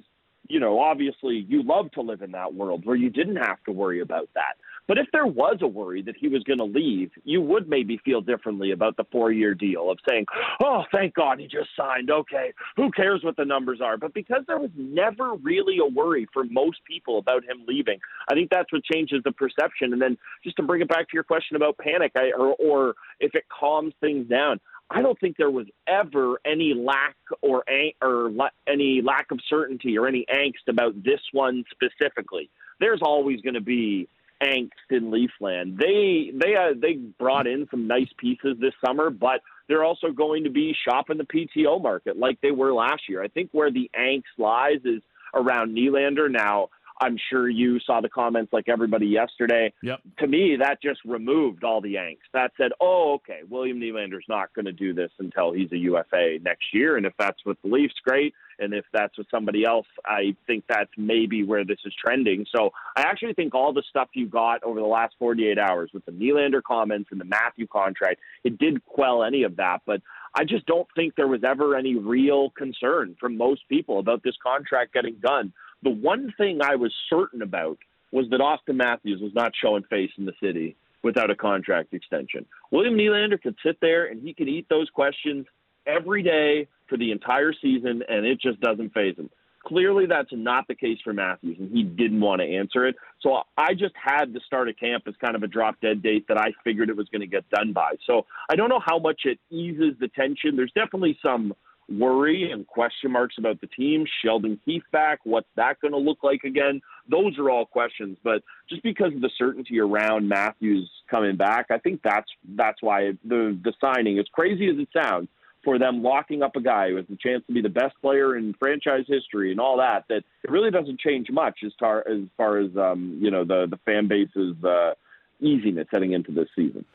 you 0.50 0.60
know, 0.60 0.80
obviously 0.80 1.46
you 1.48 1.64
love 1.64 1.92
to 1.92 2.02
live 2.02 2.22
in 2.22 2.32
that 2.32 2.54
world 2.54 2.86
where 2.86 2.96
you 2.96 3.10
didn't 3.10 3.38
have 3.38 3.64
to 3.66 3.72
worry 3.72 4.02
about 4.02 4.30
that. 4.34 4.58
But 4.90 4.98
if 4.98 5.06
there 5.14 5.28
was 5.28 5.60
a 5.62 5.68
worry 5.68 6.02
that 6.02 6.16
he 6.18 6.28
was 6.28 6.42
going 6.44 6.58
to 6.58 6.66
leave, 6.66 7.12
you 7.24 7.42
would 7.42 7.70
maybe 7.70 8.02
feel 8.04 8.22
differently 8.22 8.72
about 8.72 8.98
the 8.98 9.04
four 9.12 9.32
year 9.32 9.54
deal 9.54 9.92
of 9.92 10.00
saying, 10.10 10.26
oh, 10.64 10.84
thank 10.92 11.14
God 11.14 11.40
he 11.40 11.46
just 11.46 11.70
signed. 11.78 12.10
Okay, 12.10 12.54
who 12.76 12.90
cares 12.90 13.24
what 13.24 13.38
the 13.38 13.46
numbers 13.46 13.82
are? 13.84 13.98
But 13.98 14.16
because 14.16 14.42
there 14.48 14.58
was 14.58 14.72
never 14.76 15.36
really 15.36 15.78
a 15.78 15.86
worry 15.86 16.28
for 16.34 16.44
most 16.44 16.80
people 16.88 17.20
about 17.20 17.44
him 17.44 17.66
leaving, 17.68 18.00
I 18.32 18.34
think 18.34 18.50
that's 18.50 18.74
what 18.74 18.84
changes 18.84 19.22
the 19.24 19.32
perception. 19.32 19.94
And 19.94 20.02
then 20.02 20.18
just 20.44 20.56
to 20.56 20.64
bring 20.64 20.82
it 20.82 20.90
back 20.90 21.08
to 21.10 21.14
your 21.14 21.24
question 21.24 21.56
about 21.56 21.78
panic 21.78 22.14
I, 22.16 22.32
or, 22.36 22.56
or 22.56 22.96
if 23.20 23.36
it 23.36 23.44
calms 23.48 23.94
things 24.02 24.28
down, 24.28 24.60
I 24.90 25.04
don't 25.04 25.20
think 25.20 25.38
there 25.38 25.52
was 25.52 25.68
ever 25.86 26.40
any 26.48 26.74
lack 26.74 27.16
or 27.44 27.64
or 28.02 28.32
any 28.68 29.04
lack 29.04 29.30
of 29.30 29.40
certainty 29.48 30.00
or 30.00 30.08
any 30.08 30.26
angst 30.34 30.68
about 30.68 31.04
this 31.04 31.22
one 31.32 31.64
specifically. 31.70 32.50
There's 32.80 33.02
always 33.04 33.40
going 33.42 33.54
to 33.54 33.62
be 33.62 34.08
angst 34.42 34.70
in 34.90 35.12
Leafland. 35.12 35.78
They 35.78 36.32
they 36.34 36.56
uh, 36.56 36.74
they 36.80 36.94
brought 36.94 37.48
in 37.48 37.68
some 37.72 37.88
nice 37.88 38.10
pieces 38.18 38.58
this 38.60 38.74
summer, 38.86 39.10
but 39.10 39.42
they're 39.68 39.84
also 39.84 40.10
going 40.10 40.44
to 40.46 40.50
be 40.50 40.76
shopping 40.88 41.18
the 41.18 41.26
PTO 41.26 41.82
market 41.82 42.18
like 42.18 42.40
they 42.42 42.52
were 42.52 42.74
last 42.74 43.04
year. 43.08 43.24
I 43.24 43.28
think 43.28 43.50
where 43.52 43.72
the 43.72 43.90
angst 43.98 44.24
lies 44.38 44.80
is 44.86 45.02
around 45.34 45.76
Nylander. 45.76 46.32
Now, 46.32 46.70
I'm 47.02 47.18
sure 47.30 47.50
you 47.50 47.80
saw 47.80 48.02
the 48.02 48.10
comments 48.10 48.52
like 48.52 48.68
everybody 48.68 49.08
yesterday. 49.08 49.74
Yep. 49.82 50.00
To 50.20 50.28
me, 50.28 50.58
that 50.60 50.82
just 50.82 51.00
removed 51.06 51.64
all 51.64 51.82
the 51.82 51.96
angst. 51.96 52.18
That 52.34 52.52
said, 52.58 52.72
oh, 52.82 53.14
okay, 53.16 53.40
William 53.50 53.80
Nylander's 53.80 54.26
not 54.28 54.54
going 54.54 54.66
to 54.66 54.74
do 54.74 54.94
this 54.94 55.12
until 55.20 55.54
he's 55.54 55.72
a 55.72 55.78
UFA 55.78 56.40
next 56.42 56.74
year. 56.74 56.98
And 56.98 57.06
if 57.06 57.14
that's 57.18 57.44
with 57.46 57.58
the 57.62 57.70
Leafs, 57.70 57.96
great. 58.04 58.34
And 58.60 58.74
if 58.74 58.84
that's 58.92 59.18
with 59.18 59.28
somebody 59.32 59.64
else, 59.66 59.88
I 60.06 60.36
think 60.46 60.66
that's 60.68 60.92
maybe 60.98 61.44
where 61.44 61.64
this 61.64 61.80
is 61.86 61.94
trending. 62.04 62.46
So 62.54 62.72
I 62.98 63.02
actually 63.02 63.34
think 63.34 63.56
all 63.56 63.72
the 63.72 63.84
stuff 63.90 64.10
you 64.14 64.28
got 64.28 64.62
over 64.64 64.80
the 64.80 64.86
last 64.86 65.16
48 65.20 65.58
hours 65.58 65.92
with 65.94 66.06
the 66.06 66.12
Nylander 66.12 66.62
comments 66.62 67.10
and 67.12 67.22
the 67.22 67.26
Matthew 67.26 67.68
contract, 67.68 68.20
it 68.44 68.58
did 68.58 68.86
quell 68.86 69.24
any 69.24 69.44
of 69.44 69.56
that. 69.56 69.82
But 69.86 70.02
I 70.36 70.44
just 70.44 70.66
don't 70.66 70.88
think 70.96 71.16
there 71.16 71.28
was 71.28 71.44
ever 71.44 71.76
any 71.76 71.96
real 71.96 72.50
concern 72.52 73.16
from 73.20 73.38
most 73.38 73.62
people 73.70 74.00
about 74.00 74.24
this 74.24 74.36
contract 74.44 74.94
getting 74.94 75.16
done. 75.16 75.54
The 75.84 75.90
one 75.90 76.34
thing 76.38 76.60
I 76.62 76.76
was 76.76 76.94
certain 77.10 77.42
about 77.42 77.78
was 78.12 78.26
that 78.32 78.40
Auston 78.40 78.76
Matthews 78.76 79.22
was 79.22 79.34
not 79.34 79.54
showing 79.62 79.84
face 79.84 80.12
in 80.18 80.26
the 80.26 80.34
city 80.42 80.76
without 81.04 81.30
a 81.30 81.36
contract 81.36 81.94
extension. 81.94 82.46
William 82.72 82.96
Nylander 82.96 83.42
could 83.42 83.56
sit 83.64 83.78
there 83.82 84.06
and 84.06 84.22
he 84.22 84.34
could 84.34 84.50
eat 84.50 84.68
those 84.70 84.90
questions 84.90 85.46
every 85.86 86.24
day 86.24 86.68
for 86.88 86.98
the 86.98 87.12
entire 87.12 87.54
season, 87.54 88.04
and 88.10 88.26
it 88.26 88.42
just 88.42 88.60
doesn't 88.62 88.94
faze 88.94 89.16
him. 89.16 89.30
Clearly, 89.66 90.06
that's 90.06 90.30
not 90.32 90.68
the 90.68 90.76
case 90.76 90.98
for 91.04 91.14
Matthews, 91.14 91.58
and 91.60 91.70
he 91.72 91.84
didn't 91.84 92.22
want 92.22 92.42
to 92.42 92.48
answer 92.48 92.88
it. 92.88 92.96
So 93.22 93.44
I 93.58 93.74
just 93.74 93.94
had 93.96 94.34
to 94.34 94.40
start 94.46 94.70
a 94.70 94.74
camp 94.74 95.04
as 95.08 95.14
kind 95.22 95.36
of 95.36 95.44
a 95.44 95.48
drop 95.48 95.76
dead 95.82 96.02
date 96.02 96.28
that 96.30 96.38
I 96.38 96.54
figured 96.64 96.90
it 96.90 96.96
was 96.96 97.10
going 97.10 97.22
to 97.22 97.28
get 97.28 97.48
done 97.50 97.74
by. 97.74 97.96
So 98.08 98.26
I 98.50 98.56
don't 98.56 98.70
know 98.70 98.82
how 98.84 99.00
much 99.00 99.22
it 99.26 99.38
eases 99.50 99.96
the 100.00 100.08
tension. 100.08 100.56
There's 100.56 100.72
definitely 100.74 101.20
some 101.22 101.54
worry 101.90 102.52
and 102.52 102.68
question 102.68 103.12
marks 103.12 103.36
about 103.38 103.62
the 103.62 103.68
team. 103.68 104.06
Sheldon 104.24 104.60
Keefe 104.66 104.84
back, 104.92 105.20
what's 105.24 105.48
that 105.56 105.80
going 105.82 105.92
to 105.92 105.98
look 105.98 106.24
like 106.24 106.44
again? 106.44 106.82
Those 107.10 107.38
are 107.40 107.50
all 107.50 107.66
questions. 107.66 108.18
But 108.24 108.44
just 108.70 108.84
because 108.84 109.14
of 109.14 109.22
the 109.22 109.32
certainty 109.38 109.80
around 109.80 110.28
Matthews 110.28 110.90
coming 111.10 111.36
back, 111.36 111.68
I 111.70 111.78
think 111.78 112.02
that's 112.04 112.30
that's 112.56 112.82
why 112.82 113.12
the 113.24 113.58
the 113.64 113.74
signing, 113.82 114.20
as 114.20 114.26
crazy 114.32 114.70
as 114.70 114.78
it 114.78 114.90
sounds, 114.94 115.28
for 115.64 115.78
them 115.78 116.04
locking 116.04 116.44
up 116.44 116.56
a 116.56 116.62
guy 116.62 116.90
who 116.90 116.98
has 116.98 117.06
the 117.10 117.18
chance 117.18 117.44
to 117.48 117.54
be 117.54 117.62
the 117.62 117.70
best 117.70 117.96
player 118.02 118.38
in 118.38 118.54
franchise 118.54 119.06
history 119.08 119.52
and 119.52 119.60
all 119.60 119.78
that, 119.78 120.06
that 120.10 120.24
it 120.44 120.50
really 120.50 120.72
doesn't 120.72 121.00
change 121.00 121.30
much 121.30 121.60
as 121.66 121.72
far 121.80 122.08
as 122.08 122.22
far 122.38 122.60
as 122.60 122.76
um, 122.78 123.18
you 123.22 123.32
know 123.32 123.44
the 123.44 123.68
the 123.70 123.78
fan 123.86 124.08
base's 124.08 124.56
uh, 124.64 124.94
easiness 125.40 125.88
heading 125.92 126.14
into 126.14 126.32
this 126.32 126.48
season. 126.56 126.86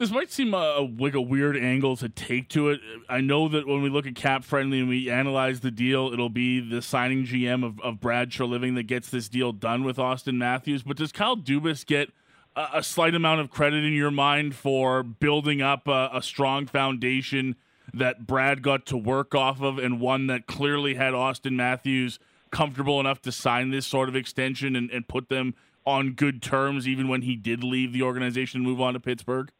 This 0.00 0.10
might 0.10 0.32
seem 0.32 0.54
a, 0.54 0.80
like 0.98 1.12
a 1.12 1.20
weird 1.20 1.58
angle 1.58 1.94
to 1.98 2.08
take 2.08 2.48
to 2.48 2.70
it. 2.70 2.80
I 3.10 3.20
know 3.20 3.48
that 3.48 3.66
when 3.66 3.82
we 3.82 3.90
look 3.90 4.06
at 4.06 4.14
cap 4.14 4.44
friendly 4.44 4.80
and 4.80 4.88
we 4.88 5.10
analyze 5.10 5.60
the 5.60 5.70
deal, 5.70 6.10
it'll 6.10 6.30
be 6.30 6.58
the 6.58 6.80
signing 6.80 7.26
GM 7.26 7.62
of, 7.62 7.78
of 7.82 8.00
Brad 8.00 8.30
Treliving 8.30 8.76
that 8.76 8.84
gets 8.84 9.10
this 9.10 9.28
deal 9.28 9.52
done 9.52 9.84
with 9.84 9.98
Auston 9.98 10.38
Matthews. 10.38 10.82
But 10.84 10.96
does 10.96 11.12
Kyle 11.12 11.36
Dubas 11.36 11.84
get 11.84 12.12
a, 12.56 12.68
a 12.76 12.82
slight 12.82 13.14
amount 13.14 13.42
of 13.42 13.50
credit 13.50 13.84
in 13.84 13.92
your 13.92 14.10
mind 14.10 14.54
for 14.54 15.02
building 15.02 15.60
up 15.60 15.86
a, 15.86 16.08
a 16.14 16.22
strong 16.22 16.66
foundation 16.66 17.56
that 17.92 18.26
Brad 18.26 18.62
got 18.62 18.86
to 18.86 18.96
work 18.96 19.34
off 19.34 19.60
of 19.60 19.76
and 19.76 20.00
one 20.00 20.28
that 20.28 20.46
clearly 20.46 20.94
had 20.94 21.12
Auston 21.12 21.56
Matthews 21.56 22.18
comfortable 22.50 23.00
enough 23.00 23.20
to 23.20 23.32
sign 23.32 23.68
this 23.68 23.86
sort 23.86 24.08
of 24.08 24.16
extension 24.16 24.76
and, 24.76 24.90
and 24.90 25.06
put 25.06 25.28
them 25.28 25.54
on 25.84 26.12
good 26.12 26.40
terms 26.40 26.88
even 26.88 27.06
when 27.06 27.20
he 27.20 27.36
did 27.36 27.62
leave 27.62 27.92
the 27.92 28.00
organization 28.00 28.60
and 28.60 28.66
move 28.66 28.80
on 28.80 28.94
to 28.94 29.00
Pittsburgh? 29.00 29.50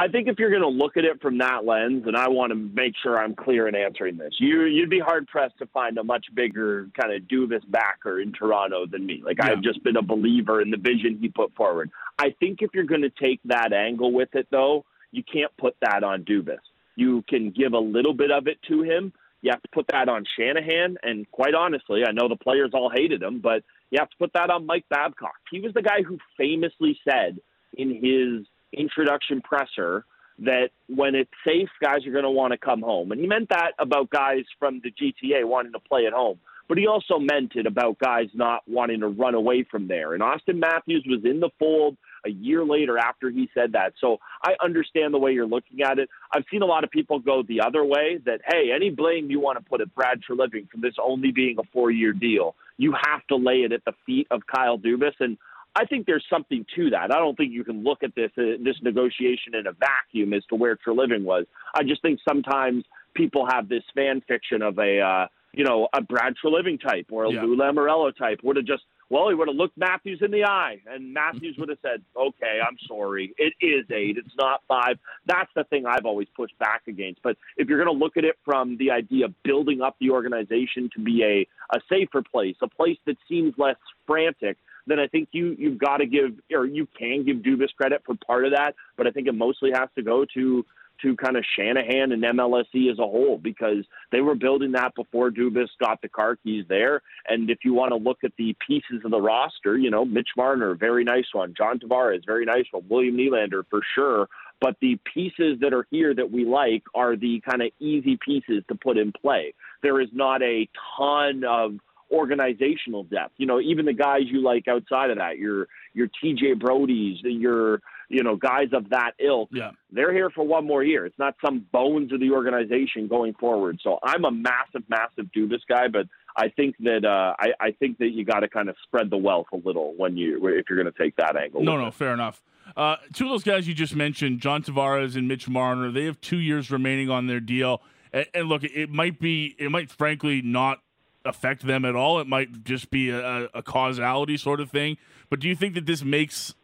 I 0.00 0.06
think 0.06 0.28
if 0.28 0.38
you're 0.38 0.50
going 0.50 0.62
to 0.62 0.68
look 0.68 0.96
at 0.96 1.04
it 1.04 1.20
from 1.20 1.38
that 1.38 1.64
lens, 1.64 2.04
and 2.06 2.16
I 2.16 2.28
want 2.28 2.50
to 2.50 2.54
make 2.54 2.92
sure 3.02 3.18
I'm 3.18 3.34
clear 3.34 3.66
in 3.66 3.74
answering 3.74 4.16
this, 4.16 4.32
you 4.38 4.62
you'd 4.62 4.88
be 4.88 5.00
hard 5.00 5.26
pressed 5.26 5.58
to 5.58 5.66
find 5.66 5.98
a 5.98 6.04
much 6.04 6.26
bigger 6.36 6.88
kind 6.98 7.12
of 7.12 7.22
Dubas 7.22 7.68
backer 7.68 8.20
in 8.20 8.32
Toronto 8.32 8.86
than 8.86 9.04
me. 9.04 9.20
Like 9.24 9.38
yeah. 9.38 9.50
I've 9.50 9.62
just 9.62 9.82
been 9.82 9.96
a 9.96 10.02
believer 10.02 10.62
in 10.62 10.70
the 10.70 10.76
vision 10.76 11.18
he 11.20 11.28
put 11.28 11.52
forward. 11.54 11.90
I 12.16 12.32
think 12.38 12.62
if 12.62 12.70
you're 12.74 12.84
going 12.84 13.02
to 13.02 13.10
take 13.10 13.40
that 13.46 13.72
angle 13.72 14.12
with 14.12 14.28
it, 14.34 14.46
though, 14.52 14.84
you 15.10 15.24
can't 15.24 15.50
put 15.58 15.74
that 15.82 16.04
on 16.04 16.24
Dubas. 16.24 16.58
You 16.94 17.24
can 17.28 17.50
give 17.50 17.72
a 17.72 17.78
little 17.78 18.14
bit 18.14 18.30
of 18.30 18.46
it 18.46 18.58
to 18.68 18.82
him. 18.82 19.12
You 19.42 19.50
have 19.50 19.62
to 19.62 19.68
put 19.72 19.86
that 19.90 20.08
on 20.08 20.24
Shanahan, 20.38 20.96
and 21.02 21.28
quite 21.32 21.54
honestly, 21.54 22.02
I 22.06 22.12
know 22.12 22.28
the 22.28 22.36
players 22.36 22.70
all 22.72 22.90
hated 22.94 23.22
him, 23.22 23.40
but 23.40 23.64
you 23.90 23.98
have 23.98 24.10
to 24.10 24.16
put 24.16 24.32
that 24.34 24.50
on 24.50 24.66
Mike 24.66 24.84
Babcock. 24.90 25.36
He 25.50 25.60
was 25.60 25.74
the 25.74 25.82
guy 25.82 26.02
who 26.06 26.18
famously 26.36 26.98
said 27.08 27.40
in 27.74 27.90
his 27.90 28.46
introduction 28.72 29.40
presser 29.40 30.04
that 30.40 30.70
when 30.88 31.14
it's 31.14 31.30
safe, 31.44 31.68
guys 31.82 32.06
are 32.06 32.12
going 32.12 32.24
to 32.24 32.30
want 32.30 32.52
to 32.52 32.58
come 32.58 32.80
home. 32.80 33.10
And 33.12 33.20
he 33.20 33.26
meant 33.26 33.48
that 33.48 33.72
about 33.78 34.10
guys 34.10 34.44
from 34.58 34.80
the 34.82 34.90
GTA 34.90 35.44
wanting 35.44 35.72
to 35.72 35.80
play 35.80 36.06
at 36.06 36.12
home. 36.12 36.38
But 36.68 36.76
he 36.76 36.86
also 36.86 37.18
meant 37.18 37.52
it 37.56 37.66
about 37.66 37.98
guys 37.98 38.26
not 38.34 38.62
wanting 38.68 39.00
to 39.00 39.08
run 39.08 39.34
away 39.34 39.64
from 39.68 39.88
there. 39.88 40.12
And 40.12 40.22
Auston 40.22 40.60
Matthews 40.60 41.04
was 41.08 41.24
in 41.24 41.40
the 41.40 41.48
fold 41.58 41.96
a 42.26 42.30
year 42.30 42.62
later 42.62 42.98
after 42.98 43.30
he 43.30 43.48
said 43.54 43.72
that. 43.72 43.94
So 43.98 44.18
I 44.42 44.52
understand 44.62 45.14
the 45.14 45.18
way 45.18 45.32
you're 45.32 45.46
looking 45.46 45.80
at 45.82 45.98
it. 45.98 46.10
I've 46.32 46.44
seen 46.50 46.60
a 46.60 46.66
lot 46.66 46.84
of 46.84 46.90
people 46.90 47.20
go 47.20 47.42
the 47.42 47.62
other 47.62 47.84
way 47.84 48.18
that, 48.26 48.42
hey, 48.46 48.70
any 48.74 48.90
blame 48.90 49.30
you 49.30 49.40
want 49.40 49.58
to 49.58 49.64
put 49.64 49.80
at 49.80 49.94
Brad 49.94 50.20
for 50.26 50.36
this 50.36 50.94
only 51.02 51.32
being 51.32 51.56
a 51.58 51.62
four 51.72 51.90
year 51.90 52.12
deal, 52.12 52.54
you 52.76 52.92
have 52.92 53.26
to 53.28 53.36
lay 53.36 53.62
it 53.62 53.72
at 53.72 53.84
the 53.86 53.92
feet 54.04 54.26
of 54.30 54.42
Kyle 54.46 54.78
Dubas. 54.78 55.14
And 55.20 55.38
I 55.74 55.84
think 55.84 56.06
there's 56.06 56.24
something 56.30 56.64
to 56.76 56.90
that. 56.90 57.12
I 57.12 57.18
don't 57.18 57.36
think 57.36 57.52
you 57.52 57.64
can 57.64 57.84
look 57.84 58.02
at 58.02 58.14
this 58.14 58.30
uh, 58.36 58.58
this 58.62 58.76
negotiation 58.82 59.54
in 59.54 59.66
a 59.66 59.72
vacuum 59.72 60.32
as 60.32 60.44
to 60.46 60.56
where 60.56 60.76
Treliving 60.76 61.24
was. 61.24 61.46
I 61.74 61.82
just 61.82 62.02
think 62.02 62.20
sometimes 62.28 62.84
people 63.14 63.46
have 63.50 63.68
this 63.68 63.84
fan 63.94 64.22
fiction 64.26 64.62
of 64.62 64.78
a 64.78 65.00
uh, 65.00 65.26
you 65.52 65.64
know 65.64 65.88
a 65.92 66.00
Brad 66.00 66.34
Treliving 66.42 66.80
type 66.80 67.06
or 67.10 67.24
a 67.24 67.32
yeah. 67.32 67.42
Lou 67.42 67.56
Lamoriello 67.56 68.16
type 68.16 68.40
would 68.42 68.56
have 68.56 68.66
just 68.66 68.82
well 69.10 69.28
he 69.28 69.34
would 69.34 69.48
have 69.48 69.56
looked 69.56 69.76
Matthews 69.76 70.20
in 70.22 70.30
the 70.30 70.44
eye 70.44 70.80
and 70.86 71.12
Matthews 71.12 71.56
would 71.58 71.68
have 71.68 71.78
said 71.82 72.02
okay 72.16 72.60
I'm 72.62 72.76
sorry 72.86 73.34
it 73.38 73.54
is 73.60 73.84
eight 73.90 74.16
it's 74.18 74.34
not 74.36 74.62
five. 74.68 74.98
That's 75.26 75.50
the 75.54 75.64
thing 75.64 75.86
I've 75.86 76.06
always 76.06 76.28
pushed 76.36 76.58
back 76.58 76.82
against. 76.86 77.22
But 77.22 77.36
if 77.56 77.68
you're 77.68 77.82
going 77.82 77.98
to 77.98 78.04
look 78.04 78.16
at 78.16 78.24
it 78.24 78.36
from 78.44 78.76
the 78.78 78.90
idea 78.90 79.26
of 79.26 79.42
building 79.42 79.80
up 79.80 79.96
the 80.00 80.10
organization 80.10 80.90
to 80.96 81.02
be 81.02 81.22
a 81.22 81.76
a 81.76 81.80
safer 81.88 82.22
place, 82.22 82.56
a 82.62 82.68
place 82.68 82.98
that 83.06 83.16
seems 83.28 83.54
less 83.58 83.76
frantic 84.06 84.56
then 84.88 84.98
I 84.98 85.06
think 85.06 85.28
you 85.32 85.54
you've 85.58 85.78
got 85.78 85.98
to 85.98 86.06
give 86.06 86.32
or 86.52 86.66
you 86.66 86.86
can 86.98 87.24
give 87.24 87.38
Dubas 87.38 87.74
credit 87.76 88.02
for 88.04 88.14
part 88.26 88.44
of 88.44 88.52
that, 88.52 88.74
but 88.96 89.06
I 89.06 89.10
think 89.10 89.28
it 89.28 89.34
mostly 89.34 89.70
has 89.72 89.88
to 89.96 90.02
go 90.02 90.24
to 90.34 90.64
to 91.02 91.16
kind 91.16 91.36
of 91.36 91.44
Shanahan 91.56 92.12
and 92.12 92.22
MLSE 92.22 92.90
as 92.90 92.98
a 92.98 93.02
whole 93.02 93.38
because 93.38 93.84
they 94.10 94.20
were 94.20 94.34
building 94.34 94.72
that 94.72 94.94
before 94.94 95.30
Dubas 95.30 95.68
got 95.80 96.00
the 96.02 96.08
car 96.08 96.36
keys 96.36 96.64
there. 96.68 97.02
And 97.28 97.50
if 97.50 97.58
you 97.64 97.72
want 97.72 97.90
to 97.90 97.96
look 97.96 98.18
at 98.24 98.32
the 98.36 98.54
pieces 98.66 99.04
of 99.04 99.10
the 99.10 99.20
roster, 99.20 99.78
you 99.78 99.90
know, 99.90 100.04
Mitch 100.04 100.30
Marner, 100.36 100.74
very 100.74 101.04
nice 101.04 101.26
one. 101.32 101.54
John 101.56 101.78
Tavares, 101.78 102.26
very 102.26 102.44
nice 102.44 102.64
one. 102.70 102.84
William 102.88 103.16
Nylander, 103.16 103.62
for 103.70 103.80
sure. 103.94 104.28
But 104.60 104.76
the 104.80 104.98
pieces 105.14 105.58
that 105.60 105.72
are 105.72 105.86
here 105.90 106.14
that 106.14 106.30
we 106.30 106.44
like 106.44 106.82
are 106.94 107.14
the 107.16 107.40
kind 107.48 107.62
of 107.62 107.70
easy 107.78 108.18
pieces 108.24 108.64
to 108.68 108.74
put 108.74 108.98
in 108.98 109.12
play. 109.12 109.54
There 109.82 110.00
is 110.00 110.08
not 110.12 110.42
a 110.42 110.68
ton 110.96 111.44
of 111.44 111.76
organizational 112.10 113.04
depth. 113.04 113.34
You 113.36 113.46
know, 113.46 113.60
even 113.60 113.86
the 113.86 113.92
guys 113.92 114.22
you 114.26 114.42
like 114.42 114.66
outside 114.68 115.10
of 115.10 115.18
that, 115.18 115.38
your 115.38 115.68
your 115.94 116.08
TJ 116.22 116.54
Brodies, 116.54 117.16
your 117.22 117.80
you 118.08 118.22
know 118.22 118.36
guys 118.36 118.68
of 118.72 118.90
that 118.90 119.12
ilk. 119.18 119.50
Yeah. 119.52 119.70
They're 119.90 120.12
here 120.12 120.30
for 120.30 120.44
one 120.44 120.66
more 120.66 120.82
year. 120.82 121.06
It's 121.06 121.18
not 121.18 121.34
some 121.44 121.66
bones 121.72 122.12
of 122.12 122.20
the 122.20 122.30
organization 122.30 123.08
going 123.08 123.34
forward. 123.34 123.80
So 123.82 123.98
I'm 124.02 124.24
a 124.24 124.30
massive, 124.30 124.82
massive 124.88 125.30
Dubas 125.36 125.60
guy, 125.68 125.88
but 125.88 126.06
I 126.36 126.48
think 126.48 126.76
that 126.80 127.04
uh, 127.04 127.34
I, 127.38 127.68
I 127.68 127.70
think 127.72 127.98
that 127.98 128.10
you 128.10 128.24
got 128.24 128.40
to 128.40 128.48
kind 128.48 128.68
of 128.68 128.76
spread 128.84 129.10
the 129.10 129.16
wealth 129.16 129.46
a 129.52 129.56
little 129.56 129.94
when 129.96 130.16
you 130.16 130.36
if 130.48 130.66
you're 130.68 130.82
going 130.82 130.92
to 130.92 130.98
take 130.98 131.16
that 131.16 131.36
angle. 131.36 131.62
No, 131.62 131.76
no, 131.76 131.88
it. 131.88 131.94
fair 131.94 132.12
enough. 132.12 132.42
Uh, 132.76 132.96
two 133.12 133.24
of 133.24 133.30
those 133.30 133.44
guys 133.44 133.66
you 133.66 133.74
just 133.74 133.96
mentioned, 133.96 134.40
John 134.40 134.62
Tavares 134.62 135.16
and 135.16 135.26
Mitch 135.26 135.48
Marner, 135.48 135.90
they 135.90 136.04
have 136.04 136.20
two 136.20 136.38
years 136.38 136.70
remaining 136.70 137.10
on 137.10 137.26
their 137.26 137.40
deal. 137.40 137.82
And, 138.12 138.26
and 138.34 138.48
look, 138.48 138.62
it 138.62 138.90
might 138.90 139.18
be, 139.18 139.56
it 139.58 139.70
might 139.70 139.90
frankly 139.90 140.42
not 140.42 140.80
affect 141.24 141.66
them 141.66 141.84
at 141.84 141.94
all. 141.94 142.20
It 142.20 142.26
might 142.26 142.64
just 142.64 142.90
be 142.90 143.10
a, 143.10 143.48
a 143.54 143.62
causality 143.62 144.36
sort 144.36 144.60
of 144.60 144.70
thing. 144.70 144.96
But 145.30 145.40
do 145.40 145.48
you 145.48 145.54
think 145.56 145.74
that 145.74 145.86
this 145.86 146.02
makes 146.02 146.54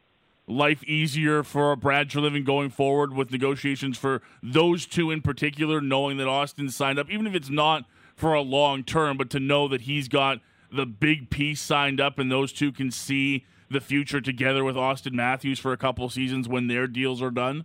life 0.46 0.82
easier 0.84 1.42
for 1.42 1.74
Brad 1.76 2.08
Treliving 2.08 2.44
going 2.44 2.70
forward 2.70 3.14
with 3.14 3.30
negotiations 3.30 3.96
for 3.96 4.22
those 4.42 4.86
two 4.86 5.10
in 5.10 5.22
particular, 5.22 5.80
knowing 5.80 6.16
that 6.18 6.26
Auston 6.26 6.70
signed 6.70 6.98
up, 6.98 7.10
even 7.10 7.26
if 7.26 7.34
it's 7.34 7.50
not 7.50 7.84
for 8.14 8.34
a 8.34 8.42
long 8.42 8.84
term, 8.84 9.16
but 9.16 9.30
to 9.30 9.40
know 9.40 9.68
that 9.68 9.82
he's 9.82 10.08
got 10.08 10.40
the 10.70 10.86
big 10.86 11.30
piece 11.30 11.60
signed 11.60 12.00
up 12.00 12.18
and 12.18 12.30
those 12.30 12.52
two 12.52 12.72
can 12.72 12.90
see 12.90 13.46
the 13.70 13.80
future 13.80 14.20
together 14.20 14.64
with 14.64 14.76
Auston 14.76 15.12
Matthews 15.12 15.58
for 15.58 15.72
a 15.72 15.76
couple 15.76 16.08
seasons 16.08 16.48
when 16.48 16.66
their 16.66 16.86
deals 16.86 17.22
are 17.22 17.30
done? 17.30 17.64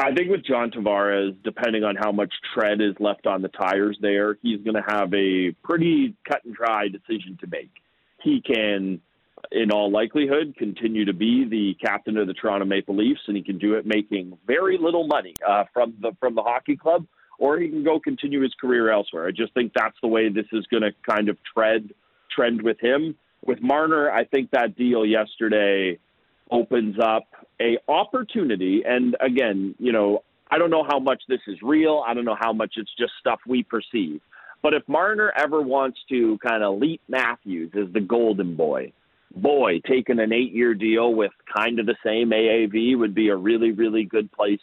I 0.00 0.14
think 0.14 0.30
with 0.30 0.44
John 0.44 0.70
Tavares, 0.70 1.36
depending 1.42 1.82
on 1.82 1.96
how 1.96 2.12
much 2.12 2.32
tread 2.54 2.80
is 2.80 2.94
left 3.00 3.26
on 3.26 3.42
the 3.42 3.48
tires 3.48 3.98
there, 4.00 4.38
he's 4.42 4.60
going 4.62 4.76
to 4.76 4.84
have 4.86 5.12
a 5.12 5.50
pretty 5.64 6.14
cut 6.28 6.44
and 6.44 6.54
dry 6.54 6.86
decision 6.86 7.36
to 7.40 7.48
make. 7.48 7.70
He 8.22 8.40
can, 8.40 9.00
in 9.50 9.72
all 9.72 9.90
likelihood, 9.90 10.54
continue 10.56 11.04
to 11.04 11.12
be 11.12 11.44
the 11.48 11.74
captain 11.84 12.16
of 12.16 12.28
the 12.28 12.34
Toronto 12.34 12.64
Maple 12.64 12.96
Leafs, 12.96 13.22
and 13.26 13.36
he 13.36 13.42
can 13.42 13.58
do 13.58 13.74
it 13.74 13.86
making 13.86 14.38
very 14.46 14.78
little 14.78 15.08
money 15.08 15.34
uh, 15.46 15.64
from 15.74 15.94
the 16.00 16.12
from 16.20 16.36
the 16.36 16.42
hockey 16.42 16.76
club, 16.76 17.04
or 17.40 17.58
he 17.58 17.68
can 17.68 17.82
go 17.82 17.98
continue 17.98 18.40
his 18.40 18.54
career 18.60 18.92
elsewhere. 18.92 19.26
I 19.26 19.32
just 19.32 19.52
think 19.52 19.72
that's 19.74 19.96
the 20.00 20.08
way 20.08 20.28
this 20.28 20.46
is 20.52 20.64
going 20.66 20.84
to 20.84 20.92
kind 21.08 21.28
of 21.28 21.36
tread 21.52 21.90
trend 22.30 22.62
with 22.62 22.78
him. 22.80 23.16
With 23.44 23.60
Marner, 23.62 24.12
I 24.12 24.24
think 24.24 24.52
that 24.52 24.76
deal 24.76 25.04
yesterday 25.04 25.98
opens 26.50 26.96
up 27.02 27.24
a 27.60 27.78
opportunity. 27.88 28.82
And 28.86 29.16
again 29.20 29.74
you 29.78 29.92
know 29.92 30.22
i 30.50 30.58
don't 30.58 30.70
know 30.70 30.84
how 30.88 30.98
much 30.98 31.22
this 31.28 31.40
is 31.46 31.56
real. 31.62 32.02
I 32.06 32.14
don't 32.14 32.24
know 32.24 32.36
how 32.38 32.52
much 32.52 32.74
it's 32.76 32.90
just 32.98 33.12
stuff 33.20 33.40
we 33.46 33.62
perceive. 33.62 34.20
But 34.62 34.74
if 34.74 34.82
marner 34.88 35.32
ever 35.36 35.62
wants 35.62 35.98
to 36.08 36.38
kind 36.38 36.62
of 36.62 36.78
leap 36.78 37.00
matthews 37.08 37.72
as 37.74 37.92
the 37.92 38.00
golden 38.00 38.56
boy 38.56 38.92
boy 39.34 39.80
taking 39.86 40.18
an 40.20 40.32
eight 40.32 40.52
year 40.52 40.74
deal 40.74 41.14
with 41.14 41.32
kind 41.54 41.78
of 41.78 41.84
the 41.84 41.96
same 42.04 42.30
aav 42.30 42.98
would 42.98 43.14
be 43.14 43.28
a 43.28 43.36
really 43.36 43.72
really 43.72 44.04
good 44.04 44.32
place 44.32 44.60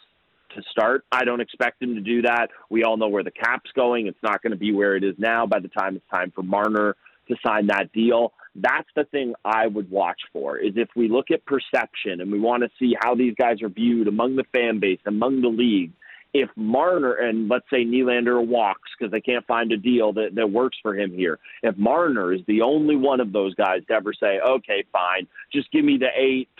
to 0.56 0.62
start. 0.70 1.04
I 1.12 1.24
don't 1.24 1.40
expect 1.40 1.82
him 1.82 1.94
to 1.94 2.00
do 2.00 2.22
that. 2.22 2.48
We 2.70 2.82
all 2.82 2.96
know 2.96 3.08
where 3.08 3.22
the 3.22 3.30
cap's 3.30 3.70
going. 3.72 4.06
It's 4.06 4.22
not 4.22 4.42
going 4.42 4.52
to 4.52 4.56
be 4.56 4.72
where 4.72 4.96
it 4.96 5.04
is 5.04 5.14
now 5.18 5.46
by 5.46 5.60
the 5.60 5.68
time 5.68 5.96
it's 5.96 6.08
time 6.10 6.32
for 6.34 6.42
marner 6.42 6.96
to 7.28 7.36
sign 7.46 7.66
that 7.66 7.92
deal 7.92 8.32
that's 8.60 8.88
the 8.94 9.04
thing 9.04 9.34
I 9.44 9.66
would 9.66 9.90
watch 9.90 10.20
for 10.32 10.58
is 10.58 10.72
if 10.76 10.88
we 10.96 11.08
look 11.08 11.30
at 11.30 11.44
perception 11.44 12.20
and 12.20 12.32
we 12.32 12.38
want 12.38 12.62
to 12.62 12.70
see 12.78 12.94
how 13.00 13.14
these 13.14 13.34
guys 13.38 13.62
are 13.62 13.68
viewed 13.68 14.08
among 14.08 14.36
the 14.36 14.44
fan 14.52 14.80
base, 14.80 15.00
among 15.06 15.42
the 15.42 15.48
league. 15.48 15.92
If 16.34 16.50
Marner 16.54 17.14
and 17.14 17.48
let's 17.48 17.64
say 17.70 17.84
Nylander 17.84 18.46
walks 18.46 18.90
because 18.98 19.10
they 19.10 19.20
can't 19.20 19.46
find 19.46 19.72
a 19.72 19.76
deal 19.76 20.12
that, 20.14 20.34
that 20.34 20.50
works 20.50 20.76
for 20.82 20.94
him 20.94 21.12
here, 21.12 21.38
if 21.62 21.76
Marner 21.78 22.32
is 22.32 22.40
the 22.46 22.62
only 22.62 22.96
one 22.96 23.20
of 23.20 23.32
those 23.32 23.54
guys 23.54 23.80
to 23.88 23.94
ever 23.94 24.12
say, 24.12 24.38
okay, 24.46 24.84
fine, 24.92 25.26
just 25.52 25.70
give 25.72 25.84
me 25.84 25.96
the 25.96 26.08
eight 26.14 26.50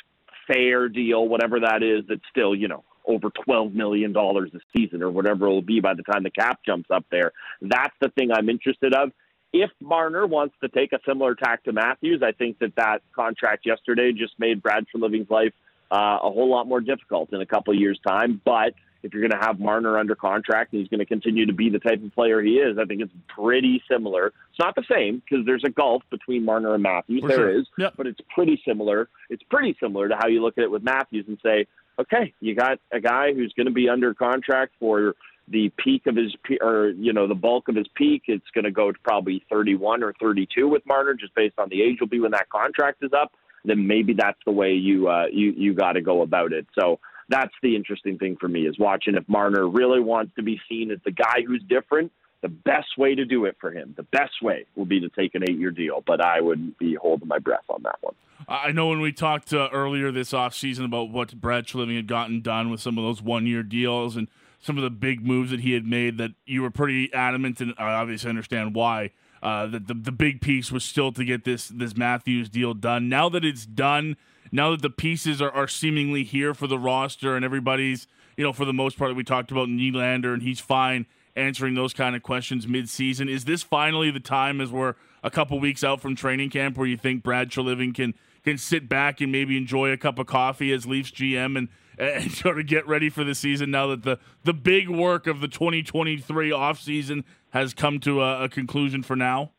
fair 0.47 0.89
deal, 0.89 1.29
whatever 1.29 1.61
that 1.61 1.83
is, 1.83 2.05
that's 2.09 2.23
still, 2.31 2.55
you 2.55 2.69
know, 2.69 2.85
over 3.07 3.31
$12 3.31 3.75
million 3.75 4.17
a 4.17 4.61
season 4.77 5.03
or 5.03 5.11
whatever 5.11 5.47
it 5.47 5.51
will 5.51 5.63
be 5.63 5.81
by 5.81 5.95
the 5.95 6.03
time 6.03 6.23
the 6.23 6.31
cap 6.31 6.61
jumps 6.65 6.91
up 6.91 7.05
there. 7.11 7.33
That's 7.61 7.95
the 8.01 8.09
thing 8.11 8.31
I'm 8.33 8.49
interested 8.49 8.95
of 8.95 9.13
if 9.53 9.71
Marner 9.81 10.27
wants 10.27 10.55
to 10.63 10.69
take 10.69 10.93
a 10.93 10.99
similar 11.07 11.35
tack 11.35 11.65
to 11.65 11.73
Matthews, 11.73 12.23
I 12.23 12.33
think 12.33 12.59
that 12.59 12.75
that 12.77 13.03
contract 13.15 13.65
yesterday 13.67 14.13
just 14.13 14.35
made 14.39 14.63
Brad 14.63 14.85
Living's 14.95 15.31
life 15.31 15.53
uh, 15.91 16.19
a 16.23 16.31
whole 16.31 16.51
lot 16.51 16.67
more 16.67 16.81
difficult 16.81 17.33
in 17.33 17.41
a 17.41 17.47
couple 17.47 17.73
of 17.73 17.81
years' 17.81 17.99
time. 18.07 18.41
But 18.45 18.75
if 19.03 19.15
you're 19.15 19.27
going 19.27 19.39
to 19.41 19.47
have 19.47 19.61
Marner 19.61 19.99
under 19.99 20.17
contract 20.17 20.73
and 20.73 20.81
he's 20.81 20.89
going 20.89 20.99
to 20.99 21.07
continue 21.07 21.47
to 21.47 21.53
be 21.53 21.71
the 21.71 21.79
type 21.79 22.03
of 22.03 22.13
player 22.13 22.43
he 22.43 22.55
is, 22.55 22.77
I 22.77 22.85
think 22.87 23.01
it's 23.03 23.13
pretty 23.29 23.81
similar. 23.89 24.27
It's 24.51 24.59
not 24.59 24.75
the 24.75 24.85
same 24.91 25.23
because 25.29 25.47
there's 25.47 25.63
a 25.65 25.71
gulf 25.71 26.03
between 26.11 26.45
Marner 26.45 26.75
and 26.75 26.83
Matthews. 26.83 27.21
For 27.21 27.29
There 27.29 27.37
sure. 27.37 27.61
is, 27.61 27.67
Yep. 27.79 27.95
but 27.97 28.07
it's 28.09 28.21
pretty 28.35 28.61
similar. 28.67 29.09
It's 29.31 29.45
pretty 29.45 29.77
similar 29.81 30.09
to 30.09 30.17
how 30.17 30.27
you 30.27 30.43
look 30.43 30.59
at 30.59 30.65
it 30.65 30.71
with 30.71 30.83
Matthews 30.83 31.27
and 31.29 31.39
say, 31.43 31.67
okay, 32.01 32.35
you 32.41 32.55
got 32.55 32.81
a 32.93 33.01
guy 33.01 33.33
who's 33.33 33.53
going 33.53 33.67
to 33.69 33.73
be 33.73 33.89
under 33.89 34.13
contract 34.13 34.73
for 34.81 35.15
the 35.49 35.71
peak 35.79 36.07
of 36.07 36.17
his 36.17 36.35
or 36.61 36.89
you 36.91 37.13
know 37.13 37.27
the 37.27 37.35
bulk 37.35 37.69
of 37.69 37.77
his 37.77 37.87
peak 37.95 38.25
it's 38.27 38.47
going 38.55 38.65
to 38.65 38.71
go 38.71 38.91
to 38.91 38.99
probably 39.05 39.45
31 39.51 40.03
or 40.03 40.13
32 40.21 40.69
with 40.69 40.85
Marner 40.87 41.15
just 41.15 41.35
based 41.35 41.55
on 41.59 41.69
the 41.69 41.83
age 41.83 41.99
will 42.01 42.09
be 42.09 42.21
when 42.21 42.33
that 42.33 42.49
contract 42.51 43.03
is 43.03 43.13
up. 43.13 43.33
Then 43.65 43.87
maybe 43.87 44.13
that's 44.13 44.39
the 44.45 44.53
way 44.53 44.73
you 44.73 45.09
uh, 45.09 45.27
you 45.33 45.53
you 45.57 45.75
got 45.75 45.93
to 45.93 46.01
go 46.01 46.23
about 46.23 46.53
it. 46.53 46.67
So 46.79 46.99
that's 47.29 47.55
the 47.63 47.75
interesting 47.75 48.19
thing 48.19 48.37
for 48.41 48.49
me 48.49 48.67
is 48.67 48.79
watching 48.79 49.15
if 49.15 49.29
Marner 49.29 49.69
really 49.69 50.01
wants 50.01 50.33
to 50.37 50.43
be 50.43 50.61
seen 50.69 50.91
as 50.91 50.99
the 51.05 51.11
guy 51.11 51.43
who's 51.47 51.63
different 51.69 52.13
the 52.43 52.49
best 52.49 52.99
way 52.99 53.15
to 53.15 53.25
do 53.25 53.47
it 53.47 53.57
for 53.61 53.73
him 53.73 53.95
the 53.97 54.05
best 54.05 54.43
way 54.43 54.67
will 54.77 54.85
be 54.85 55.01
to 55.01 55.09
take 55.09 55.35
an 55.35 55.43
8 55.43 55.59
year 55.59 55.71
deal. 55.71 56.03
But 56.07 56.25
I 56.25 56.41
would 56.41 56.79
be 56.79 56.95
holding 56.95 57.29
my 57.29 57.39
breath 57.39 57.65
on 57.69 57.83
that 57.83 57.97
one. 58.01 58.15
I 58.49 58.71
know 58.71 58.89
when 58.89 59.01
we 59.01 59.13
talked 59.13 59.53
uh, 59.53 59.69
earlier 59.73 60.13
this 60.13 60.33
offseason 60.33 60.85
about 60.85 61.11
what 61.11 61.41
Brad 61.41 61.67
Treliving 61.67 61.97
had 61.97 62.07
gotten 62.07 62.43
done 62.43 62.71
with 62.71 62.81
some 62.81 62.99
of 62.99 63.05
those 63.05 63.23
one 63.23 63.47
year 63.47 63.63
deals 63.63 64.17
and 64.17 64.29
some 64.61 64.77
of 64.77 64.83
the 64.83 64.91
big 64.91 65.27
moves 65.27 65.51
that 65.51 65.61
he 65.61 65.73
had 65.73 65.87
made, 65.87 66.19
that 66.19 66.33
you 66.45 66.63
were 66.63 66.71
pretty 66.71 67.13
adamant, 67.13 67.61
and 67.61 67.75
I 67.79 67.93
obviously 67.93 68.31
understand 68.31 68.75
why. 68.75 69.11
Uh, 69.43 69.67
that 69.67 69.87
the, 69.87 69.95
the 69.95 70.13
big 70.13 70.41
piece 70.41 70.73
was 70.73 70.83
still 70.83 71.13
to 71.13 71.25
get 71.25 71.45
this 71.45 71.69
this 71.69 71.97
Matthews 71.97 72.49
deal 72.49 72.75
done. 72.75 73.09
Now 73.09 73.29
that 73.29 73.45
it's 73.45 73.67
done, 73.67 74.17
now 74.51 74.71
that 74.71 74.83
the 74.83 74.91
pieces 74.91 75.43
are, 75.43 75.51
are 75.51 75.69
seemingly 75.69 76.25
here 76.25 76.55
for 76.55 76.67
the 76.67 76.79
roster 76.79 77.37
and 77.37 77.45
everybody's, 77.45 78.09
you 78.37 78.45
know, 78.45 78.53
for 78.53 78.65
the 78.65 78.73
most 78.73 78.99
part, 78.99 79.15
we 79.15 79.23
talked 79.23 79.53
about 79.53 79.69
Nylander 79.69 80.33
and 80.33 80.43
he's 80.43 80.59
fine 80.59 81.07
answering 81.37 81.75
those 81.75 81.93
kind 81.93 82.17
of 82.17 82.23
questions 82.23 82.67
mid-season. 82.67 83.29
Is 83.29 83.45
this 83.45 83.63
finally 83.63 84.11
the 84.11 84.21
time, 84.21 84.61
as 84.61 84.73
we're 84.73 84.95
a 85.23 85.31
couple 85.31 85.61
weeks 85.61 85.85
out 85.85 86.01
from 86.01 86.17
training 86.17 86.51
camp, 86.51 86.79
where 86.79 86.87
you 86.87 86.97
think 86.97 87.23
Brad 87.23 87.51
Treliving 87.51 87.95
can 87.95 88.15
can 88.43 88.57
sit 88.57 88.89
back 88.89 89.21
and 89.21 89.31
maybe 89.33 89.57
enjoy 89.57 89.91
a 89.91 89.97
cup 89.97 90.21
of 90.21 90.27
coffee 90.27 90.73
as 90.73 90.87
Leafs 90.87 91.11
GM 91.11 91.59
and 91.59 91.69
and 91.99 92.31
sort 92.33 92.59
of 92.59 92.67
get 92.67 92.87
ready 92.87 93.11
for 93.11 93.25
the 93.25 93.35
season 93.35 93.71
now 93.71 93.87
that 93.89 94.03
the 94.03 94.19
the 94.45 94.55
big 94.55 94.89
work 94.89 95.27
of 95.27 95.41
the 95.41 95.49
2023 95.49 96.51
offseason 96.51 97.25
has 97.51 97.75
come 97.75 97.99
to 98.01 98.23
a, 98.23 98.45
a 98.45 98.49
conclusion 98.49 99.03
for 99.03 99.17
now? 99.17 99.51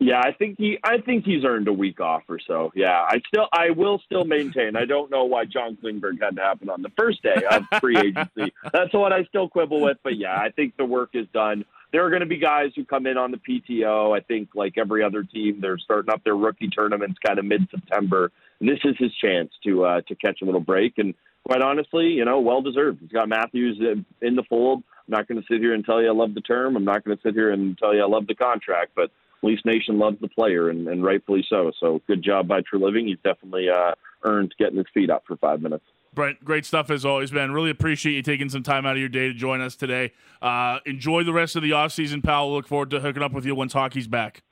Yeah, 0.00 0.20
I 0.20 0.32
think 0.32 0.56
he 0.58 0.78
I 0.82 0.98
think 0.98 1.24
he's 1.24 1.44
earned 1.44 1.68
a 1.68 1.72
week 1.72 2.00
off 2.00 2.24
or 2.28 2.38
so. 2.38 2.72
Yeah, 2.74 2.92
I 2.92 3.20
still 3.28 3.46
I 3.52 3.70
will 3.70 4.00
still 4.04 4.24
maintain. 4.24 4.76
I 4.76 4.84
don't 4.84 5.10
know 5.10 5.24
why 5.24 5.44
John 5.44 5.78
Klingberg 5.82 6.20
had 6.20 6.36
to 6.36 6.42
happen 6.42 6.68
on 6.68 6.82
the 6.82 6.90
first 6.90 7.22
day 7.22 7.42
of 7.50 7.62
free 7.80 7.96
agency. 7.96 8.52
That's 8.72 8.92
what 8.92 9.12
I 9.12 9.24
still 9.24 9.48
quibble 9.48 9.80
with. 9.80 9.98
But 10.02 10.16
yeah, 10.16 10.36
I 10.36 10.50
think 10.50 10.76
the 10.76 10.84
work 10.84 11.10
is 11.14 11.26
done. 11.32 11.64
There 11.92 12.04
are 12.04 12.10
going 12.10 12.20
to 12.20 12.26
be 12.26 12.38
guys 12.38 12.72
who 12.74 12.84
come 12.84 13.06
in 13.06 13.16
on 13.16 13.30
the 13.30 13.38
PTO. 13.38 14.14
I 14.16 14.20
think 14.20 14.50
like 14.56 14.76
every 14.76 15.04
other 15.04 15.22
team, 15.22 15.60
they're 15.60 15.78
starting 15.78 16.12
up 16.12 16.24
their 16.24 16.36
rookie 16.36 16.68
tournaments 16.68 17.18
kind 17.24 17.38
of 17.38 17.44
mid 17.44 17.68
September. 17.70 18.32
This 18.60 18.80
is 18.84 18.96
his 18.98 19.14
chance 19.14 19.52
to 19.62 19.84
uh, 19.84 20.00
to 20.08 20.14
catch 20.16 20.42
a 20.42 20.44
little 20.44 20.60
break, 20.60 20.98
and 20.98 21.14
quite 21.44 21.62
honestly, 21.62 22.06
you 22.06 22.24
know, 22.24 22.40
well 22.40 22.62
deserved. 22.62 23.00
He's 23.00 23.12
got 23.12 23.28
Matthews 23.28 23.78
in 24.20 24.34
the 24.34 24.42
fold. 24.48 24.82
I'm 25.06 25.12
not 25.12 25.28
going 25.28 25.40
to 25.40 25.46
sit 25.46 25.60
here 25.60 25.74
and 25.74 25.84
tell 25.84 26.02
you 26.02 26.08
I 26.08 26.14
love 26.14 26.34
the 26.34 26.40
term. 26.40 26.76
I'm 26.76 26.84
not 26.84 27.04
going 27.04 27.16
to 27.16 27.22
sit 27.22 27.34
here 27.34 27.52
and 27.52 27.76
tell 27.76 27.94
you 27.94 28.02
I 28.02 28.06
love 28.06 28.26
the 28.26 28.34
contract, 28.34 28.92
but 28.96 29.10
Leafs 29.42 29.64
Nation 29.66 29.98
loves 29.98 30.18
the 30.20 30.28
player, 30.28 30.70
and, 30.70 30.88
and 30.88 31.04
rightfully 31.04 31.44
so. 31.48 31.70
So 31.78 32.00
good 32.06 32.22
job 32.22 32.48
by 32.48 32.62
Treliving. 32.62 33.06
He's 33.06 33.18
definitely 33.22 33.68
uh, 33.68 33.92
earned 34.24 34.54
getting 34.58 34.78
his 34.78 34.86
feet 34.94 35.10
up 35.10 35.24
for 35.26 35.36
five 35.36 35.60
minutes. 35.60 35.84
Brent, 36.14 36.42
great 36.44 36.64
stuff 36.64 36.90
as 36.90 37.04
always, 37.04 37.32
man. 37.32 37.52
Really 37.52 37.70
appreciate 37.70 38.14
you 38.14 38.22
taking 38.22 38.48
some 38.48 38.62
time 38.62 38.86
out 38.86 38.92
of 38.92 39.00
your 39.00 39.08
day 39.08 39.28
to 39.28 39.34
join 39.34 39.60
us 39.60 39.76
today. 39.76 40.12
Uh, 40.40 40.78
enjoy 40.86 41.24
the 41.24 41.32
rest 41.32 41.56
of 41.56 41.62
the 41.62 41.72
offseason, 41.72 42.22
pal. 42.22 42.52
Look 42.52 42.68
forward 42.68 42.90
to 42.90 43.00
hooking 43.00 43.22
up 43.22 43.32
with 43.32 43.44
you 43.44 43.54
once 43.54 43.72
hockey's 43.72 44.06
back. 44.06 44.42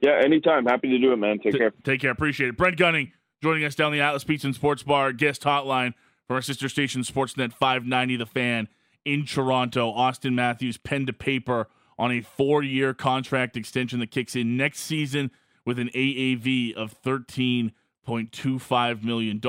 Yeah, 0.00 0.20
anytime. 0.24 0.64
Happy 0.64 0.88
to 0.88 0.98
do 0.98 1.12
it, 1.12 1.16
man. 1.16 1.40
Take 1.40 1.52
T- 1.52 1.58
care. 1.58 1.72
Take 1.82 2.00
care. 2.00 2.12
Appreciate 2.12 2.48
it. 2.48 2.56
Brent 2.56 2.76
Gunning 2.76 3.12
joining 3.42 3.64
us 3.64 3.74
down 3.74 3.92
the 3.92 4.00
Atlas 4.00 4.24
Pizza 4.24 4.46
and 4.46 4.54
Sports 4.54 4.82
Bar 4.82 5.12
guest 5.12 5.42
hotline 5.42 5.92
from 6.26 6.36
our 6.36 6.42
sister 6.42 6.68
station 6.68 7.02
Sportsnet 7.02 7.52
590 7.52 8.16
The 8.16 8.26
Fan 8.26 8.68
in 9.04 9.24
Toronto. 9.24 9.92
Auston 9.92 10.34
Matthews 10.34 10.76
pen 10.76 11.06
to 11.06 11.12
paper 11.12 11.68
on 11.98 12.12
a 12.12 12.20
four 12.20 12.62
year 12.62 12.94
contract 12.94 13.56
extension 13.56 13.98
that 14.00 14.10
kicks 14.10 14.36
in 14.36 14.56
next 14.56 14.80
season 14.80 15.30
with 15.64 15.78
an 15.78 15.90
AAV 15.94 16.74
of 16.74 17.00
$13.25 17.02 19.02
million. 19.02 19.40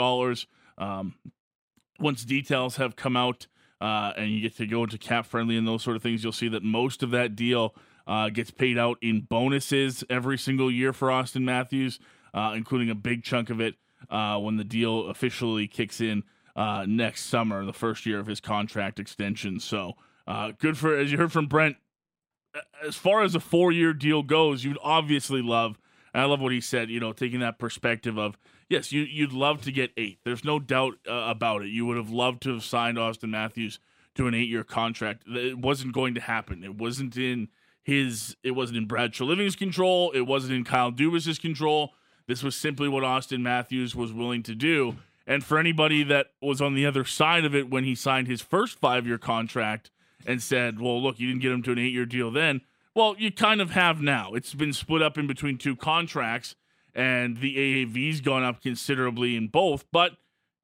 Um, 0.78 1.16
once 2.00 2.24
details 2.24 2.78
have 2.78 2.96
come 2.96 3.18
out 3.18 3.48
uh, 3.82 4.14
and 4.18 4.32
you 4.32 4.42
get 4.42 4.58
to 4.58 4.68
go 4.68 4.84
into 4.84 4.98
cap 4.98 5.26
friendly 5.26 5.58
and 5.58 5.68
those 5.68 5.84
sort 5.84 5.96
of 5.96 6.04
things, 6.04 6.24
you'll 6.24 6.32
see 6.32 6.50
that 6.50 6.64
most 6.64 7.04
of 7.04 7.12
that 7.12 7.36
deal 7.36 7.76
uh, 8.08 8.30
gets 8.30 8.52
paid 8.52 8.78
out 8.78 8.98
in 9.02 9.22
bonuses 9.22 10.04
every 10.10 10.38
single 10.38 10.72
year 10.72 10.92
for 10.92 11.10
Auston 11.10 11.44
Matthews, 11.44 12.00
uh, 12.34 12.54
including 12.56 12.90
a 12.90 12.96
big 12.96 13.24
chunk 13.24 13.50
of 13.50 13.60
it 13.60 13.76
uh, 14.10 14.38
when 14.38 14.58
the 14.58 14.64
deal 14.64 15.08
officially 15.08 15.68
kicks 15.68 16.02
in 16.02 16.24
uh, 16.56 16.86
next 16.88 17.26
summer, 17.26 17.66
the 17.66 17.74
first 17.74 18.06
year 18.06 18.20
of 18.20 18.28
his 18.28 18.40
contract 18.40 19.00
extension. 19.00 19.60
So 19.60 19.94
uh, 20.28 20.52
good 20.58 20.78
for, 20.78 20.96
as 20.96 21.12
you 21.12 21.18
heard 21.18 21.32
from 21.32 21.48
Brent, 21.48 21.78
as 22.86 22.96
far 22.96 23.22
as 23.24 23.36
a 23.36 23.40
four 23.40 23.72
year 23.72 23.94
deal 23.94 24.24
goes, 24.24 24.64
you'd 24.64 24.78
obviously 24.84 25.42
love, 25.42 25.80
I 26.14 26.26
love 26.26 26.42
what 26.42 26.52
he 26.52 26.62
said, 26.62 26.90
you 26.90 27.00
know, 27.00 27.14
taking 27.14 27.40
that 27.42 27.60
perspective 27.60 28.18
of, 28.18 28.38
yes, 28.68 28.92
you, 28.92 29.04
you'd 29.04 29.34
love 29.34 29.62
to 29.62 29.72
get 29.72 29.92
eight. 29.98 30.20
There's 30.24 30.44
no 30.44 30.60
doubt 30.60 30.96
uh, 31.08 31.14
about 31.28 31.62
it. 31.62 31.70
You 31.70 31.86
would 31.86 31.98
have 31.98 32.10
loved 32.10 32.42
to 32.44 32.54
have 32.54 32.64
signed 32.64 32.98
Auston 32.98 33.30
Matthews 33.30 33.80
to 34.16 34.28
an 34.28 34.34
eight 34.34 34.50
year 34.50 34.64
contract. 34.64 35.24
It 35.28 35.60
wasn't 35.60 35.94
going 35.94 36.16
to 36.16 36.22
happen. 36.22 36.64
It 36.64 36.76
wasn't 36.76 37.16
in 37.16 37.50
his, 37.84 38.36
it 38.44 38.52
wasn't 38.52 38.80
in 38.80 38.88
Brad 38.88 39.14
Treliving's 39.14 39.56
control. 39.56 40.12
It 40.12 40.22
wasn't 40.22 40.54
in 40.54 40.64
Kyle 40.64 40.92
Dubas's 40.92 41.40
control. 41.40 41.94
This 42.30 42.44
was 42.44 42.56
simply 42.56 42.88
what 42.88 43.02
Auston 43.04 43.42
Matthews 43.42 43.96
was 43.96 44.14
willing 44.14 44.44
to 44.44 44.54
do. 44.54 44.98
And 45.26 45.44
for 45.44 45.58
anybody 45.58 46.04
that 46.04 46.28
was 46.44 46.62
on 46.62 46.76
the 46.76 46.86
other 46.86 47.04
side 47.04 47.44
of 47.44 47.56
it 47.56 47.72
when 47.72 47.86
he 47.86 47.96
signed 47.96 48.28
his 48.28 48.40
first 48.40 48.78
five 48.78 49.08
year 49.08 49.18
contract 49.18 49.90
and 50.28 50.40
said, 50.40 50.80
well, 50.80 51.02
look, 51.02 51.20
you 51.20 51.28
didn't 51.28 51.42
get 51.42 51.52
him 51.52 51.64
to 51.64 51.72
an 51.72 51.80
eight 51.80 51.92
year 51.92 52.06
deal 52.06 52.30
then. 52.30 52.62
Well, 52.94 53.16
you 53.18 53.32
kind 53.32 53.62
of 53.62 53.72
have 53.72 54.00
now. 54.00 54.34
It's 54.36 54.54
been 54.54 54.74
split 54.74 55.02
up 55.02 55.18
in 55.18 55.26
between 55.26 55.58
two 55.58 55.76
contracts, 55.76 56.54
and 56.94 57.38
the 57.38 57.56
AAV's 57.56 58.22
gone 58.22 58.44
up 58.44 58.62
considerably 58.62 59.36
in 59.36 59.48
both. 59.48 59.86
But 59.92 60.12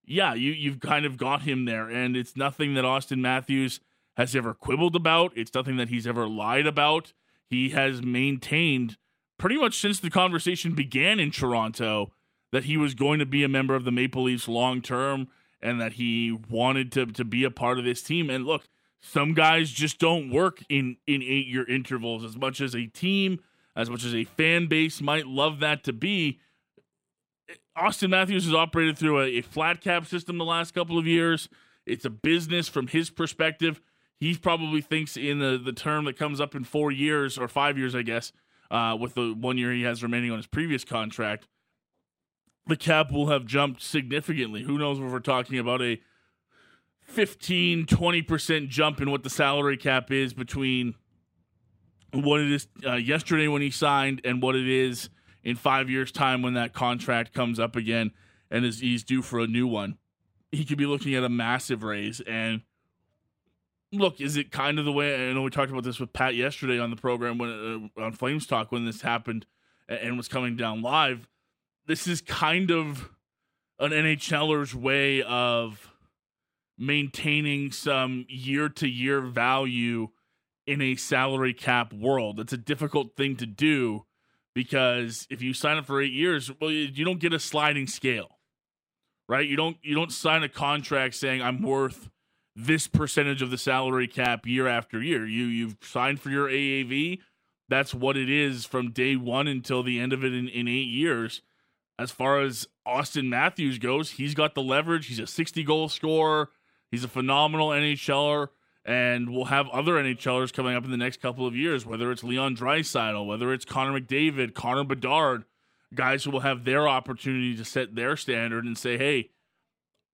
yeah, 0.05 0.35
you, 0.35 0.51
you've 0.51 0.81
kind 0.81 1.07
of 1.07 1.17
got 1.17 1.41
him 1.41 1.65
there. 1.65 1.89
And 1.89 2.15
it's 2.15 2.37
nothing 2.37 2.75
that 2.75 2.85
Auston 2.85 3.21
Matthews 3.21 3.79
has 4.17 4.35
ever 4.35 4.53
quibbled 4.53 4.95
about, 4.95 5.35
it's 5.35 5.55
nothing 5.55 5.77
that 5.77 5.89
he's 5.89 6.05
ever 6.05 6.27
lied 6.27 6.67
about. 6.67 7.13
He 7.49 7.69
has 7.69 8.03
maintained 8.03 8.97
pretty 9.37 9.57
much 9.57 9.79
since 9.79 9.99
the 9.99 10.09
conversation 10.09 10.73
began 10.73 11.19
in 11.19 11.31
Toronto 11.31 12.11
that 12.51 12.65
he 12.65 12.77
was 12.77 12.93
going 12.93 13.19
to 13.19 13.25
be 13.25 13.43
a 13.43 13.49
member 13.49 13.75
of 13.75 13.83
the 13.83 13.91
Maple 13.91 14.23
Leafs 14.23 14.47
long 14.47 14.81
term 14.81 15.27
and 15.61 15.81
that 15.81 15.93
he 15.93 16.37
wanted 16.49 16.91
to, 16.93 17.05
to 17.07 17.25
be 17.25 17.43
a 17.43 17.51
part 17.51 17.79
of 17.79 17.85
this 17.85 18.01
team. 18.01 18.29
And 18.29 18.45
look, 18.45 18.67
some 19.01 19.33
guys 19.33 19.71
just 19.71 19.99
don't 19.99 20.29
work 20.29 20.63
in, 20.69 20.97
in 21.05 21.21
eight 21.21 21.47
year 21.47 21.67
intervals 21.67 22.23
as 22.23 22.35
much 22.37 22.61
as 22.61 22.75
a 22.75 22.87
team, 22.87 23.39
as 23.75 23.89
much 23.89 24.03
as 24.03 24.15
a 24.15 24.23
fan 24.23 24.67
base 24.67 25.01
might 25.01 25.27
love 25.27 25.59
that 25.59 25.83
to 25.83 25.93
be. 25.93 26.39
Auston 27.77 28.09
Matthews 28.09 28.45
has 28.45 28.53
operated 28.53 28.97
through 28.97 29.21
a, 29.21 29.25
a 29.25 29.41
flat 29.41 29.81
cap 29.81 30.05
system 30.05 30.37
the 30.37 30.45
last 30.45 30.73
couple 30.73 30.97
of 30.97 31.05
years. 31.05 31.49
It's 31.85 32.05
a 32.05 32.09
business 32.09 32.67
from 32.67 32.87
his 32.87 33.09
perspective. 33.09 33.81
He 34.17 34.35
probably 34.35 34.81
thinks 34.81 35.17
in 35.17 35.39
the, 35.39 35.59
the 35.63 35.73
term 35.73 36.05
that 36.05 36.17
comes 36.17 36.39
up 36.39 36.55
in 36.55 36.63
four 36.63 36.91
years 36.91 37.37
or 37.37 37.47
five 37.47 37.77
years, 37.77 37.93
I 37.93 38.01
guess, 38.01 38.31
uh, 38.71 38.97
with 38.99 39.15
the 39.15 39.33
one 39.33 39.57
year 39.57 39.71
he 39.71 39.83
has 39.83 40.03
remaining 40.03 40.31
on 40.31 40.37
his 40.37 40.47
previous 40.47 40.83
contract, 40.83 41.47
the 42.67 42.75
cap 42.75 43.11
will 43.11 43.27
have 43.27 43.45
jumped 43.45 43.81
significantly. 43.81 44.63
Who 44.63 44.77
knows 44.77 44.97
if 44.97 45.03
we're 45.03 45.19
talking 45.19 45.59
about 45.59 45.81
a 45.81 45.99
15, 47.03 47.85
20% 47.85 48.67
jump 48.69 49.01
in 49.01 49.11
what 49.11 49.23
the 49.23 49.29
salary 49.29 49.77
cap 49.77 50.11
is 50.11 50.33
between 50.33 50.95
what 52.11 52.41
it 52.41 52.51
is 52.51 52.67
uh, 52.85 52.93
yesterday 52.93 53.47
when 53.47 53.61
he 53.61 53.69
signed 53.69 54.21
and 54.23 54.41
what 54.41 54.55
it 54.55 54.67
is 54.67 55.09
in 55.43 55.55
five 55.55 55.89
years' 55.89 56.11
time 56.11 56.41
when 56.41 56.55
that 56.55 56.73
contract 56.73 57.33
comes 57.33 57.59
up 57.59 57.75
again 57.75 58.11
and 58.49 58.65
is 58.65 58.79
he's 58.79 59.03
due 59.03 59.21
for 59.21 59.39
a 59.39 59.47
new 59.47 59.67
one. 59.67 59.97
He 60.51 60.65
could 60.65 60.77
be 60.77 60.85
looking 60.85 61.13
at 61.15 61.23
a 61.23 61.29
massive 61.29 61.83
raise. 61.83 62.21
And 62.21 62.61
look, 63.97 64.21
is 64.21 64.37
it 64.37 64.51
kind 64.51 64.79
of 64.79 64.85
the 64.85 64.91
way 64.91 65.29
I 65.29 65.33
know 65.33 65.41
we 65.41 65.49
talked 65.49 65.71
about 65.71 65.83
this 65.83 65.99
with 65.99 66.13
Pat 66.13 66.35
yesterday 66.35 66.79
on 66.79 66.89
the 66.89 66.95
program 66.95 67.37
when 67.37 67.91
uh, 67.97 68.01
on 68.01 68.13
Flames 68.13 68.47
Talk 68.47 68.71
when 68.71 68.85
this 68.85 69.01
happened 69.01 69.45
and 69.87 70.17
was 70.17 70.27
coming 70.27 70.55
down 70.55 70.81
live? 70.81 71.27
This 71.87 72.07
is 72.07 72.21
kind 72.21 72.71
of 72.71 73.09
an 73.79 73.91
NHLer's 73.91 74.73
way 74.73 75.21
of 75.21 75.91
maintaining 76.77 77.71
some 77.71 78.25
year 78.27 78.69
to 78.69 78.87
year 78.87 79.21
value 79.21 80.09
in 80.67 80.81
a 80.81 80.95
salary 80.95 81.53
cap 81.53 81.93
world. 81.93 82.39
It's 82.39 82.53
a 82.53 82.57
difficult 82.57 83.15
thing 83.15 83.35
to 83.37 83.45
do 83.45 84.05
because 84.53 85.27
if 85.29 85.41
you 85.41 85.53
sign 85.53 85.77
up 85.77 85.85
for 85.85 86.01
8 86.01 86.11
years, 86.11 86.51
well 86.59 86.71
you 86.71 87.05
don't 87.05 87.19
get 87.19 87.33
a 87.33 87.39
sliding 87.39 87.87
scale. 87.87 88.29
Right? 89.27 89.47
You 89.47 89.55
don't 89.55 89.77
you 89.81 89.95
don't 89.95 90.11
sign 90.11 90.43
a 90.43 90.49
contract 90.49 91.15
saying 91.15 91.41
I'm 91.41 91.61
worth 91.61 92.09
this 92.55 92.87
percentage 92.87 93.41
of 93.41 93.51
the 93.51 93.57
salary 93.57 94.07
cap 94.07 94.45
year 94.45 94.67
after 94.67 95.01
year. 95.01 95.25
You 95.25 95.45
you've 95.45 95.77
signed 95.81 96.19
for 96.19 96.29
your 96.29 96.47
AAV. 96.47 97.19
That's 97.67 97.93
what 97.93 98.15
it 98.15 98.29
is 98.29 98.65
from 98.65 98.91
day 98.91 99.15
1 99.15 99.47
until 99.47 99.81
the 99.83 99.99
end 99.99 100.13
of 100.13 100.23
it 100.23 100.33
in, 100.33 100.47
in 100.47 100.67
8 100.67 100.71
years. 100.71 101.41
As 101.97 102.11
far 102.11 102.41
as 102.41 102.67
Auston 102.87 103.27
Matthews 103.27 103.79
goes, 103.79 104.11
he's 104.11 104.35
got 104.35 104.53
the 104.53 104.61
leverage. 104.61 105.07
He's 105.07 105.19
a 105.19 105.27
60 105.27 105.63
goal 105.63 105.89
scorer. 105.89 106.49
He's 106.91 107.03
a 107.03 107.09
phenomenal 107.09 107.69
NHLer, 107.69 108.49
and 108.85 109.33
we'll 109.33 109.45
have 109.45 109.67
other 109.69 109.93
NHLers 109.93 110.53
coming 110.53 110.75
up 110.75 110.85
in 110.85 110.91
the 110.91 110.97
next 110.97 111.21
couple 111.21 111.47
of 111.47 111.55
years, 111.55 111.85
whether 111.85 112.11
it's 112.11 112.23
Leon 112.23 112.55
Draisaitl, 112.55 113.25
whether 113.25 113.51
it's 113.51 113.65
Connor 113.65 113.99
McDavid, 113.99 114.53
Connor 114.53 114.83
Bedard, 114.83 115.45
guys 115.93 116.23
who 116.23 116.31
will 116.31 116.41
have 116.41 116.63
their 116.63 116.87
opportunity 116.87 117.55
to 117.57 117.65
set 117.65 117.95
their 117.95 118.15
standard 118.15 118.65
and 118.65 118.77
say, 118.77 118.97
hey, 118.97 119.31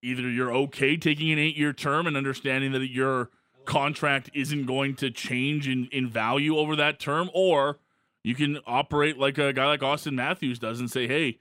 either 0.02 0.30
you're 0.30 0.54
okay 0.54 0.98
taking 0.98 1.32
an 1.32 1.40
eight 1.40 1.56
year 1.56 1.74
term 1.74 2.08
and 2.08 2.18
understanding 2.18 2.72
that 2.72 2.90
your 2.90 3.30
contract 3.66 4.30
isn't 4.34 4.66
going 4.66 4.96
to 4.96 5.12
change 5.12 5.68
in, 5.68 5.88
in 5.92 6.10
value 6.10 6.58
over 6.58 6.76
that 6.76 7.00
term, 7.00 7.30
or 7.34 7.80
you 8.24 8.36
can 8.36 8.60
operate 8.66 9.18
like 9.18 9.38
a 9.38 9.54
guy 9.54 9.66
like 9.68 9.82
Auston 9.82 10.14
Matthews 10.14 10.60
does 10.60 10.80
and 10.80 10.90
say, 10.90 11.08
hey, 11.08 11.40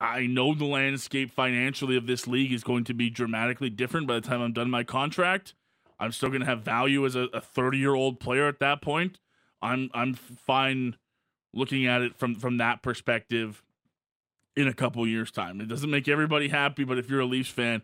I 0.00 0.26
know 0.26 0.54
the 0.54 0.64
landscape 0.64 1.30
financially 1.30 1.96
of 1.96 2.06
this 2.06 2.26
league 2.26 2.52
is 2.52 2.62
going 2.62 2.84
to 2.84 2.94
be 2.94 3.08
dramatically 3.08 3.70
different 3.70 4.06
by 4.06 4.14
the 4.14 4.20
time 4.20 4.42
I'm 4.42 4.52
done 4.52 4.70
my 4.70 4.84
contract. 4.84 5.54
I'm 5.98 6.12
still 6.12 6.28
going 6.28 6.40
to 6.40 6.46
have 6.46 6.60
value 6.60 7.06
as 7.06 7.14
a 7.16 7.40
30 7.40 7.78
year 7.78 7.94
old 7.94 8.20
player 8.20 8.46
at 8.48 8.58
that 8.60 8.82
point. 8.82 9.18
I'm 9.62 9.90
I'm 9.94 10.12
fine 10.12 10.96
looking 11.54 11.86
at 11.86 12.02
it 12.02 12.16
from 12.16 12.34
from 12.34 12.58
that 12.58 12.82
perspective 12.82 13.62
in 14.56 14.66
a 14.66 14.72
couple 14.72 15.06
years 15.06 15.30
time. 15.30 15.60
It 15.60 15.68
doesn't 15.68 15.90
make 15.90 16.08
everybody 16.08 16.48
happy, 16.48 16.84
but 16.84 16.98
if 16.98 17.10
you're 17.10 17.20
a 17.20 17.26
Leafs 17.26 17.50
fan, 17.50 17.82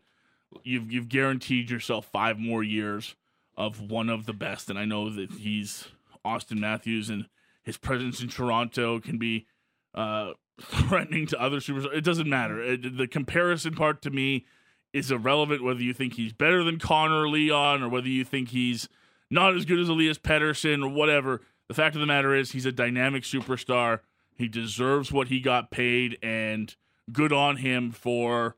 you've 0.64 0.90
you've 0.90 1.08
guaranteed 1.08 1.70
yourself 1.70 2.06
five 2.06 2.38
more 2.38 2.62
years 2.62 3.14
of 3.56 3.90
one 3.90 4.08
of 4.08 4.26
the 4.26 4.32
best. 4.32 4.70
And 4.70 4.78
I 4.78 4.84
know 4.84 5.10
that 5.10 5.30
he's 5.32 5.88
Auston 6.24 6.58
Matthews 6.58 7.10
and 7.10 7.26
his 7.62 7.76
presence 7.76 8.20
in 8.20 8.28
Toronto 8.28 8.98
can 9.00 9.18
be 9.18 9.46
uh, 9.94 10.32
threatening 10.60 11.26
to 11.26 11.40
other 11.40 11.58
superstars. 11.58 11.94
It 11.94 12.04
doesn't 12.04 12.28
matter. 12.28 12.62
It, 12.62 12.96
the 12.96 13.06
comparison 13.06 13.74
part 13.74 14.02
to 14.02 14.10
me 14.10 14.46
is 14.92 15.10
irrelevant 15.10 15.64
whether 15.64 15.80
you 15.80 15.94
think 15.94 16.14
he's 16.14 16.32
better 16.32 16.62
than 16.64 16.78
Connor 16.78 17.28
Leon 17.28 17.82
or 17.82 17.88
whether 17.88 18.08
you 18.08 18.24
think 18.24 18.50
he's 18.50 18.88
not 19.30 19.56
as 19.56 19.64
good 19.64 19.78
as 19.78 19.88
Elias 19.88 20.18
Pettersson 20.18 20.84
or 20.84 20.88
whatever. 20.88 21.40
The 21.68 21.74
fact 21.74 21.94
of 21.94 22.00
the 22.00 22.06
matter 22.06 22.34
is 22.34 22.52
he's 22.52 22.66
a 22.66 22.72
dynamic 22.72 23.22
superstar. 23.22 24.00
He 24.34 24.48
deserves 24.48 25.12
what 25.12 25.28
he 25.28 25.40
got 25.40 25.70
paid 25.70 26.18
and 26.22 26.74
good 27.12 27.32
on 27.32 27.58
him 27.58 27.90
for, 27.90 28.56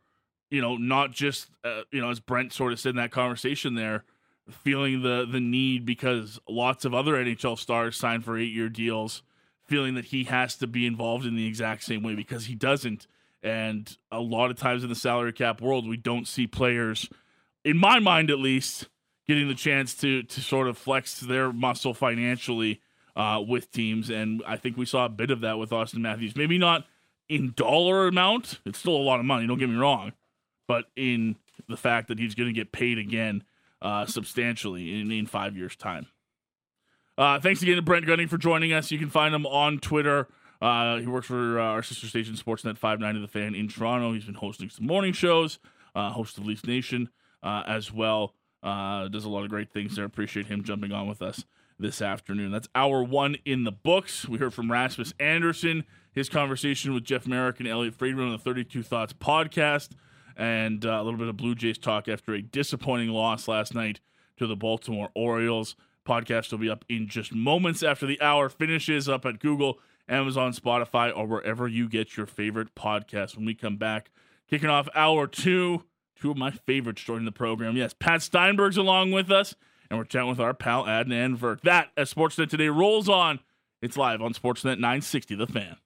you 0.50 0.60
know, 0.60 0.76
not 0.76 1.12
just 1.12 1.50
uh, 1.64 1.82
you 1.90 2.00
know 2.00 2.10
as 2.10 2.20
Brent 2.20 2.52
sort 2.52 2.72
of 2.72 2.80
said 2.80 2.90
in 2.90 2.96
that 2.96 3.10
conversation 3.10 3.74
there, 3.74 4.04
feeling 4.50 5.02
the 5.02 5.26
the 5.30 5.40
need 5.40 5.84
because 5.84 6.40
lots 6.48 6.84
of 6.84 6.94
other 6.94 7.14
NHL 7.14 7.58
stars 7.58 7.96
signed 7.96 8.24
for 8.24 8.34
8-year 8.34 8.68
deals 8.68 9.22
feeling 9.64 9.94
that 9.94 10.06
he 10.06 10.24
has 10.24 10.56
to 10.56 10.66
be 10.66 10.86
involved 10.86 11.24
in 11.26 11.36
the 11.36 11.46
exact 11.46 11.82
same 11.82 12.02
way 12.02 12.14
because 12.14 12.46
he 12.46 12.54
doesn't. 12.54 13.06
And 13.42 13.96
a 14.10 14.20
lot 14.20 14.50
of 14.50 14.58
times 14.58 14.82
in 14.82 14.88
the 14.88 14.94
salary 14.94 15.32
cap 15.32 15.60
world, 15.60 15.88
we 15.88 15.96
don't 15.96 16.28
see 16.28 16.46
players, 16.46 17.08
in 17.64 17.76
my 17.76 17.98
mind 17.98 18.30
at 18.30 18.38
least, 18.38 18.88
getting 19.26 19.48
the 19.48 19.54
chance 19.54 19.94
to 19.96 20.22
to 20.22 20.40
sort 20.40 20.68
of 20.68 20.78
flex 20.78 21.20
their 21.20 21.52
muscle 21.52 21.94
financially 21.94 22.80
uh, 23.16 23.42
with 23.46 23.70
teams. 23.70 24.10
And 24.10 24.42
I 24.46 24.56
think 24.56 24.76
we 24.76 24.86
saw 24.86 25.06
a 25.06 25.08
bit 25.08 25.30
of 25.30 25.40
that 25.40 25.58
with 25.58 25.70
Auston 25.70 26.00
Matthews. 26.00 26.36
Maybe 26.36 26.58
not 26.58 26.86
in 27.28 27.52
dollar 27.56 28.06
amount; 28.06 28.60
it's 28.64 28.78
still 28.78 28.96
a 28.96 28.98
lot 28.98 29.20
of 29.20 29.26
money. 29.26 29.46
Don't 29.46 29.58
get 29.58 29.68
me 29.68 29.76
wrong, 29.76 30.12
but 30.66 30.86
in 30.96 31.36
the 31.68 31.76
fact 31.76 32.08
that 32.08 32.18
he's 32.18 32.34
going 32.34 32.48
to 32.48 32.52
get 32.52 32.72
paid 32.72 32.98
again 32.98 33.44
uh, 33.80 34.06
substantially 34.06 35.00
in, 35.00 35.10
in 35.10 35.26
five 35.26 35.56
years' 35.56 35.76
time. 35.76 36.06
Uh, 37.16 37.38
thanks 37.38 37.62
again 37.62 37.76
to 37.76 37.82
Brent 37.82 38.06
Gunning 38.06 38.28
for 38.28 38.38
joining 38.38 38.72
us. 38.72 38.90
You 38.90 38.98
can 38.98 39.10
find 39.10 39.34
him 39.34 39.46
on 39.46 39.78
Twitter. 39.78 40.26
Uh, 40.60 40.96
he 40.96 41.06
works 41.06 41.26
for 41.26 41.60
uh, 41.60 41.64
our 41.64 41.82
sister 41.82 42.06
station, 42.06 42.34
Sportsnet 42.34 42.76
590 42.78 43.20
The 43.20 43.28
Fan 43.28 43.54
in 43.54 43.68
Toronto. 43.68 44.12
He's 44.12 44.24
been 44.24 44.34
hosting 44.34 44.70
some 44.70 44.86
morning 44.86 45.12
shows, 45.12 45.58
uh, 45.94 46.10
host 46.10 46.38
of 46.38 46.46
Leafs 46.46 46.64
Nation 46.64 47.10
uh, 47.42 47.62
as 47.66 47.92
well. 47.92 48.34
Does 48.62 49.24
a 49.24 49.28
lot 49.28 49.44
of 49.44 49.50
great 49.50 49.70
things 49.70 49.94
there. 49.94 50.04
Appreciate 50.04 50.46
him 50.46 50.64
jumping 50.64 50.90
on 50.90 51.06
with 51.06 51.22
us 51.22 51.44
this 51.78 52.00
afternoon. 52.00 52.52
That's 52.52 52.68
hour 52.74 53.02
one 53.02 53.36
in 53.44 53.64
the 53.64 53.72
books. 53.72 54.28
We 54.28 54.38
heard 54.38 54.54
from 54.54 54.70
Rasmus 54.70 55.12
Andersson, 55.18 55.84
his 56.12 56.28
conversation 56.28 56.94
with 56.94 57.04
Jeff 57.04 57.26
Marek 57.26 57.58
and 57.60 57.68
Elliotte 57.68 57.94
Friedman 57.94 58.26
on 58.26 58.32
the 58.32 58.38
32 58.38 58.82
Thoughts 58.82 59.12
podcast, 59.12 59.90
and 60.36 60.84
uh, 60.84 60.90
a 61.00 61.02
little 61.02 61.18
bit 61.18 61.28
of 61.28 61.36
Blue 61.36 61.54
Jays 61.54 61.78
talk 61.78 62.08
after 62.08 62.32
a 62.34 62.42
disappointing 62.42 63.08
loss 63.10 63.48
last 63.48 63.74
night 63.74 64.00
to 64.36 64.46
the 64.46 64.56
Baltimore 64.56 65.10
Orioles. 65.14 65.76
Podcast 66.06 66.50
will 66.50 66.58
be 66.58 66.68
up 66.68 66.84
in 66.88 67.08
just 67.08 67.34
moments 67.34 67.82
after 67.82 68.06
the 68.06 68.20
hour 68.20 68.48
finishes 68.48 69.08
up 69.08 69.24
at 69.24 69.38
Google, 69.40 69.78
Amazon, 70.08 70.52
Spotify, 70.52 71.10
or 71.16 71.26
wherever 71.26 71.66
you 71.66 71.88
get 71.88 72.16
your 72.16 72.26
favorite 72.26 72.74
podcast. 72.74 73.36
When 73.36 73.46
we 73.46 73.54
come 73.54 73.76
back, 73.76 74.10
kicking 74.48 74.68
off 74.68 74.88
hour 74.94 75.26
two, 75.26 75.84
two 76.20 76.30
of 76.30 76.36
my 76.36 76.50
favorites 76.50 77.02
joining 77.02 77.24
the 77.24 77.32
program. 77.32 77.76
Yes, 77.76 77.94
Pat 77.98 78.20
Steinberg's 78.22 78.76
along 78.76 79.12
with 79.12 79.30
us, 79.30 79.54
and 79.90 79.98
we're 79.98 80.04
chatting 80.04 80.28
with 80.28 80.40
our 80.40 80.54
pal 80.54 80.84
Adnan 80.84 81.36
Virk. 81.36 81.60
That, 81.62 81.90
as 81.96 82.12
Sportsnet 82.12 82.48
Today 82.48 82.68
rolls 82.68 83.08
on, 83.08 83.40
it's 83.82 83.96
live 83.96 84.20
on 84.22 84.32
Sportsnet 84.34 84.78
960, 84.78 85.34
The 85.34 85.46
Fan. 85.46 85.76